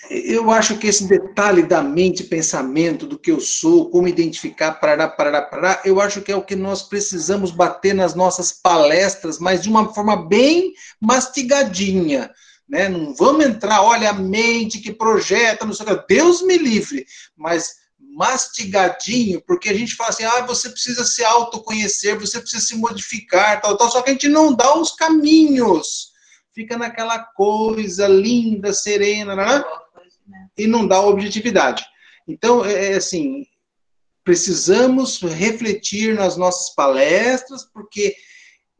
eu 0.10 0.50
acho 0.50 0.78
que 0.78 0.88
esse 0.88 1.08
detalhe 1.08 1.62
da 1.62 1.84
mente, 1.84 2.24
pensamento, 2.24 3.06
do 3.06 3.18
que 3.18 3.32
eu 3.32 3.40
sou, 3.40 3.90
como 3.92 4.08
identificar, 4.08 4.74
parará, 4.74 5.08
parará, 5.08 5.42
parará, 5.44 5.82
eu 5.86 6.02
acho 6.02 6.22
que 6.22 6.32
é 6.32 6.36
o 6.36 6.44
que 6.44 6.56
nós 6.56 6.84
precisamos 6.84 7.52
bater 7.52 7.94
nas 7.94 8.16
nossas 8.16 8.52
palestras, 8.52 9.38
mas 9.38 9.62
de 9.62 9.70
uma 9.70 9.94
forma 9.94 10.28
bem 10.28 10.74
mastigadinha. 11.00 12.32
Né? 12.68 12.90
Não 12.90 13.14
vamos 13.14 13.46
entrar, 13.46 13.84
olha 13.84 14.10
a 14.10 14.14
mente 14.14 14.80
que 14.80 14.92
projeta, 14.92 15.66
não 15.66 15.74
sei 15.74 15.86
o 15.86 15.98
que, 15.98 16.16
Deus 16.16 16.42
me 16.42 16.58
livre, 16.58 17.06
mas 17.36 17.76
mastigadinho, 18.00 19.42
porque 19.46 19.70
a 19.70 19.74
gente 19.74 19.96
fala 19.96 20.10
assim, 20.10 20.24
ah, 20.24 20.42
você 20.42 20.70
precisa 20.70 21.06
se 21.06 21.24
autoconhecer, 21.24 22.18
você 22.18 22.40
precisa 22.40 22.66
se 22.66 22.76
modificar, 22.76 23.62
tal, 23.62 23.78
tal, 23.78 23.92
só 23.92 24.02
que 24.02 24.10
a 24.10 24.14
gente 24.14 24.28
não 24.28 24.54
dá 24.54 24.76
os 24.76 24.92
caminhos, 24.92 26.10
fica 26.54 26.78
naquela 26.78 27.20
coisa 27.20 28.08
linda, 28.08 28.74
serena, 28.74 29.36
né? 29.36 29.64
e 30.58 30.68
não 30.68 30.88
dá 30.88 31.02
objetividade. 31.02 31.84
Então, 32.28 32.64
é, 32.64 32.94
é 32.94 32.96
assim, 32.96 33.46
precisamos 34.24 35.22
refletir 35.22 36.14
nas 36.14 36.38
nossas 36.38 36.74
palestras, 36.76 37.64
porque 37.74 38.16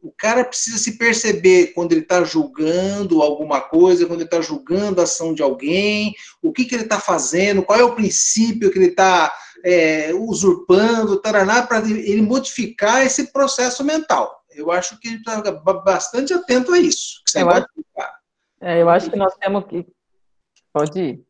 o 0.02 0.12
cara 0.12 0.44
precisa 0.44 0.78
se 0.78 0.96
perceber 0.96 1.68
quando 1.74 1.92
ele 1.92 2.00
está 2.00 2.24
julgando 2.24 3.20
alguma 3.20 3.60
coisa, 3.60 4.06
quando 4.06 4.20
ele 4.20 4.26
está 4.26 4.40
julgando 4.40 5.00
a 5.00 5.04
ação 5.04 5.34
de 5.34 5.42
alguém, 5.42 6.14
o 6.42 6.52
que, 6.52 6.64
que 6.64 6.74
ele 6.74 6.84
está 6.84 6.98
fazendo, 6.98 7.62
qual 7.62 7.78
é 7.78 7.84
o 7.84 7.94
princípio 7.94 8.70
que 8.70 8.78
ele 8.78 8.86
está 8.86 9.32
é, 9.62 10.14
usurpando, 10.14 11.20
para 11.20 11.78
ele 11.86 12.22
modificar 12.22 13.04
esse 13.04 13.32
processo 13.32 13.84
mental. 13.84 14.39
Eu 14.52 14.70
acho 14.70 14.98
que 14.98 15.08
ele 15.08 15.16
está 15.16 15.40
bastante 15.52 16.32
atento 16.32 16.72
a 16.72 16.78
isso. 16.78 17.22
eu, 17.34 17.50
acho, 17.50 17.66
é, 18.60 18.82
eu 18.82 18.90
acho 18.90 19.10
que 19.10 19.16
nós 19.16 19.34
temos 19.36 19.64
que. 19.66 19.86
Pode 20.72 21.00
ir. 21.00 21.24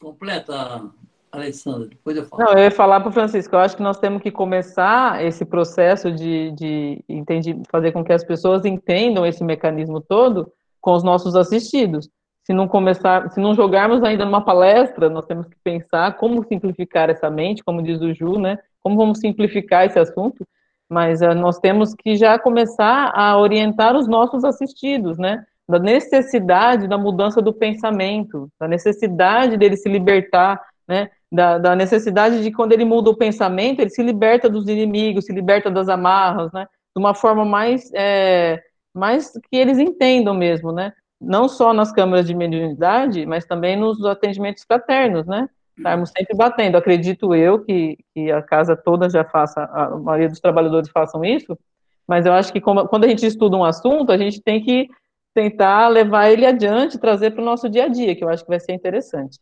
Completa, 0.00 0.90
Alessandra, 1.30 1.88
depois 1.88 2.16
eu 2.16 2.26
falo. 2.26 2.42
Não, 2.42 2.52
eu 2.52 2.58
ia 2.58 2.70
falar 2.70 3.00
para 3.00 3.08
o 3.08 3.12
Francisco, 3.12 3.54
eu 3.54 3.60
acho 3.60 3.76
que 3.76 3.82
nós 3.82 3.98
temos 3.98 4.20
que 4.20 4.30
começar 4.30 5.24
esse 5.24 5.44
processo 5.44 6.10
de, 6.10 6.50
de 6.52 7.04
entender, 7.08 7.60
fazer 7.70 7.92
com 7.92 8.04
que 8.04 8.12
as 8.12 8.24
pessoas 8.24 8.64
entendam 8.64 9.24
esse 9.24 9.42
mecanismo 9.42 10.00
todo 10.00 10.52
com 10.80 10.92
os 10.92 11.02
nossos 11.02 11.36
assistidos. 11.36 12.10
Se 12.44 12.52
não 12.52 12.66
começar, 12.66 13.30
se 13.30 13.40
não 13.40 13.54
jogarmos 13.54 14.02
ainda 14.02 14.24
numa 14.24 14.44
palestra, 14.44 15.08
nós 15.08 15.24
temos 15.24 15.46
que 15.46 15.56
pensar 15.62 16.16
como 16.16 16.44
simplificar 16.44 17.08
essa 17.08 17.30
mente, 17.30 17.62
como 17.62 17.82
diz 17.82 18.00
o 18.00 18.12
Ju, 18.12 18.38
né? 18.38 18.58
Como 18.80 18.96
vamos 18.96 19.20
simplificar 19.20 19.86
esse 19.86 19.98
assunto? 19.98 20.46
Mas 20.92 21.22
uh, 21.22 21.34
nós 21.34 21.58
temos 21.58 21.94
que 21.94 22.16
já 22.16 22.38
começar 22.38 23.10
a 23.14 23.38
orientar 23.38 23.96
os 23.96 24.06
nossos 24.06 24.44
assistidos, 24.44 25.16
né? 25.16 25.42
da 25.66 25.78
necessidade 25.78 26.86
da 26.86 26.98
mudança 26.98 27.40
do 27.40 27.52
pensamento, 27.52 28.50
da 28.60 28.68
necessidade 28.68 29.56
dele 29.56 29.76
se 29.76 29.88
libertar, 29.88 30.60
né, 30.86 31.08
da, 31.30 31.56
da, 31.56 31.74
necessidade 31.74 32.42
de 32.42 32.52
quando 32.52 32.72
ele 32.72 32.84
muda 32.84 33.08
o 33.08 33.16
pensamento, 33.16 33.80
ele 33.80 33.88
se 33.88 34.02
liberta 34.02 34.50
dos 34.50 34.68
inimigos, 34.68 35.24
se 35.24 35.32
liberta 35.32 35.70
das 35.70 35.88
amarras, 35.88 36.52
né, 36.52 36.66
de 36.94 37.00
uma 37.00 37.14
forma 37.14 37.44
mais, 37.44 37.90
é, 37.94 38.60
mais 38.92 39.32
que 39.48 39.56
eles 39.56 39.78
entendam 39.78 40.34
mesmo, 40.34 40.72
né, 40.72 40.92
não 41.18 41.48
só 41.48 41.72
nas 41.72 41.92
câmaras 41.92 42.26
de 42.26 42.34
mediunidade, 42.34 43.24
mas 43.24 43.46
também 43.46 43.76
nos 43.76 44.04
atendimentos 44.04 44.64
fraternos, 44.64 45.26
né, 45.26 45.48
estarmos 45.76 46.10
sempre 46.16 46.36
batendo. 46.36 46.76
Acredito 46.76 47.34
eu 47.34 47.64
que, 47.64 47.98
que 48.14 48.30
a 48.30 48.42
casa 48.42 48.76
toda 48.76 49.08
já 49.08 49.24
faça, 49.24 49.64
a 49.64 49.96
maioria 49.96 50.28
dos 50.28 50.40
trabalhadores 50.40 50.90
façam 50.90 51.24
isso, 51.24 51.58
mas 52.06 52.26
eu 52.26 52.32
acho 52.32 52.52
que 52.52 52.60
como, 52.60 52.86
quando 52.88 53.04
a 53.04 53.08
gente 53.08 53.24
estuda 53.26 53.56
um 53.56 53.64
assunto, 53.64 54.12
a 54.12 54.18
gente 54.18 54.40
tem 54.40 54.62
que 54.62 54.88
tentar 55.34 55.88
levar 55.88 56.30
ele 56.30 56.44
adiante, 56.44 56.98
trazer 56.98 57.30
para 57.30 57.42
o 57.42 57.44
nosso 57.44 57.68
dia 57.68 57.84
a 57.84 57.88
dia, 57.88 58.14
que 58.14 58.22
eu 58.22 58.28
acho 58.28 58.44
que 58.44 58.50
vai 58.50 58.60
ser 58.60 58.72
interessante. 58.72 59.38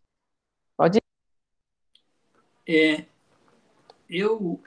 Pode 0.77 0.99
ir. 0.99 1.01
É, 2.73 3.05
eu 4.09 4.61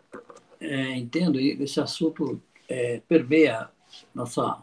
é, 0.60 0.96
entendo 0.96 1.40
esse 1.40 1.80
assunto 1.80 2.42
é, 2.68 3.02
permeia 3.08 3.70
nossa 4.14 4.62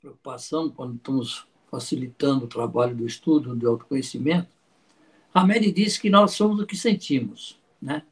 preocupação 0.00 0.70
quando 0.70 0.96
estamos 0.96 1.46
facilitando 1.70 2.46
o 2.46 2.48
trabalho 2.48 2.96
do 2.96 3.06
estudo 3.06 3.54
do 3.54 3.68
autoconhecimento. 3.68 4.48
A 5.32 5.46
Mary 5.46 5.70
diz 5.70 5.96
que 5.96 6.10
nós 6.10 6.32
somos 6.32 6.60
o 6.60 6.66
que 6.66 6.76
sentimos, 6.76 7.58
né? 7.80 8.02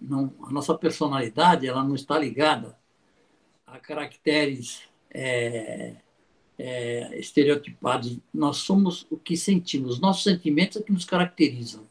Não, 0.00 0.32
a 0.42 0.52
nossa 0.52 0.76
personalidade 0.76 1.66
ela 1.66 1.82
não 1.82 1.94
está 1.94 2.18
ligada 2.18 2.78
a 3.66 3.78
caracteres 3.78 4.82
é, 5.10 5.96
é, 6.58 7.18
estereotipados. 7.18 8.18
Nós 8.32 8.58
somos 8.58 9.06
o 9.10 9.16
que 9.16 9.36
sentimos. 9.36 10.00
Nossos 10.00 10.22
sentimentos 10.22 10.76
é 10.76 10.82
que 10.82 10.92
nos 10.92 11.04
caracterizam, 11.04 11.82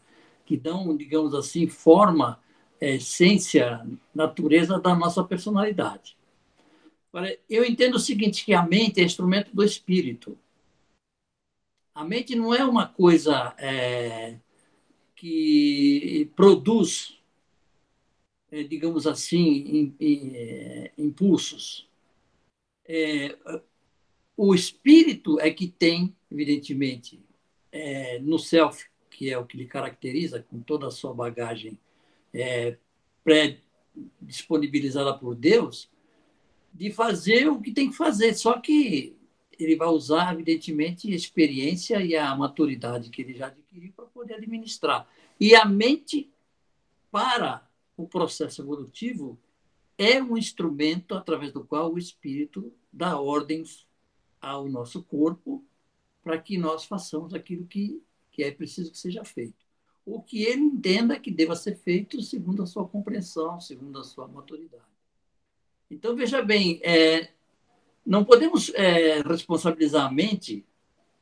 que 0.45 0.57
dão, 0.57 0.95
digamos 0.95 1.34
assim, 1.34 1.67
forma, 1.67 2.39
é, 2.80 2.95
essência, 2.95 3.86
natureza 4.13 4.80
da 4.80 4.95
nossa 4.95 5.23
personalidade. 5.23 6.15
Eu 7.49 7.65
entendo 7.65 7.95
o 7.95 7.99
seguinte, 7.99 8.45
que 8.45 8.53
a 8.53 8.61
mente 8.61 9.01
é 9.01 9.03
instrumento 9.03 9.49
do 9.53 9.63
espírito. 9.63 10.38
A 11.95 12.03
mente 12.03 12.36
não 12.36 12.53
é 12.53 12.63
uma 12.63 12.88
coisa 12.88 13.55
é, 13.57 14.38
que 15.18 16.32
produz, 16.36 17.18
é, 18.51 18.63
digamos 18.63 19.07
assim, 19.07 19.93
é, 19.99 20.91
impulsos. 20.97 21.89
É, 22.86 23.36
o 24.38 24.53
espírito 24.53 25.39
é 25.39 25.49
que 25.49 25.68
tem, 25.68 26.15
evidentemente, 26.32 27.20
é, 27.72 28.20
no 28.20 28.38
self, 28.38 28.86
que 29.09 29.32
é 29.32 29.38
o 29.38 29.45
que 29.45 29.57
lhe 29.57 29.65
caracteriza, 29.65 30.43
com 30.43 30.61
toda 30.61 30.88
a 30.88 30.91
sua 30.91 31.13
bagagem 31.15 31.80
é, 32.32 32.78
pré-disponibilizada 33.24 35.18
por 35.18 35.34
Deus, 35.36 35.89
de 36.72 36.91
fazer 36.91 37.47
o 37.47 37.59
que 37.59 37.72
tem 37.72 37.89
que 37.89 37.97
fazer. 37.97 38.36
Só 38.36 38.59
que 38.59 39.16
ele 39.59 39.75
vai 39.75 39.87
usar, 39.87 40.33
evidentemente, 40.33 41.11
a 41.11 41.15
experiência 41.15 42.01
e 42.01 42.15
a 42.15 42.35
maturidade 42.35 43.09
que 43.09 43.21
ele 43.21 43.33
já 43.33 43.47
adquiriu 43.47 43.91
para 43.95 44.05
poder 44.05 44.35
administrar. 44.35 45.07
E 45.39 45.55
a 45.55 45.65
mente, 45.65 46.31
para 47.11 47.67
o 47.95 48.07
processo 48.07 48.61
evolutivo, 48.61 49.39
é 49.97 50.21
um 50.21 50.37
instrumento 50.37 51.15
através 51.15 51.51
do 51.51 51.63
qual 51.63 51.93
o 51.93 51.97
espírito 51.97 52.71
dá 52.91 53.19
ordens 53.19 53.87
ao 54.39 54.69
nosso 54.69 55.03
corpo 55.03 55.63
para 56.23 56.37
que 56.37 56.57
nós 56.57 56.85
façamos 56.85 57.33
aquilo 57.33 57.65
que, 57.65 58.01
que 58.31 58.43
é 58.43 58.51
preciso 58.51 58.91
que 58.91 58.97
seja 58.97 59.23
feito. 59.23 59.65
O 60.05 60.21
que 60.21 60.43
ele 60.43 60.61
entenda 60.61 61.19
que 61.19 61.31
deva 61.31 61.55
ser 61.55 61.75
feito 61.75 62.21
segundo 62.21 62.63
a 62.63 62.65
sua 62.65 62.87
compreensão, 62.87 63.59
segundo 63.59 63.99
a 63.99 64.03
sua 64.03 64.27
maturidade. 64.27 64.83
Então, 65.89 66.15
veja 66.15 66.41
bem, 66.41 66.79
é, 66.83 67.31
não 68.07 68.23
podemos 68.23 68.71
é, 68.73 69.21
responsabilizar 69.21 70.05
a 70.05 70.11
mente 70.11 70.65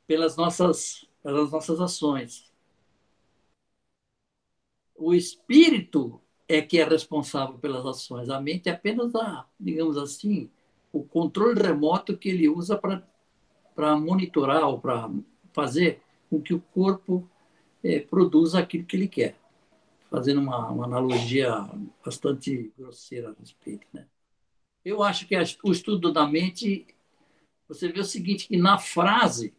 pelas 0.06 0.38
nossas, 0.38 1.10
pelas 1.24 1.52
nossas 1.52 1.82
ações. 1.82 2.54
O 4.96 5.14
espírito 5.16 6.22
é 6.48 6.62
que 6.62 6.80
é 6.80 6.84
responsável 6.88 7.58
pelas 7.58 7.84
ações. 7.88 8.30
A 8.30 8.40
mente 8.40 8.70
é 8.70 8.72
apenas 8.72 9.16
a, 9.16 9.48
digamos 9.60 9.98
assim, 9.98 10.50
o 10.94 11.04
controle 11.04 11.60
remoto 11.60 12.16
que 12.16 12.30
ele 12.30 12.48
usa 12.48 12.78
para 12.78 13.96
monitorar 13.98 14.64
ou 14.64 14.80
para 14.80 15.10
fazer 15.54 16.02
com 16.30 16.40
que 16.40 16.54
o 16.54 16.62
corpo 16.72 17.28
é, 17.84 18.00
produza 18.00 18.60
aquilo 18.60 18.86
que 18.86 18.96
ele 18.96 19.08
quer. 19.08 19.36
Fazendo 20.08 20.40
uma, 20.40 20.70
uma, 20.70 20.86
analogia 20.86 21.68
bastante 22.06 22.72
grosseira 22.78 23.32
a 23.32 23.34
respeito. 23.40 23.88
Né? 23.92 24.06
Eu 24.86 25.04
acho 25.04 25.28
que 25.28 25.36
o 25.64 25.72
estudo 25.72 26.14
da 26.14 26.26
mente, 26.26 26.86
você 27.68 27.92
vê 27.92 28.00
o 28.00 28.06
seguinte, 28.06 28.48
que 28.48 28.56
na 28.56 28.78
frase, 28.78 29.54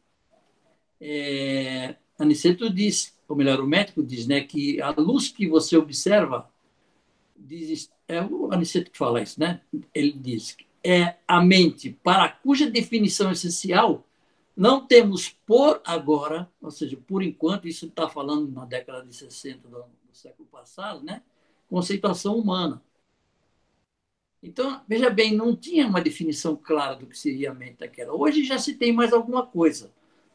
é, 1.00 1.96
Aniceto 2.18 2.72
diz, 2.72 3.18
ou 3.28 3.36
melhor, 3.36 3.60
o 3.60 3.66
médico 3.66 4.02
diz, 4.02 4.26
né, 4.26 4.40
que 4.40 4.80
a 4.80 4.90
luz 4.90 5.28
que 5.28 5.46
você 5.46 5.76
observa, 5.76 6.48
diz, 7.36 7.90
é 8.06 8.22
o 8.22 8.52
Aniceto 8.52 8.90
que 8.90 8.96
fala 8.96 9.20
isso, 9.20 9.38
né? 9.40 9.60
Ele 9.92 10.12
diz 10.12 10.56
é 10.86 11.16
a 11.26 11.42
mente 11.42 11.98
para 12.00 12.28
cuja 12.28 12.70
definição 12.70 13.32
essencial 13.32 14.06
não 14.56 14.86
temos 14.86 15.28
por 15.28 15.82
agora, 15.84 16.48
ou 16.62 16.70
seja, 16.70 16.96
por 16.96 17.24
enquanto, 17.24 17.66
isso 17.66 17.86
está 17.86 18.08
falando 18.08 18.50
na 18.52 18.64
década 18.64 19.04
de 19.04 19.14
60 19.14 19.68
do, 19.68 19.78
do 19.78 20.12
século 20.12 20.48
passado, 20.48 21.02
né? 21.02 21.22
conceituação 21.68 22.38
humana. 22.38 22.80
Então, 24.42 24.80
veja 24.86 25.10
bem, 25.10 25.34
não 25.34 25.56
tinha 25.56 25.86
uma 25.86 26.00
definição 26.00 26.56
clara 26.56 26.94
do 26.94 27.06
que 27.06 27.18
seria 27.18 27.50
a 27.50 27.54
mente 27.54 27.78
daquela. 27.78 28.14
Hoje 28.14 28.44
já 28.44 28.58
se 28.58 28.74
tem 28.74 28.92
mais 28.92 29.12
alguma 29.12 29.46
coisa, 29.46 29.90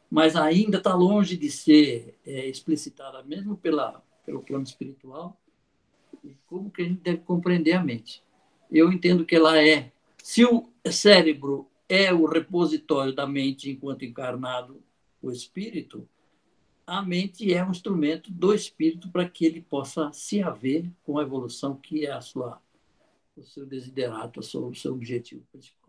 mas 0.09 0.35
ainda 0.35 0.77
está 0.77 0.93
longe 0.93 1.37
de 1.37 1.49
ser 1.49 2.17
é, 2.25 2.47
explicitada, 2.47 3.23
mesmo 3.23 3.55
pela, 3.55 4.03
pelo 4.25 4.41
plano 4.41 4.63
espiritual, 4.63 5.39
como 6.47 6.69
que 6.69 6.81
a 6.81 6.85
gente 6.85 7.01
deve 7.01 7.19
compreender 7.19 7.73
a 7.73 7.83
mente. 7.83 8.21
Eu 8.69 8.91
entendo 8.91 9.25
que 9.25 9.35
ela 9.35 9.61
é 9.61 9.91
se 10.21 10.45
o 10.45 10.69
cérebro 10.89 11.67
é 11.87 12.13
o 12.13 12.25
repositório 12.25 13.13
da 13.13 13.25
mente 13.25 13.69
enquanto 13.69 14.05
encarnado, 14.05 14.81
o 15.21 15.31
espírito, 15.31 16.07
a 16.85 17.01
mente 17.01 17.53
é 17.53 17.63
um 17.63 17.71
instrumento 17.71 18.31
do 18.31 18.53
espírito 18.53 19.09
para 19.09 19.27
que 19.27 19.45
ele 19.45 19.61
possa 19.61 20.11
se 20.13 20.41
haver 20.41 20.89
com 21.03 21.17
a 21.17 21.21
evolução 21.21 21.75
que 21.75 22.05
é 22.05 22.11
a 22.11 22.21
sua, 22.21 22.61
o 23.41 23.45
seu 23.45 23.65
desiderato, 23.65 24.39
o 24.39 24.43
seu, 24.43 24.67
o 24.67 24.75
seu 24.75 24.93
objetivo 24.93 25.43
principal. 25.51 25.81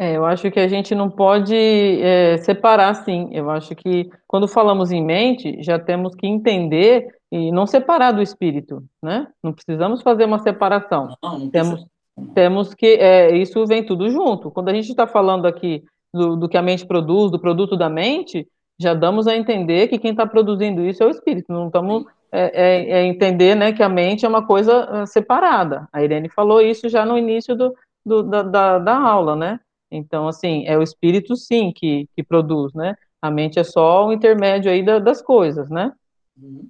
É, 0.00 0.16
eu 0.16 0.24
acho 0.24 0.48
que 0.50 0.60
a 0.60 0.68
gente 0.68 0.94
não 0.94 1.10
pode 1.10 1.56
é, 1.56 2.38
separar, 2.38 2.94
sim. 2.94 3.30
Eu 3.32 3.50
acho 3.50 3.74
que 3.74 4.08
quando 4.28 4.46
falamos 4.46 4.92
em 4.92 5.04
mente, 5.04 5.60
já 5.60 5.76
temos 5.76 6.14
que 6.14 6.24
entender 6.24 7.08
e 7.32 7.50
não 7.50 7.66
separar 7.66 8.12
do 8.12 8.22
espírito, 8.22 8.84
né? 9.02 9.26
Não 9.42 9.52
precisamos 9.52 10.00
fazer 10.00 10.24
uma 10.24 10.38
separação. 10.38 11.16
Não, 11.20 11.38
não 11.40 11.50
temos, 11.50 11.84
temos 12.32 12.74
que 12.74 12.86
é, 12.86 13.36
isso 13.36 13.66
vem 13.66 13.84
tudo 13.84 14.08
junto. 14.08 14.52
Quando 14.52 14.68
a 14.68 14.74
gente 14.74 14.88
está 14.88 15.04
falando 15.04 15.46
aqui 15.46 15.82
do, 16.14 16.36
do, 16.36 16.48
que 16.48 16.56
a 16.56 16.62
mente 16.62 16.86
produz, 16.86 17.32
do 17.32 17.40
produto 17.40 17.76
da 17.76 17.88
mente, 17.88 18.46
já 18.78 18.94
damos 18.94 19.26
a 19.26 19.36
entender 19.36 19.88
que 19.88 19.98
quem 19.98 20.12
está 20.12 20.26
produzindo 20.26 20.82
isso 20.82 21.02
é 21.02 21.06
o 21.06 21.10
espírito. 21.10 21.52
Não 21.52 21.66
estamos 21.66 22.04
é, 22.30 22.40
é, 22.40 22.90
é, 22.90 23.04
entender, 23.04 23.54
né, 23.54 23.72
que 23.72 23.82
a 23.82 23.88
mente 23.88 24.24
é 24.24 24.28
uma 24.28 24.46
coisa 24.46 24.84
ah, 24.84 25.06
separada. 25.06 25.88
A 25.92 26.02
Irene 26.02 26.28
falou 26.28 26.60
isso 26.60 26.88
já 26.88 27.04
no 27.04 27.18
início 27.18 27.56
do, 27.56 27.74
do 28.04 28.22
da, 28.22 28.42
da, 28.42 28.78
da 28.78 28.96
aula, 28.96 29.34
né? 29.34 29.60
Então, 29.90 30.28
assim, 30.28 30.64
é 30.66 30.76
o 30.76 30.82
espírito, 30.82 31.34
sim, 31.34 31.72
que, 31.74 32.06
que 32.14 32.22
produz, 32.22 32.74
né? 32.74 32.94
A 33.20 33.30
mente 33.30 33.58
é 33.58 33.64
só 33.64 34.06
o 34.06 34.12
intermédio 34.12 34.70
aí 34.70 34.84
da, 34.84 34.98
das 34.98 35.22
coisas, 35.22 35.70
né? 35.70 35.92
Uhum. 36.40 36.68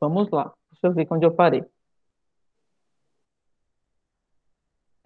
Vamos 0.00 0.28
lá. 0.30 0.52
Deixa 0.72 0.88
eu 0.88 0.92
ver 0.92 1.06
onde 1.10 1.24
eu 1.24 1.30
parei. 1.30 1.64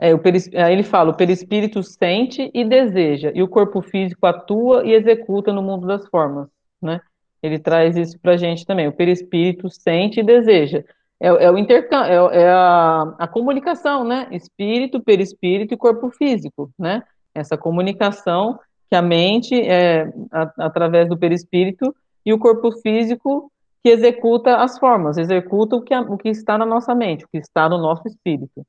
É, 0.02 0.14
o 0.14 0.20
aí 0.64 0.72
ele 0.72 0.82
fala, 0.82 1.10
o 1.10 1.16
perispírito 1.16 1.82
sente 1.82 2.50
e 2.54 2.64
deseja, 2.64 3.30
e 3.34 3.42
o 3.42 3.48
corpo 3.48 3.82
físico 3.82 4.26
atua 4.26 4.84
e 4.86 4.94
executa 4.94 5.52
no 5.52 5.62
mundo 5.62 5.86
das 5.86 6.08
formas, 6.08 6.48
né? 6.80 7.00
Ele 7.42 7.58
traz 7.58 7.96
isso 7.96 8.18
para 8.18 8.32
a 8.32 8.36
gente 8.36 8.64
também. 8.64 8.88
O 8.88 8.92
perispírito 8.92 9.68
sente 9.68 10.20
e 10.20 10.22
deseja 10.22 10.82
é, 11.20 11.28
é 11.28 11.50
o 11.50 11.58
intercâmbio, 11.58 12.30
é, 12.30 12.42
é 12.42 12.50
a, 12.50 13.14
a, 13.18 13.28
comunicação, 13.28 14.04
né? 14.04 14.26
Espírito, 14.32 15.00
perispírito 15.00 15.74
e 15.74 15.76
corpo 15.76 16.10
físico, 16.10 16.72
né? 16.78 17.02
Essa 17.34 17.58
comunicação 17.58 18.58
que 18.88 18.96
a 18.96 19.02
mente, 19.02 19.54
é, 19.54 20.10
a, 20.32 20.66
através 20.66 21.08
do 21.08 21.18
perispírito, 21.18 21.94
e 22.24 22.32
o 22.32 22.38
corpo 22.38 22.72
físico 22.80 23.52
que 23.82 23.90
executa 23.90 24.56
as 24.56 24.78
formas, 24.78 25.18
executa 25.18 25.76
o 25.76 25.82
que, 25.82 25.94
o 25.94 26.16
que 26.16 26.30
está 26.30 26.56
na 26.56 26.66
nossa 26.66 26.94
mente, 26.94 27.24
o 27.24 27.28
que 27.28 27.38
está 27.38 27.68
no 27.68 27.78
nosso 27.78 28.06
espírito. 28.08 28.66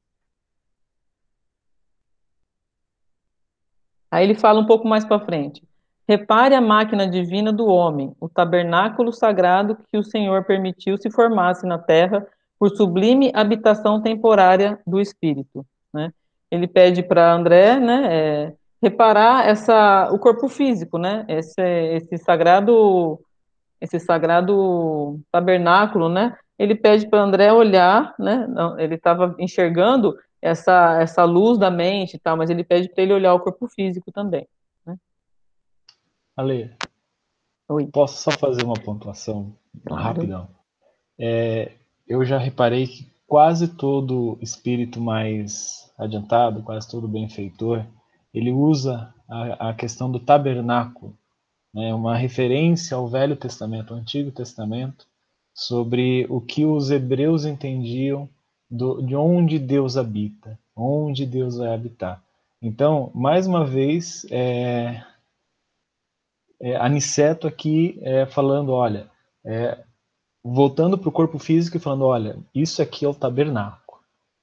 Aí 4.12 4.26
ele 4.26 4.36
fala 4.36 4.60
um 4.60 4.66
pouco 4.66 4.88
mais 4.88 5.06
para 5.06 5.26
frente. 5.26 5.64
Repare 6.08 6.54
a 6.54 6.62
máquina 6.62 7.08
divina 7.08 7.54
do 7.54 7.66
homem, 7.68 8.14
o 8.20 8.28
tabernáculo 8.28 9.14
sagrado 9.14 9.78
que 9.90 9.98
o 9.98 10.04
Senhor 10.04 10.44
permitiu 10.44 10.98
se 10.98 11.10
formasse 11.10 11.66
na 11.66 11.78
terra 11.78 12.28
por 12.60 12.70
sublime 12.76 13.32
habitação 13.34 14.02
temporária 14.02 14.78
do 14.86 15.00
espírito. 15.00 15.66
Né? 15.94 16.12
Ele 16.52 16.68
pede 16.68 17.02
para 17.02 17.34
André 17.34 17.80
né, 17.80 18.08
é, 18.12 18.54
reparar 18.84 19.48
essa, 19.48 20.10
o 20.12 20.20
corpo 20.20 20.50
físico, 20.50 20.98
né, 20.98 21.24
esse, 21.30 21.62
esse 21.62 22.18
sagrado 22.18 23.20
esse 23.82 24.00
sagrado 24.00 25.20
tabernáculo, 25.32 26.08
né? 26.08 26.38
Ele 26.58 26.76
pede 26.76 27.08
para 27.08 27.24
André 27.24 27.52
olhar, 27.52 28.14
né? 28.20 28.48
Ele 28.78 28.94
estava 28.94 29.36
enxergando 29.40 30.16
essa 30.42 31.02
essa 31.02 31.24
luz 31.24 31.58
da 31.58 31.70
mente 31.70 32.16
e 32.16 32.20
tal, 32.20 32.36
mas 32.36 32.50
ele 32.50 32.64
pede 32.64 32.90
para 32.90 33.04
ele 33.04 33.14
olhar 33.14 33.34
o 33.34 33.40
corpo 33.40 33.68
físico 33.68 34.12
também. 34.12 34.48
Né? 34.86 34.98
Ale, 36.36 36.76
Oi. 37.70 37.88
posso 37.88 38.22
só 38.22 38.32
fazer 38.32 38.64
uma 38.64 38.74
pontuação 38.74 39.56
claro. 39.86 40.04
rapidão? 40.04 40.50
É, 41.20 41.74
eu 42.08 42.26
já 42.26 42.38
reparei 42.38 42.88
que 42.88 43.12
quase 43.28 43.70
todo 43.70 44.38
espírito 44.42 45.00
mais 45.00 45.90
adiantado, 45.98 46.64
quase 46.64 46.90
todo 46.90 47.08
benfeitor, 47.08 47.86
ele 48.34 48.52
usa 48.52 49.14
a, 49.30 49.70
a 49.70 49.74
questão 49.74 50.12
do 50.12 50.20
tabernáculo, 50.20 51.18
né, 51.74 51.94
uma 51.94 52.18
referência 52.18 52.98
ao 52.98 53.08
Velho 53.08 53.36
Testamento, 53.36 53.94
ao 53.94 54.00
Antigo 54.00 54.32
Testamento, 54.32 55.06
sobre 55.54 56.26
o 56.30 56.42
que 56.42 56.66
os 56.66 56.92
hebreus 56.92 57.46
entendiam 57.46 58.28
do, 58.72 59.02
de 59.02 59.16
onde 59.16 59.60
Deus 59.60 59.98
habita, 59.98 60.58
onde 60.74 61.26
Deus 61.26 61.58
vai 61.58 61.74
habitar. 61.74 62.24
Então, 62.62 63.12
mais 63.14 63.46
uma 63.46 63.66
vez, 63.66 64.26
é, 64.32 65.04
é, 66.62 66.78
Aniceto 66.78 67.48
aqui 67.48 68.00
é, 68.02 68.26
falando, 68.26 68.72
olha, 68.72 69.10
é, 69.44 69.84
voltando 70.42 70.98
para 70.98 71.10
o 71.10 71.12
corpo 71.12 71.38
físico 71.38 71.76
e 71.76 71.80
falando: 71.80 72.06
olha, 72.06 72.38
isso 72.56 72.82
aqui 72.82 73.04
é 73.04 73.10
o 73.10 73.14
tabernáculo, 73.14 74.00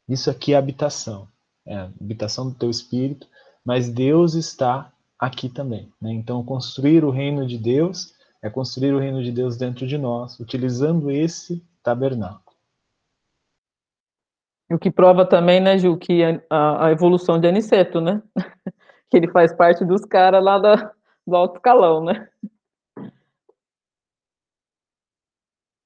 isso 0.07 0.29
aqui 0.31 0.53
é 0.53 0.57
a 0.57 0.59
habitação, 0.59 1.27
é 1.65 1.77
a 1.77 1.85
habitação 1.85 2.49
do 2.49 2.55
teu 2.55 2.69
espírito, 2.69 3.27
mas 3.65 3.89
Deus 3.89 4.35
está 4.35 4.93
aqui 5.19 5.49
também. 5.49 5.89
Né? 6.01 6.13
Então, 6.13 6.45
construir 6.45 7.05
o 7.05 7.11
reino 7.11 7.47
de 7.47 7.57
Deus 7.57 8.13
é 8.43 8.51
construir 8.51 8.93
o 8.93 9.01
reino 9.01 9.23
de 9.23 9.33
Deus 9.33 9.57
dentro 9.57 9.87
de 9.87 9.97
nós, 9.97 10.39
utilizando 10.39 11.11
esse 11.11 11.63
tabernáculo. 11.83 12.48
O 14.71 14.79
que 14.79 14.91
prova 14.91 15.25
também, 15.25 15.61
né, 15.61 15.79
Ju, 15.79 15.97
que 15.97 16.23
a, 16.51 16.87
a 16.87 16.93
evolução 16.93 17.41
de 17.41 17.49
Aniceto, 17.49 18.01
né? 18.01 18.23
que 19.11 19.17
ele 19.17 19.29
faz 19.29 19.53
parte 19.55 19.85
dos 19.85 20.05
caras 20.05 20.45
lá 20.45 20.59
da, 20.59 20.93
do 21.27 21.35
alto 21.35 21.57
escalão, 21.57 22.05
né? 22.05 22.29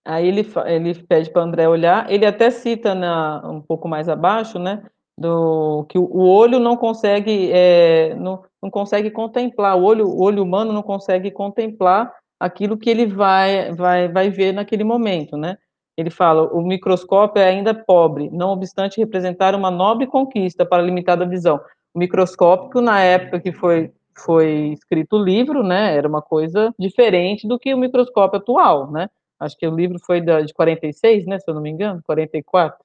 Aí 0.04 0.26
ele, 0.26 0.44
ele 0.66 0.94
pede 1.04 1.30
para 1.30 1.42
André 1.42 1.68
olhar, 1.68 2.10
ele 2.10 2.26
até 2.26 2.50
cita 2.50 2.92
na, 2.94 3.40
um 3.48 3.60
pouco 3.60 3.88
mais 3.88 4.08
abaixo, 4.08 4.58
né, 4.58 4.82
do, 5.16 5.84
que 5.88 5.96
o 5.96 6.18
olho 6.18 6.58
não 6.58 6.76
consegue, 6.76 7.50
é, 7.52 8.12
não, 8.16 8.42
não 8.60 8.68
consegue 8.68 9.12
contemplar, 9.12 9.78
o 9.78 9.84
olho, 9.84 10.08
o 10.08 10.20
olho 10.20 10.42
humano 10.42 10.72
não 10.72 10.82
consegue 10.82 11.30
contemplar 11.30 12.12
aquilo 12.40 12.76
que 12.76 12.90
ele 12.90 13.06
vai, 13.06 13.72
vai, 13.74 14.08
vai 14.08 14.28
ver 14.28 14.52
naquele 14.52 14.82
momento, 14.82 15.36
né? 15.36 15.56
Ele 15.97 16.11
fala, 16.11 16.45
o 16.53 16.62
microscópio 16.62 17.40
é 17.40 17.49
ainda 17.49 17.74
pobre, 17.74 18.30
não 18.30 18.51
obstante 18.51 18.99
representar 18.99 19.55
uma 19.55 19.70
nobre 19.70 20.07
conquista 20.07 20.64
para 20.64 20.82
a 20.82 20.86
limitada 20.86 21.26
visão. 21.26 21.61
O 21.95 21.99
microscópio, 21.99 22.80
na 22.80 23.01
época 23.01 23.40
que 23.40 23.53
foi, 23.53 23.93
foi 24.16 24.72
escrito 24.72 25.16
o 25.16 25.22
livro, 25.22 25.62
né, 25.62 25.95
era 25.95 26.09
uma 26.09 26.22
coisa 26.22 26.74
diferente 26.78 27.47
do 27.47 27.59
que 27.59 27.74
o 27.74 27.78
microscópio 27.78 28.38
atual, 28.38 28.90
né? 28.90 29.09
acho 29.43 29.57
que 29.57 29.66
o 29.66 29.74
livro 29.74 29.99
foi 29.99 30.20
da, 30.20 30.40
de 30.40 30.55
46, 30.55 31.26
né, 31.26 31.38
se 31.38 31.51
eu 31.51 31.55
não 31.55 31.61
me 31.61 31.70
engano, 31.70 32.01
44. 32.05 32.78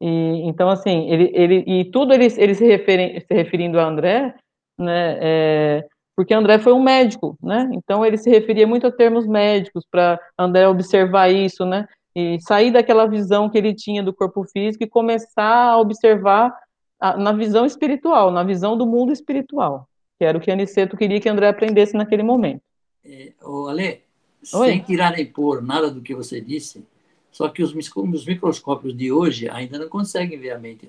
E, 0.00 0.42
então, 0.46 0.68
assim, 0.68 1.08
ele, 1.10 1.30
ele, 1.32 1.64
e 1.66 1.84
tudo 1.90 2.12
ele, 2.12 2.26
ele 2.36 2.54
se, 2.54 2.66
referi, 2.66 3.20
se 3.20 3.34
referindo 3.34 3.80
a 3.80 3.84
André, 3.84 4.34
né, 4.78 5.18
é, 5.20 5.88
porque 6.14 6.34
André 6.34 6.58
foi 6.58 6.72
um 6.72 6.82
médico, 6.82 7.36
né, 7.42 7.70
então 7.72 8.04
ele 8.04 8.18
se 8.18 8.28
referia 8.28 8.66
muito 8.66 8.86
a 8.86 8.92
termos 8.92 9.26
médicos, 9.26 9.86
para 9.90 10.20
André 10.38 10.68
observar 10.68 11.30
isso, 11.30 11.64
né, 11.64 11.86
e 12.14 12.38
sair 12.40 12.70
daquela 12.70 13.06
visão 13.06 13.48
que 13.48 13.56
ele 13.56 13.74
tinha 13.74 14.02
do 14.02 14.12
corpo 14.12 14.44
físico 14.44 14.84
e 14.84 14.88
começar 14.88 15.70
a 15.70 15.78
observar 15.78 16.54
a, 17.00 17.16
na 17.16 17.32
visão 17.32 17.64
espiritual, 17.64 18.30
na 18.30 18.44
visão 18.44 18.76
do 18.76 18.86
mundo 18.86 19.12
espiritual, 19.12 19.88
que 20.18 20.24
era 20.24 20.36
o 20.36 20.40
que 20.40 20.50
Aniceto 20.50 20.96
queria 20.96 21.20
que 21.20 21.28
André 21.28 21.48
aprendesse 21.48 21.94
naquele 21.94 22.22
momento. 22.22 22.62
É, 23.04 23.32
Ale, 23.42 24.02
Oi? 24.54 24.68
sem 24.68 24.80
tirar 24.80 25.12
nem 25.12 25.26
pôr 25.26 25.62
nada 25.62 25.90
do 25.90 26.00
que 26.00 26.14
você 26.14 26.40
disse, 26.40 26.86
só 27.32 27.48
que 27.48 27.62
os, 27.62 27.74
os 27.74 28.26
microscópios 28.26 28.94
de 28.94 29.10
hoje 29.10 29.48
ainda 29.48 29.78
não 29.78 29.88
conseguem 29.88 30.38
ver 30.38 30.50
a 30.50 30.58
mente. 30.58 30.86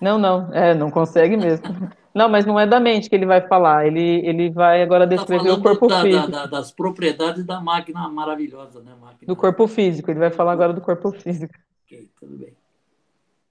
Não, 0.00 0.18
não, 0.18 0.48
não 0.48 0.54
é, 0.54 0.74
não 0.74 0.90
consegue 0.90 1.36
mesmo. 1.36 1.64
não, 2.12 2.28
mas 2.28 2.44
não 2.44 2.58
é 2.58 2.66
da 2.66 2.80
mente 2.80 3.08
que 3.08 3.14
ele 3.14 3.24
vai 3.24 3.40
falar, 3.40 3.86
ele, 3.86 4.26
ele 4.26 4.50
vai 4.50 4.82
agora 4.82 5.08
tá 5.08 5.14
descrever 5.14 5.48
tá 5.48 5.54
o 5.54 5.62
corpo 5.62 5.86
da, 5.86 6.02
físico. 6.02 6.30
Da, 6.30 6.38
da, 6.40 6.46
das 6.46 6.72
propriedades 6.72 7.44
da 7.44 7.60
máquina 7.60 8.08
maravilhosa, 8.08 8.80
né? 8.80 8.92
Máquina... 9.00 9.26
Do 9.26 9.36
corpo 9.36 9.68
físico, 9.68 10.10
ele 10.10 10.18
vai 10.18 10.30
falar 10.30 10.52
agora 10.52 10.72
do 10.72 10.80
corpo 10.80 11.12
físico. 11.12 11.54
Ok, 11.84 12.10
tudo 12.18 12.38
bem. 12.38 12.52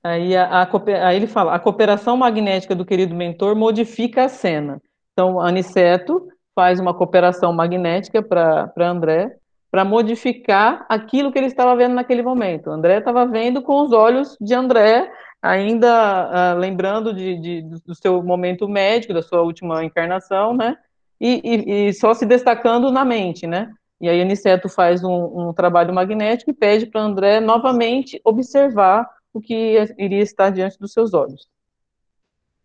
Aí, 0.03 0.35
a, 0.35 0.63
a, 0.63 1.07
aí 1.07 1.15
ele 1.15 1.27
fala, 1.27 1.55
a 1.55 1.59
cooperação 1.59 2.17
magnética 2.17 2.75
do 2.75 2.85
querido 2.85 3.15
mentor 3.15 3.55
modifica 3.55 4.25
a 4.25 4.29
cena. 4.29 4.81
Então, 5.13 5.39
Aniceto 5.39 6.27
faz 6.53 6.77
uma 6.77 6.93
cooperação 6.93 7.53
magnética 7.53 8.21
para 8.21 8.73
André, 8.79 9.37
para 9.73 9.83
modificar 9.83 10.85
aquilo 10.87 11.31
que 11.31 11.39
ele 11.39 11.47
estava 11.47 11.75
vendo 11.75 11.95
naquele 11.95 12.21
momento. 12.21 12.69
André 12.69 12.99
estava 12.99 13.25
vendo 13.25 13.59
com 13.59 13.81
os 13.81 13.91
olhos 13.91 14.37
de 14.39 14.53
André, 14.53 15.11
ainda 15.41 16.53
uh, 16.53 16.59
lembrando 16.59 17.11
de, 17.11 17.39
de, 17.39 17.61
do 17.63 17.95
seu 17.95 18.21
momento 18.21 18.69
médico, 18.69 19.15
da 19.15 19.23
sua 19.23 19.41
última 19.41 19.83
encarnação, 19.83 20.55
né? 20.55 20.77
E, 21.19 21.41
e, 21.43 21.87
e 21.87 21.93
só 21.93 22.13
se 22.13 22.23
destacando 22.23 22.91
na 22.91 23.03
mente, 23.03 23.47
né? 23.47 23.73
E 23.99 24.07
aí 24.07 24.21
Aniceto 24.21 24.69
faz 24.69 25.03
um, 25.03 25.49
um 25.49 25.53
trabalho 25.53 25.91
magnético 25.91 26.51
e 26.51 26.53
pede 26.53 26.85
para 26.85 27.01
André 27.01 27.39
novamente 27.39 28.21
observar 28.23 29.09
o 29.33 29.41
que 29.41 29.75
iria 29.97 30.21
estar 30.21 30.51
diante 30.51 30.77
dos 30.77 30.93
seus 30.93 31.15
olhos. 31.15 31.47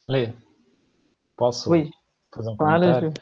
Lê, 0.07 0.35
posso 1.35 1.71
Oi. 1.71 1.91
fazer 2.31 2.51
um 2.51 2.57
claro, 2.59 2.81
comentário? 2.83 3.13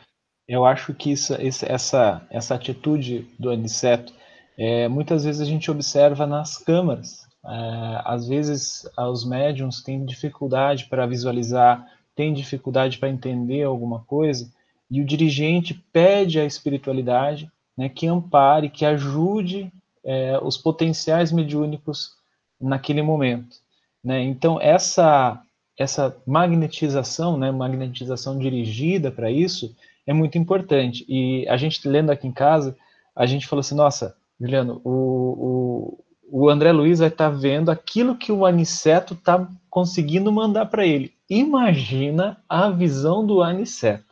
Eu 0.49 0.65
acho 0.65 0.95
que 0.95 1.11
isso, 1.11 1.35
essa, 1.39 2.25
essa 2.31 2.55
atitude 2.55 3.27
do 3.39 3.51
Aniceto, 3.51 4.13
é, 4.57 4.89
muitas 4.89 5.25
vezes 5.25 5.41
a 5.41 5.45
gente 5.45 5.71
observa 5.71 6.27
nas 6.27 6.57
câmaras. 6.57 7.27
É, 7.45 8.03
às 8.05 8.27
vezes 8.29 8.89
os 8.97 9.25
médiums 9.25 9.83
têm 9.83 10.05
dificuldade 10.05 10.87
para 10.87 11.07
visualizar, 11.07 11.87
têm 12.15 12.33
dificuldade 12.33 12.99
para 12.99 13.09
entender 13.09 13.65
alguma 13.65 14.01
coisa, 14.05 14.51
e 14.91 15.01
o 15.01 15.05
dirigente 15.05 15.75
pede 15.93 16.39
à 16.39 16.45
espiritualidade 16.45 17.51
né, 17.77 17.89
que 17.89 18.07
ampare, 18.07 18.71
que 18.71 18.85
ajude 18.85 19.71
é, 20.05 20.39
os 20.41 20.57
potenciais 20.57 21.33
mediúnicos 21.33 22.13
naquele 22.61 23.03
momento. 23.03 23.57
Né? 24.03 24.23
Então, 24.23 24.61
essa, 24.61 25.43
essa 25.77 26.17
magnetização, 26.25 27.37
né, 27.37 27.51
magnetização 27.51 28.39
dirigida 28.39 29.11
para 29.11 29.31
isso, 29.31 29.75
é 30.07 30.13
muito 30.13 30.39
importante. 30.39 31.05
E 31.09 31.47
a 31.49 31.57
gente 31.57 31.87
lendo 31.89 32.11
aqui 32.11 32.27
em 32.27 32.33
casa, 32.33 32.77
a 33.15 33.27
gente 33.27 33.47
falou 33.47 33.61
assim, 33.61 33.75
nossa, 33.75 34.17
Juliano, 34.41 34.81
o, 34.85 35.99
o, 36.31 36.45
o 36.45 36.49
André 36.49 36.73
Luiz 36.73 36.99
vai 36.99 37.09
estar 37.09 37.31
tá 37.31 37.37
vendo 37.37 37.71
aquilo 37.71 38.17
que 38.17 38.31
o 38.31 38.47
Aniceto 38.47 39.15
está 39.15 39.49
conseguindo 39.69 40.31
mandar 40.31 40.67
para 40.67 40.87
ele. 40.87 41.13
Imagina 41.29 42.39
a 42.49 42.71
visão 42.71 43.27
do 43.27 43.43
Aniceto. 43.43 44.05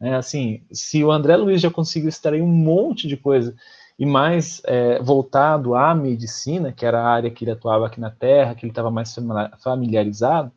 É, 0.00 0.14
assim, 0.14 0.62
se 0.72 1.04
o 1.04 1.10
André 1.10 1.36
Luiz 1.36 1.60
já 1.60 1.70
conseguiu 1.70 2.08
extrair 2.08 2.42
um 2.42 2.48
monte 2.48 3.06
de 3.06 3.16
coisa 3.16 3.54
e 3.98 4.04
mais 4.04 4.60
é, 4.64 5.00
voltado 5.00 5.74
à 5.74 5.94
medicina, 5.94 6.72
que 6.72 6.84
era 6.84 7.00
a 7.00 7.08
área 7.08 7.30
que 7.30 7.44
ele 7.44 7.52
atuava 7.52 7.86
aqui 7.86 8.00
na 8.00 8.10
Terra, 8.10 8.54
que 8.54 8.64
ele 8.64 8.72
estava 8.72 8.90
mais 8.90 9.14
familiarizado, 9.62 10.50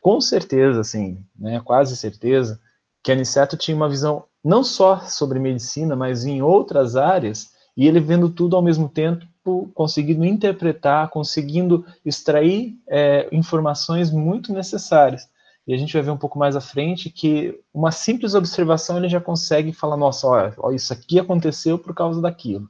com 0.00 0.20
certeza, 0.20 0.80
assim, 0.80 1.24
né, 1.38 1.60
quase 1.64 1.96
certeza, 1.96 2.60
que 3.02 3.12
Aniceto 3.12 3.56
tinha 3.56 3.76
uma 3.76 3.88
visão 3.88 4.24
não 4.44 4.64
só 4.64 5.00
sobre 5.00 5.38
medicina, 5.38 5.94
mas 5.94 6.24
em 6.24 6.42
outras 6.42 6.96
áreas, 6.96 7.54
e 7.76 7.86
ele 7.86 8.00
vendo 8.00 8.28
tudo 8.30 8.56
ao 8.56 8.62
mesmo 8.62 8.88
tempo, 8.88 9.26
conseguindo 9.74 10.24
interpretar, 10.24 11.08
conseguindo 11.08 11.84
extrair 12.04 12.78
é, 12.88 13.28
informações 13.32 14.10
muito 14.10 14.52
necessárias. 14.52 15.28
E 15.66 15.74
a 15.74 15.76
gente 15.76 15.92
vai 15.92 16.02
ver 16.02 16.10
um 16.10 16.16
pouco 16.16 16.38
mais 16.38 16.56
à 16.56 16.60
frente 16.60 17.10
que 17.10 17.58
uma 17.72 17.92
simples 17.92 18.34
observação 18.34 18.98
ele 18.98 19.08
já 19.08 19.20
consegue 19.20 19.72
falar, 19.72 19.96
nossa, 19.96 20.26
olha, 20.26 20.54
olha 20.58 20.76
isso 20.76 20.92
aqui 20.92 21.18
aconteceu 21.18 21.78
por 21.78 21.94
causa 21.94 22.20
daquilo. 22.20 22.68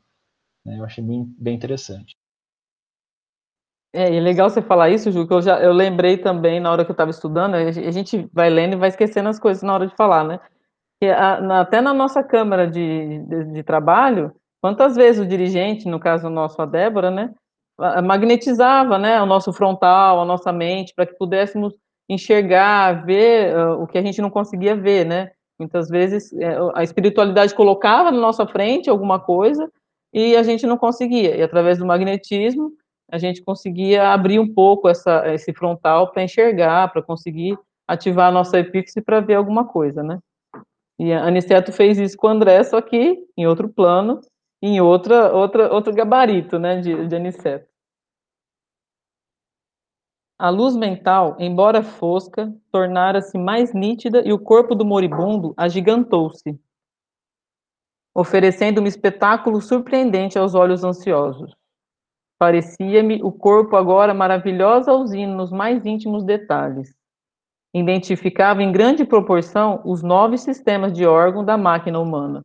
Né? 0.64 0.78
Eu 0.78 0.84
achei 0.84 1.02
bem, 1.02 1.24
bem 1.38 1.54
interessante. 1.54 2.16
É, 3.92 4.16
é 4.16 4.20
legal 4.20 4.48
você 4.48 4.62
falar 4.62 4.90
isso, 4.90 5.10
Ju, 5.10 5.26
que 5.26 5.32
eu 5.32 5.42
já 5.42 5.60
eu 5.60 5.72
lembrei 5.72 6.16
também 6.16 6.60
na 6.60 6.70
hora 6.70 6.84
que 6.84 6.90
eu 6.90 6.94
estava 6.94 7.10
estudando, 7.10 7.54
a 7.54 7.90
gente 7.90 8.28
vai 8.32 8.48
lendo 8.48 8.74
e 8.74 8.76
vai 8.76 8.88
esquecendo 8.88 9.28
as 9.28 9.38
coisas 9.38 9.62
na 9.62 9.74
hora 9.74 9.86
de 9.86 9.96
falar, 9.96 10.24
né? 10.24 10.40
Até 11.60 11.80
na 11.80 11.94
nossa 11.94 12.22
câmara 12.22 12.66
de, 12.66 13.18
de, 13.20 13.44
de, 13.52 13.62
trabalho, 13.62 14.32
quantas 14.60 14.94
vezes 14.96 15.24
o 15.24 15.28
dirigente, 15.28 15.88
no 15.88 15.98
caso 15.98 16.28
nosso, 16.28 16.60
a 16.60 16.66
Débora, 16.66 17.10
né, 17.10 17.32
magnetizava, 18.04 18.98
né, 18.98 19.20
o 19.22 19.26
nosso 19.26 19.52
frontal, 19.52 20.20
a 20.20 20.24
nossa 20.24 20.52
mente, 20.52 20.92
para 20.94 21.06
que 21.06 21.16
pudéssemos 21.16 21.74
enxergar, 22.10 23.04
ver 23.04 23.56
uh, 23.56 23.82
o 23.82 23.86
que 23.86 23.96
a 23.96 24.02
gente 24.02 24.20
não 24.20 24.30
conseguia 24.30 24.74
ver, 24.74 25.06
né? 25.06 25.30
Muitas 25.58 25.88
vezes 25.88 26.32
uh, 26.32 26.72
a 26.74 26.82
espiritualidade 26.82 27.54
colocava 27.54 28.10
na 28.10 28.18
nossa 28.18 28.46
frente 28.46 28.90
alguma 28.90 29.20
coisa 29.20 29.70
e 30.12 30.36
a 30.36 30.42
gente 30.42 30.66
não 30.66 30.76
conseguia. 30.76 31.36
E 31.36 31.42
através 31.42 31.78
do 31.78 31.86
magnetismo, 31.86 32.72
a 33.12 33.16
gente 33.16 33.42
conseguia 33.42 34.12
abrir 34.12 34.40
um 34.40 34.52
pouco 34.52 34.88
essa, 34.88 35.32
esse 35.32 35.52
frontal 35.52 36.10
para 36.10 36.24
enxergar, 36.24 36.92
para 36.92 37.00
conseguir 37.00 37.56
ativar 37.86 38.28
a 38.28 38.32
nossa 38.32 38.58
epífise 38.58 39.00
para 39.00 39.20
ver 39.20 39.34
alguma 39.34 39.64
coisa, 39.64 40.02
né? 40.02 40.18
E 41.02 41.14
a 41.14 41.24
Aniceto 41.26 41.72
fez 41.72 41.96
isso 41.98 42.14
com 42.14 42.26
o 42.26 42.30
André, 42.30 42.62
só 42.62 42.78
que 42.82 43.26
em 43.34 43.46
outro 43.46 43.70
plano, 43.70 44.20
em 44.60 44.82
outra, 44.82 45.32
outra, 45.34 45.72
outro 45.72 45.94
gabarito, 45.94 46.58
né, 46.58 46.78
de, 46.78 47.08
de 47.08 47.16
Aniceto. 47.16 47.66
A 50.38 50.50
luz 50.50 50.76
mental, 50.76 51.36
embora 51.38 51.82
fosca, 51.82 52.54
tornara-se 52.70 53.38
mais 53.38 53.72
nítida 53.72 54.22
e 54.26 54.30
o 54.30 54.38
corpo 54.38 54.74
do 54.74 54.84
moribundo 54.84 55.54
agigantou-se, 55.56 56.60
oferecendo 58.14 58.82
um 58.82 58.86
espetáculo 58.86 59.58
surpreendente 59.62 60.38
aos 60.38 60.54
olhos 60.54 60.84
ansiosos. 60.84 61.56
Parecia-me 62.38 63.22
o 63.22 63.32
corpo 63.32 63.74
agora 63.74 64.12
maravilhosa 64.12 64.92
usina 64.92 65.34
nos 65.34 65.50
mais 65.50 65.86
íntimos 65.86 66.24
detalhes. 66.24 66.94
Identificava 67.72 68.62
em 68.62 68.72
grande 68.72 69.04
proporção 69.04 69.80
os 69.84 70.02
nove 70.02 70.36
sistemas 70.36 70.92
de 70.92 71.06
órgão 71.06 71.44
da 71.44 71.56
máquina 71.56 72.00
humana. 72.00 72.44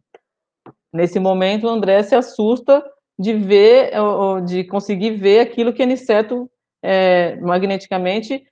Nesse 0.93 1.19
momento, 1.19 1.67
André 1.67 2.03
se 2.03 2.15
assusta 2.15 2.83
de 3.17 3.33
ver, 3.33 3.91
de 4.45 4.63
conseguir 4.65 5.11
ver 5.11 5.39
aquilo 5.39 5.73
que 5.73 5.83
Aniceto 5.83 6.49
é, 6.83 7.37
magneticamente 7.37 8.45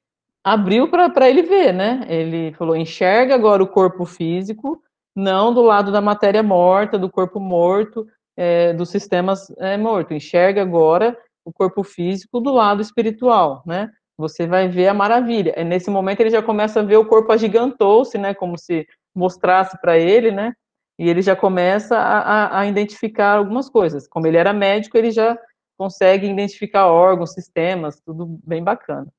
abriu 0.43 0.89
para 0.89 1.29
ele 1.29 1.43
ver, 1.43 1.73
né? 1.73 2.05
Ele 2.07 2.53
falou: 2.53 2.75
enxerga 2.75 3.35
agora 3.35 3.63
o 3.63 3.67
corpo 3.67 4.05
físico, 4.05 4.81
não 5.15 5.53
do 5.53 5.61
lado 5.61 5.91
da 5.91 6.01
matéria 6.01 6.41
morta, 6.41 6.97
do 6.97 7.09
corpo 7.09 7.39
morto, 7.39 8.05
é, 8.35 8.73
dos 8.73 8.89
sistemas 8.89 9.49
é, 9.59 9.77
mortos. 9.77 10.15
Enxerga 10.15 10.61
agora 10.61 11.17
o 11.45 11.53
corpo 11.53 11.83
físico 11.83 12.39
do 12.39 12.51
lado 12.51 12.81
espiritual, 12.81 13.63
né? 13.65 13.89
Você 14.17 14.45
vai 14.47 14.67
ver 14.67 14.87
a 14.87 14.93
maravilha. 14.93 15.53
E 15.59 15.63
nesse 15.63 15.89
momento 15.89 16.19
ele 16.21 16.29
já 16.29 16.41
começa 16.43 16.79
a 16.79 16.83
ver 16.83 16.97
o 16.97 17.05
corpo 17.07 17.31
agigantou-se, 17.31 18.17
né? 18.17 18.33
Como 18.33 18.57
se 18.57 18.87
mostrasse 19.15 19.79
para 19.81 19.97
ele, 19.97 20.31
né? 20.31 20.53
E 20.99 21.09
ele 21.09 21.21
já 21.21 21.35
começa 21.35 21.97
a, 21.97 22.19
a, 22.19 22.59
a, 22.61 22.65
identificar 22.67 23.37
algumas 23.37 23.69
coisas. 23.69 24.07
Como 24.07 24.27
ele 24.27 24.37
era 24.37 24.53
médico, 24.53 24.97
ele 24.97 25.11
já 25.11 25.37
consegue 25.77 26.27
identificar 26.27 26.87
órgãos, 26.87 27.33
sistemas, 27.33 27.99
tudo 28.01 28.39
bem 28.45 28.63
bacana. 28.63 29.11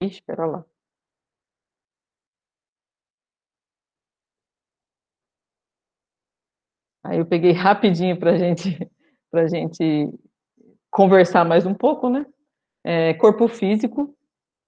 Ixi, 0.00 0.14
espera 0.20 0.46
lá. 0.46 0.64
Aí 7.04 7.18
eu 7.18 7.26
peguei 7.26 7.52
rapidinho 7.52 8.18
para 8.18 8.36
gente 8.36 8.78
a 9.32 9.46
gente 9.48 10.10
conversar 10.96 11.44
mais 11.44 11.66
um 11.66 11.74
pouco, 11.74 12.08
né? 12.08 12.24
É, 12.82 13.12
corpo 13.12 13.46
físico, 13.48 14.14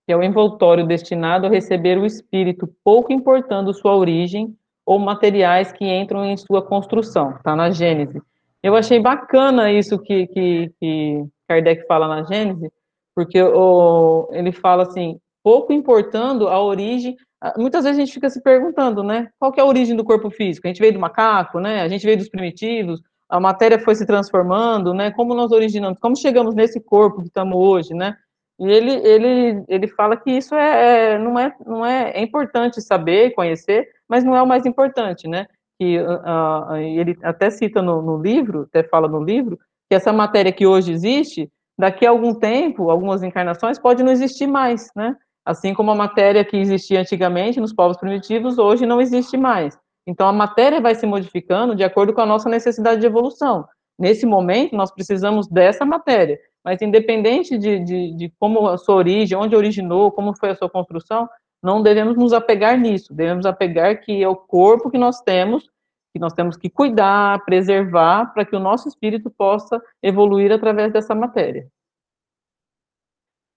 que 0.06 0.12
é 0.12 0.16
o 0.16 0.22
envoltório 0.22 0.86
destinado 0.86 1.46
a 1.46 1.48
receber 1.48 1.96
o 1.96 2.04
espírito, 2.04 2.68
pouco 2.84 3.10
importando 3.10 3.72
sua 3.72 3.96
origem 3.96 4.54
ou 4.84 4.98
materiais 4.98 5.72
que 5.72 5.86
entram 5.86 6.26
em 6.26 6.36
sua 6.36 6.60
construção, 6.60 7.38
tá 7.42 7.56
na 7.56 7.70
Gênese. 7.70 8.20
Eu 8.62 8.76
achei 8.76 9.00
bacana 9.00 9.72
isso 9.72 9.98
que, 9.98 10.26
que, 10.26 10.70
que 10.78 11.24
Kardec 11.48 11.86
fala 11.86 12.06
na 12.06 12.22
Gênese, 12.24 12.70
porque 13.14 13.40
o, 13.40 14.28
ele 14.30 14.52
fala 14.52 14.82
assim, 14.82 15.18
pouco 15.42 15.72
importando 15.72 16.48
a 16.48 16.62
origem, 16.62 17.16
muitas 17.56 17.84
vezes 17.84 17.98
a 17.98 18.04
gente 18.04 18.12
fica 18.12 18.28
se 18.28 18.42
perguntando, 18.42 19.02
né, 19.02 19.30
qual 19.38 19.54
é 19.56 19.62
a 19.62 19.64
origem 19.64 19.96
do 19.96 20.04
corpo 20.04 20.30
físico? 20.30 20.66
A 20.66 20.68
gente 20.68 20.80
veio 20.80 20.92
do 20.92 21.00
macaco, 21.00 21.58
né, 21.58 21.80
a 21.80 21.88
gente 21.88 22.04
veio 22.04 22.18
dos 22.18 22.28
primitivos, 22.28 23.00
a 23.28 23.38
matéria 23.38 23.78
foi 23.78 23.94
se 23.94 24.06
transformando, 24.06 24.94
né? 24.94 25.10
Como 25.10 25.34
nós 25.34 25.52
originamos, 25.52 25.98
como 25.98 26.16
chegamos 26.16 26.54
nesse 26.54 26.80
corpo 26.80 27.20
que 27.20 27.28
estamos 27.28 27.56
hoje, 27.56 27.92
né? 27.92 28.16
E 28.58 28.66
ele, 28.66 28.92
ele, 29.06 29.64
ele 29.68 29.86
fala 29.86 30.16
que 30.16 30.30
isso 30.30 30.54
é, 30.54 31.12
é, 31.14 31.18
não, 31.18 31.38
é, 31.38 31.54
não 31.64 31.86
é, 31.86 32.10
é 32.10 32.22
importante 32.22 32.80
saber, 32.80 33.32
conhecer, 33.34 33.88
mas 34.08 34.24
não 34.24 34.34
é 34.34 34.42
o 34.42 34.46
mais 34.46 34.66
importante, 34.66 35.28
né? 35.28 35.46
Que 35.78 36.00
uh, 36.00 36.74
ele 36.76 37.16
até 37.22 37.50
cita 37.50 37.80
no, 37.80 38.02
no 38.02 38.20
livro, 38.20 38.62
até 38.62 38.82
fala 38.82 39.06
no 39.06 39.22
livro, 39.22 39.58
que 39.88 39.94
essa 39.94 40.12
matéria 40.12 40.50
que 40.50 40.66
hoje 40.66 40.92
existe, 40.92 41.48
daqui 41.78 42.04
a 42.04 42.10
algum 42.10 42.34
tempo, 42.34 42.90
algumas 42.90 43.22
encarnações, 43.22 43.78
pode 43.78 44.02
não 44.02 44.10
existir 44.10 44.48
mais, 44.48 44.90
né? 44.96 45.14
Assim 45.44 45.72
como 45.72 45.90
a 45.92 45.94
matéria 45.94 46.44
que 46.44 46.56
existia 46.56 47.00
antigamente 47.00 47.60
nos 47.60 47.72
povos 47.72 47.96
primitivos, 47.96 48.58
hoje 48.58 48.84
não 48.84 49.00
existe 49.00 49.36
mais. 49.36 49.78
Então, 50.08 50.26
a 50.26 50.32
matéria 50.32 50.80
vai 50.80 50.94
se 50.94 51.06
modificando 51.06 51.74
de 51.74 51.84
acordo 51.84 52.14
com 52.14 52.22
a 52.22 52.26
nossa 52.26 52.48
necessidade 52.48 52.98
de 52.98 53.06
evolução. 53.06 53.68
Nesse 53.98 54.24
momento, 54.24 54.74
nós 54.74 54.90
precisamos 54.90 55.46
dessa 55.46 55.84
matéria, 55.84 56.40
mas 56.64 56.80
independente 56.80 57.58
de, 57.58 57.78
de, 57.80 58.14
de 58.14 58.32
como 58.40 58.68
a 58.68 58.78
sua 58.78 58.94
origem, 58.94 59.36
onde 59.36 59.54
originou, 59.54 60.10
como 60.10 60.34
foi 60.34 60.48
a 60.48 60.54
sua 60.54 60.70
construção, 60.70 61.28
não 61.62 61.82
devemos 61.82 62.16
nos 62.16 62.32
apegar 62.32 62.78
nisso, 62.78 63.12
devemos 63.12 63.44
apegar 63.44 64.00
que 64.00 64.22
é 64.22 64.26
o 64.26 64.34
corpo 64.34 64.90
que 64.90 64.96
nós 64.96 65.20
temos, 65.20 65.68
que 66.14 66.18
nós 66.18 66.32
temos 66.32 66.56
que 66.56 66.70
cuidar, 66.70 67.44
preservar, 67.44 68.32
para 68.32 68.46
que 68.46 68.56
o 68.56 68.60
nosso 68.60 68.88
espírito 68.88 69.30
possa 69.36 69.78
evoluir 70.02 70.50
através 70.50 70.90
dessa 70.90 71.14
matéria. 71.14 71.68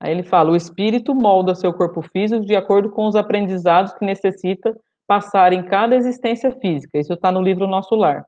Aí 0.02 0.12
ele 0.12 0.24
fala: 0.24 0.52
o 0.52 0.56
espírito 0.58 1.16
molda 1.16 1.56
seu 1.56 1.72
corpo 1.72 2.02
físico 2.02 2.44
de 2.44 2.58
acordo 2.58 2.90
com 2.90 3.08
os 3.08 3.16
aprendizados 3.16 3.94
que 3.94 4.04
necessita 4.04 4.76
passar 5.12 5.52
em 5.52 5.62
cada 5.62 5.94
existência 5.94 6.50
física. 6.54 6.98
Isso 6.98 7.12
está 7.12 7.34
no 7.34 7.42
livro 7.42 7.68
Nosso 7.68 7.96
Lar. 7.96 8.26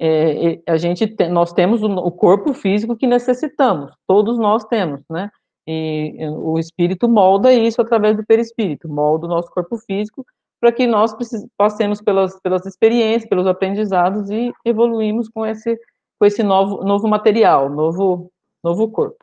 É, 0.00 0.60
a 0.68 0.76
gente 0.76 1.04
te, 1.04 1.26
nós 1.28 1.52
temos 1.52 1.82
o, 1.82 2.12
corpo 2.12 2.54
físico 2.54 2.96
que 2.96 3.08
necessitamos, 3.08 3.92
todos 4.06 4.38
nós 4.38 4.64
temos, 4.66 5.00
né? 5.10 5.28
E 5.66 6.16
o 6.28 6.60
espírito 6.60 7.08
molda 7.08 7.52
isso 7.52 7.82
através 7.82 8.16
do 8.16 8.24
perispírito, 8.24 8.88
molda 8.88 9.26
o 9.26 9.28
nosso 9.28 9.50
corpo 9.50 9.76
físico 9.78 10.24
para 10.60 10.70
que 10.70 10.86
nós 10.86 11.12
passemos 11.56 12.00
pelas, 12.00 12.38
pelas 12.40 12.64
experiências, 12.66 13.28
pelos 13.28 13.48
aprendizados 13.48 14.30
e 14.30 14.52
evoluímos 14.64 15.28
com 15.28 15.44
esse, 15.44 15.76
com 16.20 16.26
esse 16.26 16.44
novo, 16.44 16.84
novo 16.84 17.08
material, 17.08 17.68
novo, 17.68 18.30
novo 18.62 18.88
corpo. 18.92 19.16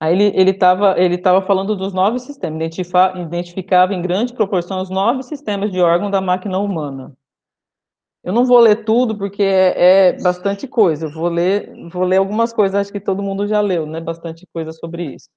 Aí 0.00 0.14
ele 0.34 0.50
estava 0.52 0.98
ele 0.98 1.18
tava 1.18 1.42
falando 1.42 1.74
dos 1.74 1.92
nove 1.92 2.20
sistemas, 2.20 2.70
identificava 3.16 3.92
em 3.94 4.02
grande 4.02 4.32
proporção 4.32 4.80
os 4.80 4.90
nove 4.90 5.22
sistemas 5.24 5.72
de 5.72 5.80
órgão 5.80 6.10
da 6.10 6.20
máquina 6.20 6.58
humana. 6.58 7.16
Eu 8.22 8.32
não 8.32 8.44
vou 8.44 8.58
ler 8.58 8.84
tudo 8.84 9.16
porque 9.16 9.42
é, 9.42 10.10
é, 10.10 10.22
bastante 10.22 10.68
coisa. 10.68 11.06
Eu 11.06 11.12
vou 11.12 11.28
ler, 11.28 11.72
vou 11.90 12.04
ler 12.04 12.18
algumas 12.18 12.52
coisas, 12.52 12.74
acho 12.74 12.92
que 12.92 13.00
todo 13.00 13.22
mundo 13.22 13.46
já 13.46 13.60
leu, 13.60 13.86
né? 13.86 14.00
Bastante 14.00 14.46
coisa 14.52 14.72
sobre 14.72 15.14
isso. 15.14 15.28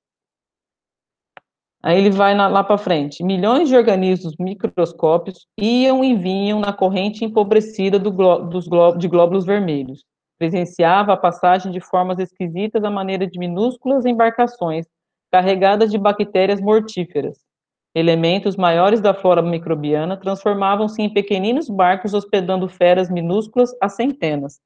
Aí 1.83 1.97
ele 1.97 2.11
vai 2.11 2.35
na, 2.35 2.47
lá 2.47 2.63
para 2.63 2.77
frente. 2.77 3.23
Milhões 3.23 3.69
de 3.69 3.75
organismos 3.75 4.35
microscópios 4.39 5.47
iam 5.59 6.03
e 6.03 6.15
vinham 6.15 6.59
na 6.59 6.71
corrente 6.71 7.25
empobrecida 7.25 7.97
do 7.97 8.11
dos 8.49 8.65
de 8.99 9.07
glóbulos 9.07 9.45
vermelhos. 9.45 10.03
Presenciava 10.41 11.13
a 11.13 11.17
passagem 11.17 11.71
de 11.71 11.79
formas 11.79 12.17
esquisitas 12.17 12.83
à 12.83 12.89
maneira 12.89 13.27
de 13.27 13.37
minúsculas 13.37 14.07
embarcações 14.07 14.87
carregadas 15.31 15.91
de 15.91 15.99
bactérias 15.99 16.59
mortíferas. 16.59 17.37
Elementos 17.93 18.55
maiores 18.55 18.99
da 18.99 19.13
flora 19.13 19.43
microbiana 19.43 20.17
transformavam-se 20.17 20.99
em 20.99 21.13
pequeninos 21.13 21.69
barcos 21.69 22.15
hospedando 22.15 22.67
feras 22.67 23.07
minúsculas 23.07 23.69
a 23.79 23.87
centenas. 23.87 24.59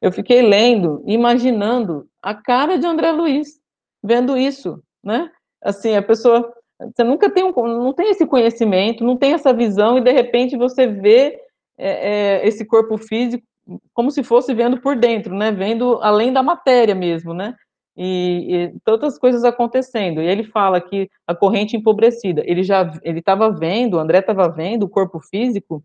Eu 0.00 0.10
fiquei 0.10 0.40
lendo, 0.40 1.04
imaginando 1.06 2.08
a 2.22 2.34
cara 2.34 2.78
de 2.78 2.86
André 2.86 3.12
Luiz, 3.12 3.60
vendo 4.02 4.34
isso, 4.34 4.82
né? 5.04 5.30
Assim, 5.62 5.94
a 5.94 6.00
pessoa, 6.00 6.50
você 6.80 7.04
nunca 7.04 7.28
tem 7.28 7.44
um, 7.44 7.52
não 7.52 7.92
tem 7.92 8.08
esse 8.12 8.26
conhecimento, 8.26 9.04
não 9.04 9.14
tem 9.14 9.34
essa 9.34 9.52
visão 9.52 9.98
e 9.98 10.00
de 10.00 10.10
repente 10.10 10.56
você 10.56 10.86
vê 10.86 11.38
é, 11.76 11.90
é, 12.40 12.48
esse 12.48 12.64
corpo 12.64 12.96
físico 12.96 13.46
como 13.92 14.10
se 14.10 14.22
fosse 14.22 14.54
vendo 14.54 14.80
por 14.80 14.96
dentro, 14.96 15.34
né? 15.34 15.52
Vendo 15.52 15.98
além 16.02 16.32
da 16.32 16.42
matéria 16.42 16.94
mesmo, 16.94 17.34
né? 17.34 17.54
e, 17.98 18.54
e 18.54 18.80
tantas 18.84 19.18
coisas 19.18 19.42
acontecendo. 19.42 20.22
E 20.22 20.26
ele 20.26 20.44
fala 20.44 20.80
que 20.80 21.10
a 21.26 21.34
corrente 21.34 21.76
empobrecida, 21.76 22.42
ele 22.46 22.62
já 22.62 22.88
ele 23.02 23.18
estava 23.18 23.50
vendo, 23.50 23.94
o 23.94 23.98
André 23.98 24.20
estava 24.20 24.48
vendo 24.48 24.84
o 24.84 24.88
corpo 24.88 25.18
físico 25.18 25.82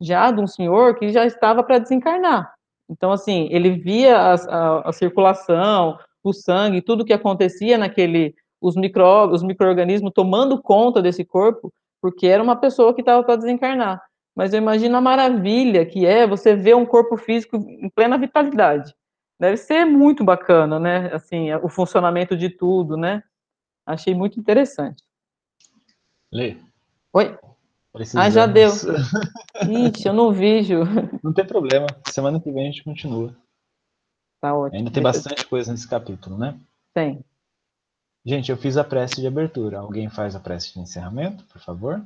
já 0.00 0.30
de 0.30 0.40
um 0.40 0.46
senhor 0.46 0.98
que 0.98 1.10
já 1.10 1.26
estava 1.26 1.62
para 1.62 1.78
desencarnar. 1.78 2.50
Então, 2.88 3.12
assim, 3.12 3.46
ele 3.50 3.72
via 3.72 4.16
a, 4.16 4.34
a, 4.34 4.88
a, 4.88 4.92
circulação, 4.92 5.98
o 6.24 6.32
sangue, 6.32 6.80
tudo 6.80 7.04
que 7.04 7.12
acontecia 7.12 7.76
naquele, 7.76 8.34
os 8.58 8.74
micro, 8.74 9.30
os 9.30 9.42
micro-organismos 9.42 10.12
tomando 10.14 10.60
conta 10.62 11.02
desse 11.02 11.22
corpo, 11.24 11.70
porque 12.00 12.26
era 12.26 12.42
uma 12.42 12.56
pessoa 12.56 12.94
que 12.94 13.02
estava 13.02 13.22
para 13.22 13.36
desencarnar. 13.36 14.02
Mas 14.34 14.52
eu 14.52 14.58
imagino 14.58 14.96
a 14.96 15.00
maravilha 15.00 15.84
que 15.84 16.06
é 16.06 16.26
você 16.26 16.54
ver 16.54 16.76
um 16.76 16.86
corpo 16.86 17.16
físico 17.16 17.56
em 17.56 17.88
plena 17.90 18.16
vitalidade. 18.16 18.94
Deve 19.38 19.56
ser 19.56 19.84
muito 19.84 20.22
bacana, 20.22 20.78
né? 20.78 21.12
Assim, 21.12 21.52
o 21.54 21.68
funcionamento 21.68 22.36
de 22.36 22.50
tudo, 22.50 22.96
né? 22.96 23.22
Achei 23.86 24.14
muito 24.14 24.38
interessante. 24.38 25.02
Lê. 26.30 26.56
Oi? 27.12 27.36
Precisamos. 27.92 28.26
Ah, 28.26 28.30
já 28.30 28.46
deu. 28.46 28.70
Ixi, 29.68 30.06
eu 30.06 30.12
não 30.12 30.30
vejo. 30.30 30.80
Não 31.22 31.32
tem 31.32 31.44
problema. 31.44 31.86
Semana 32.08 32.40
que 32.40 32.52
vem 32.52 32.64
a 32.64 32.66
gente 32.70 32.84
continua. 32.84 33.34
Tá 34.40 34.54
ótimo. 34.54 34.78
Ainda 34.78 34.90
tem 34.90 35.02
bastante 35.02 35.44
coisa 35.46 35.72
nesse 35.72 35.88
capítulo, 35.88 36.38
né? 36.38 36.58
Tem. 36.94 37.24
Gente, 38.24 38.50
eu 38.50 38.56
fiz 38.56 38.76
a 38.76 38.84
prece 38.84 39.20
de 39.20 39.26
abertura. 39.26 39.80
Alguém 39.80 40.08
faz 40.08 40.36
a 40.36 40.40
prece 40.40 40.72
de 40.74 40.80
encerramento, 40.80 41.44
por 41.44 41.60
favor? 41.60 42.04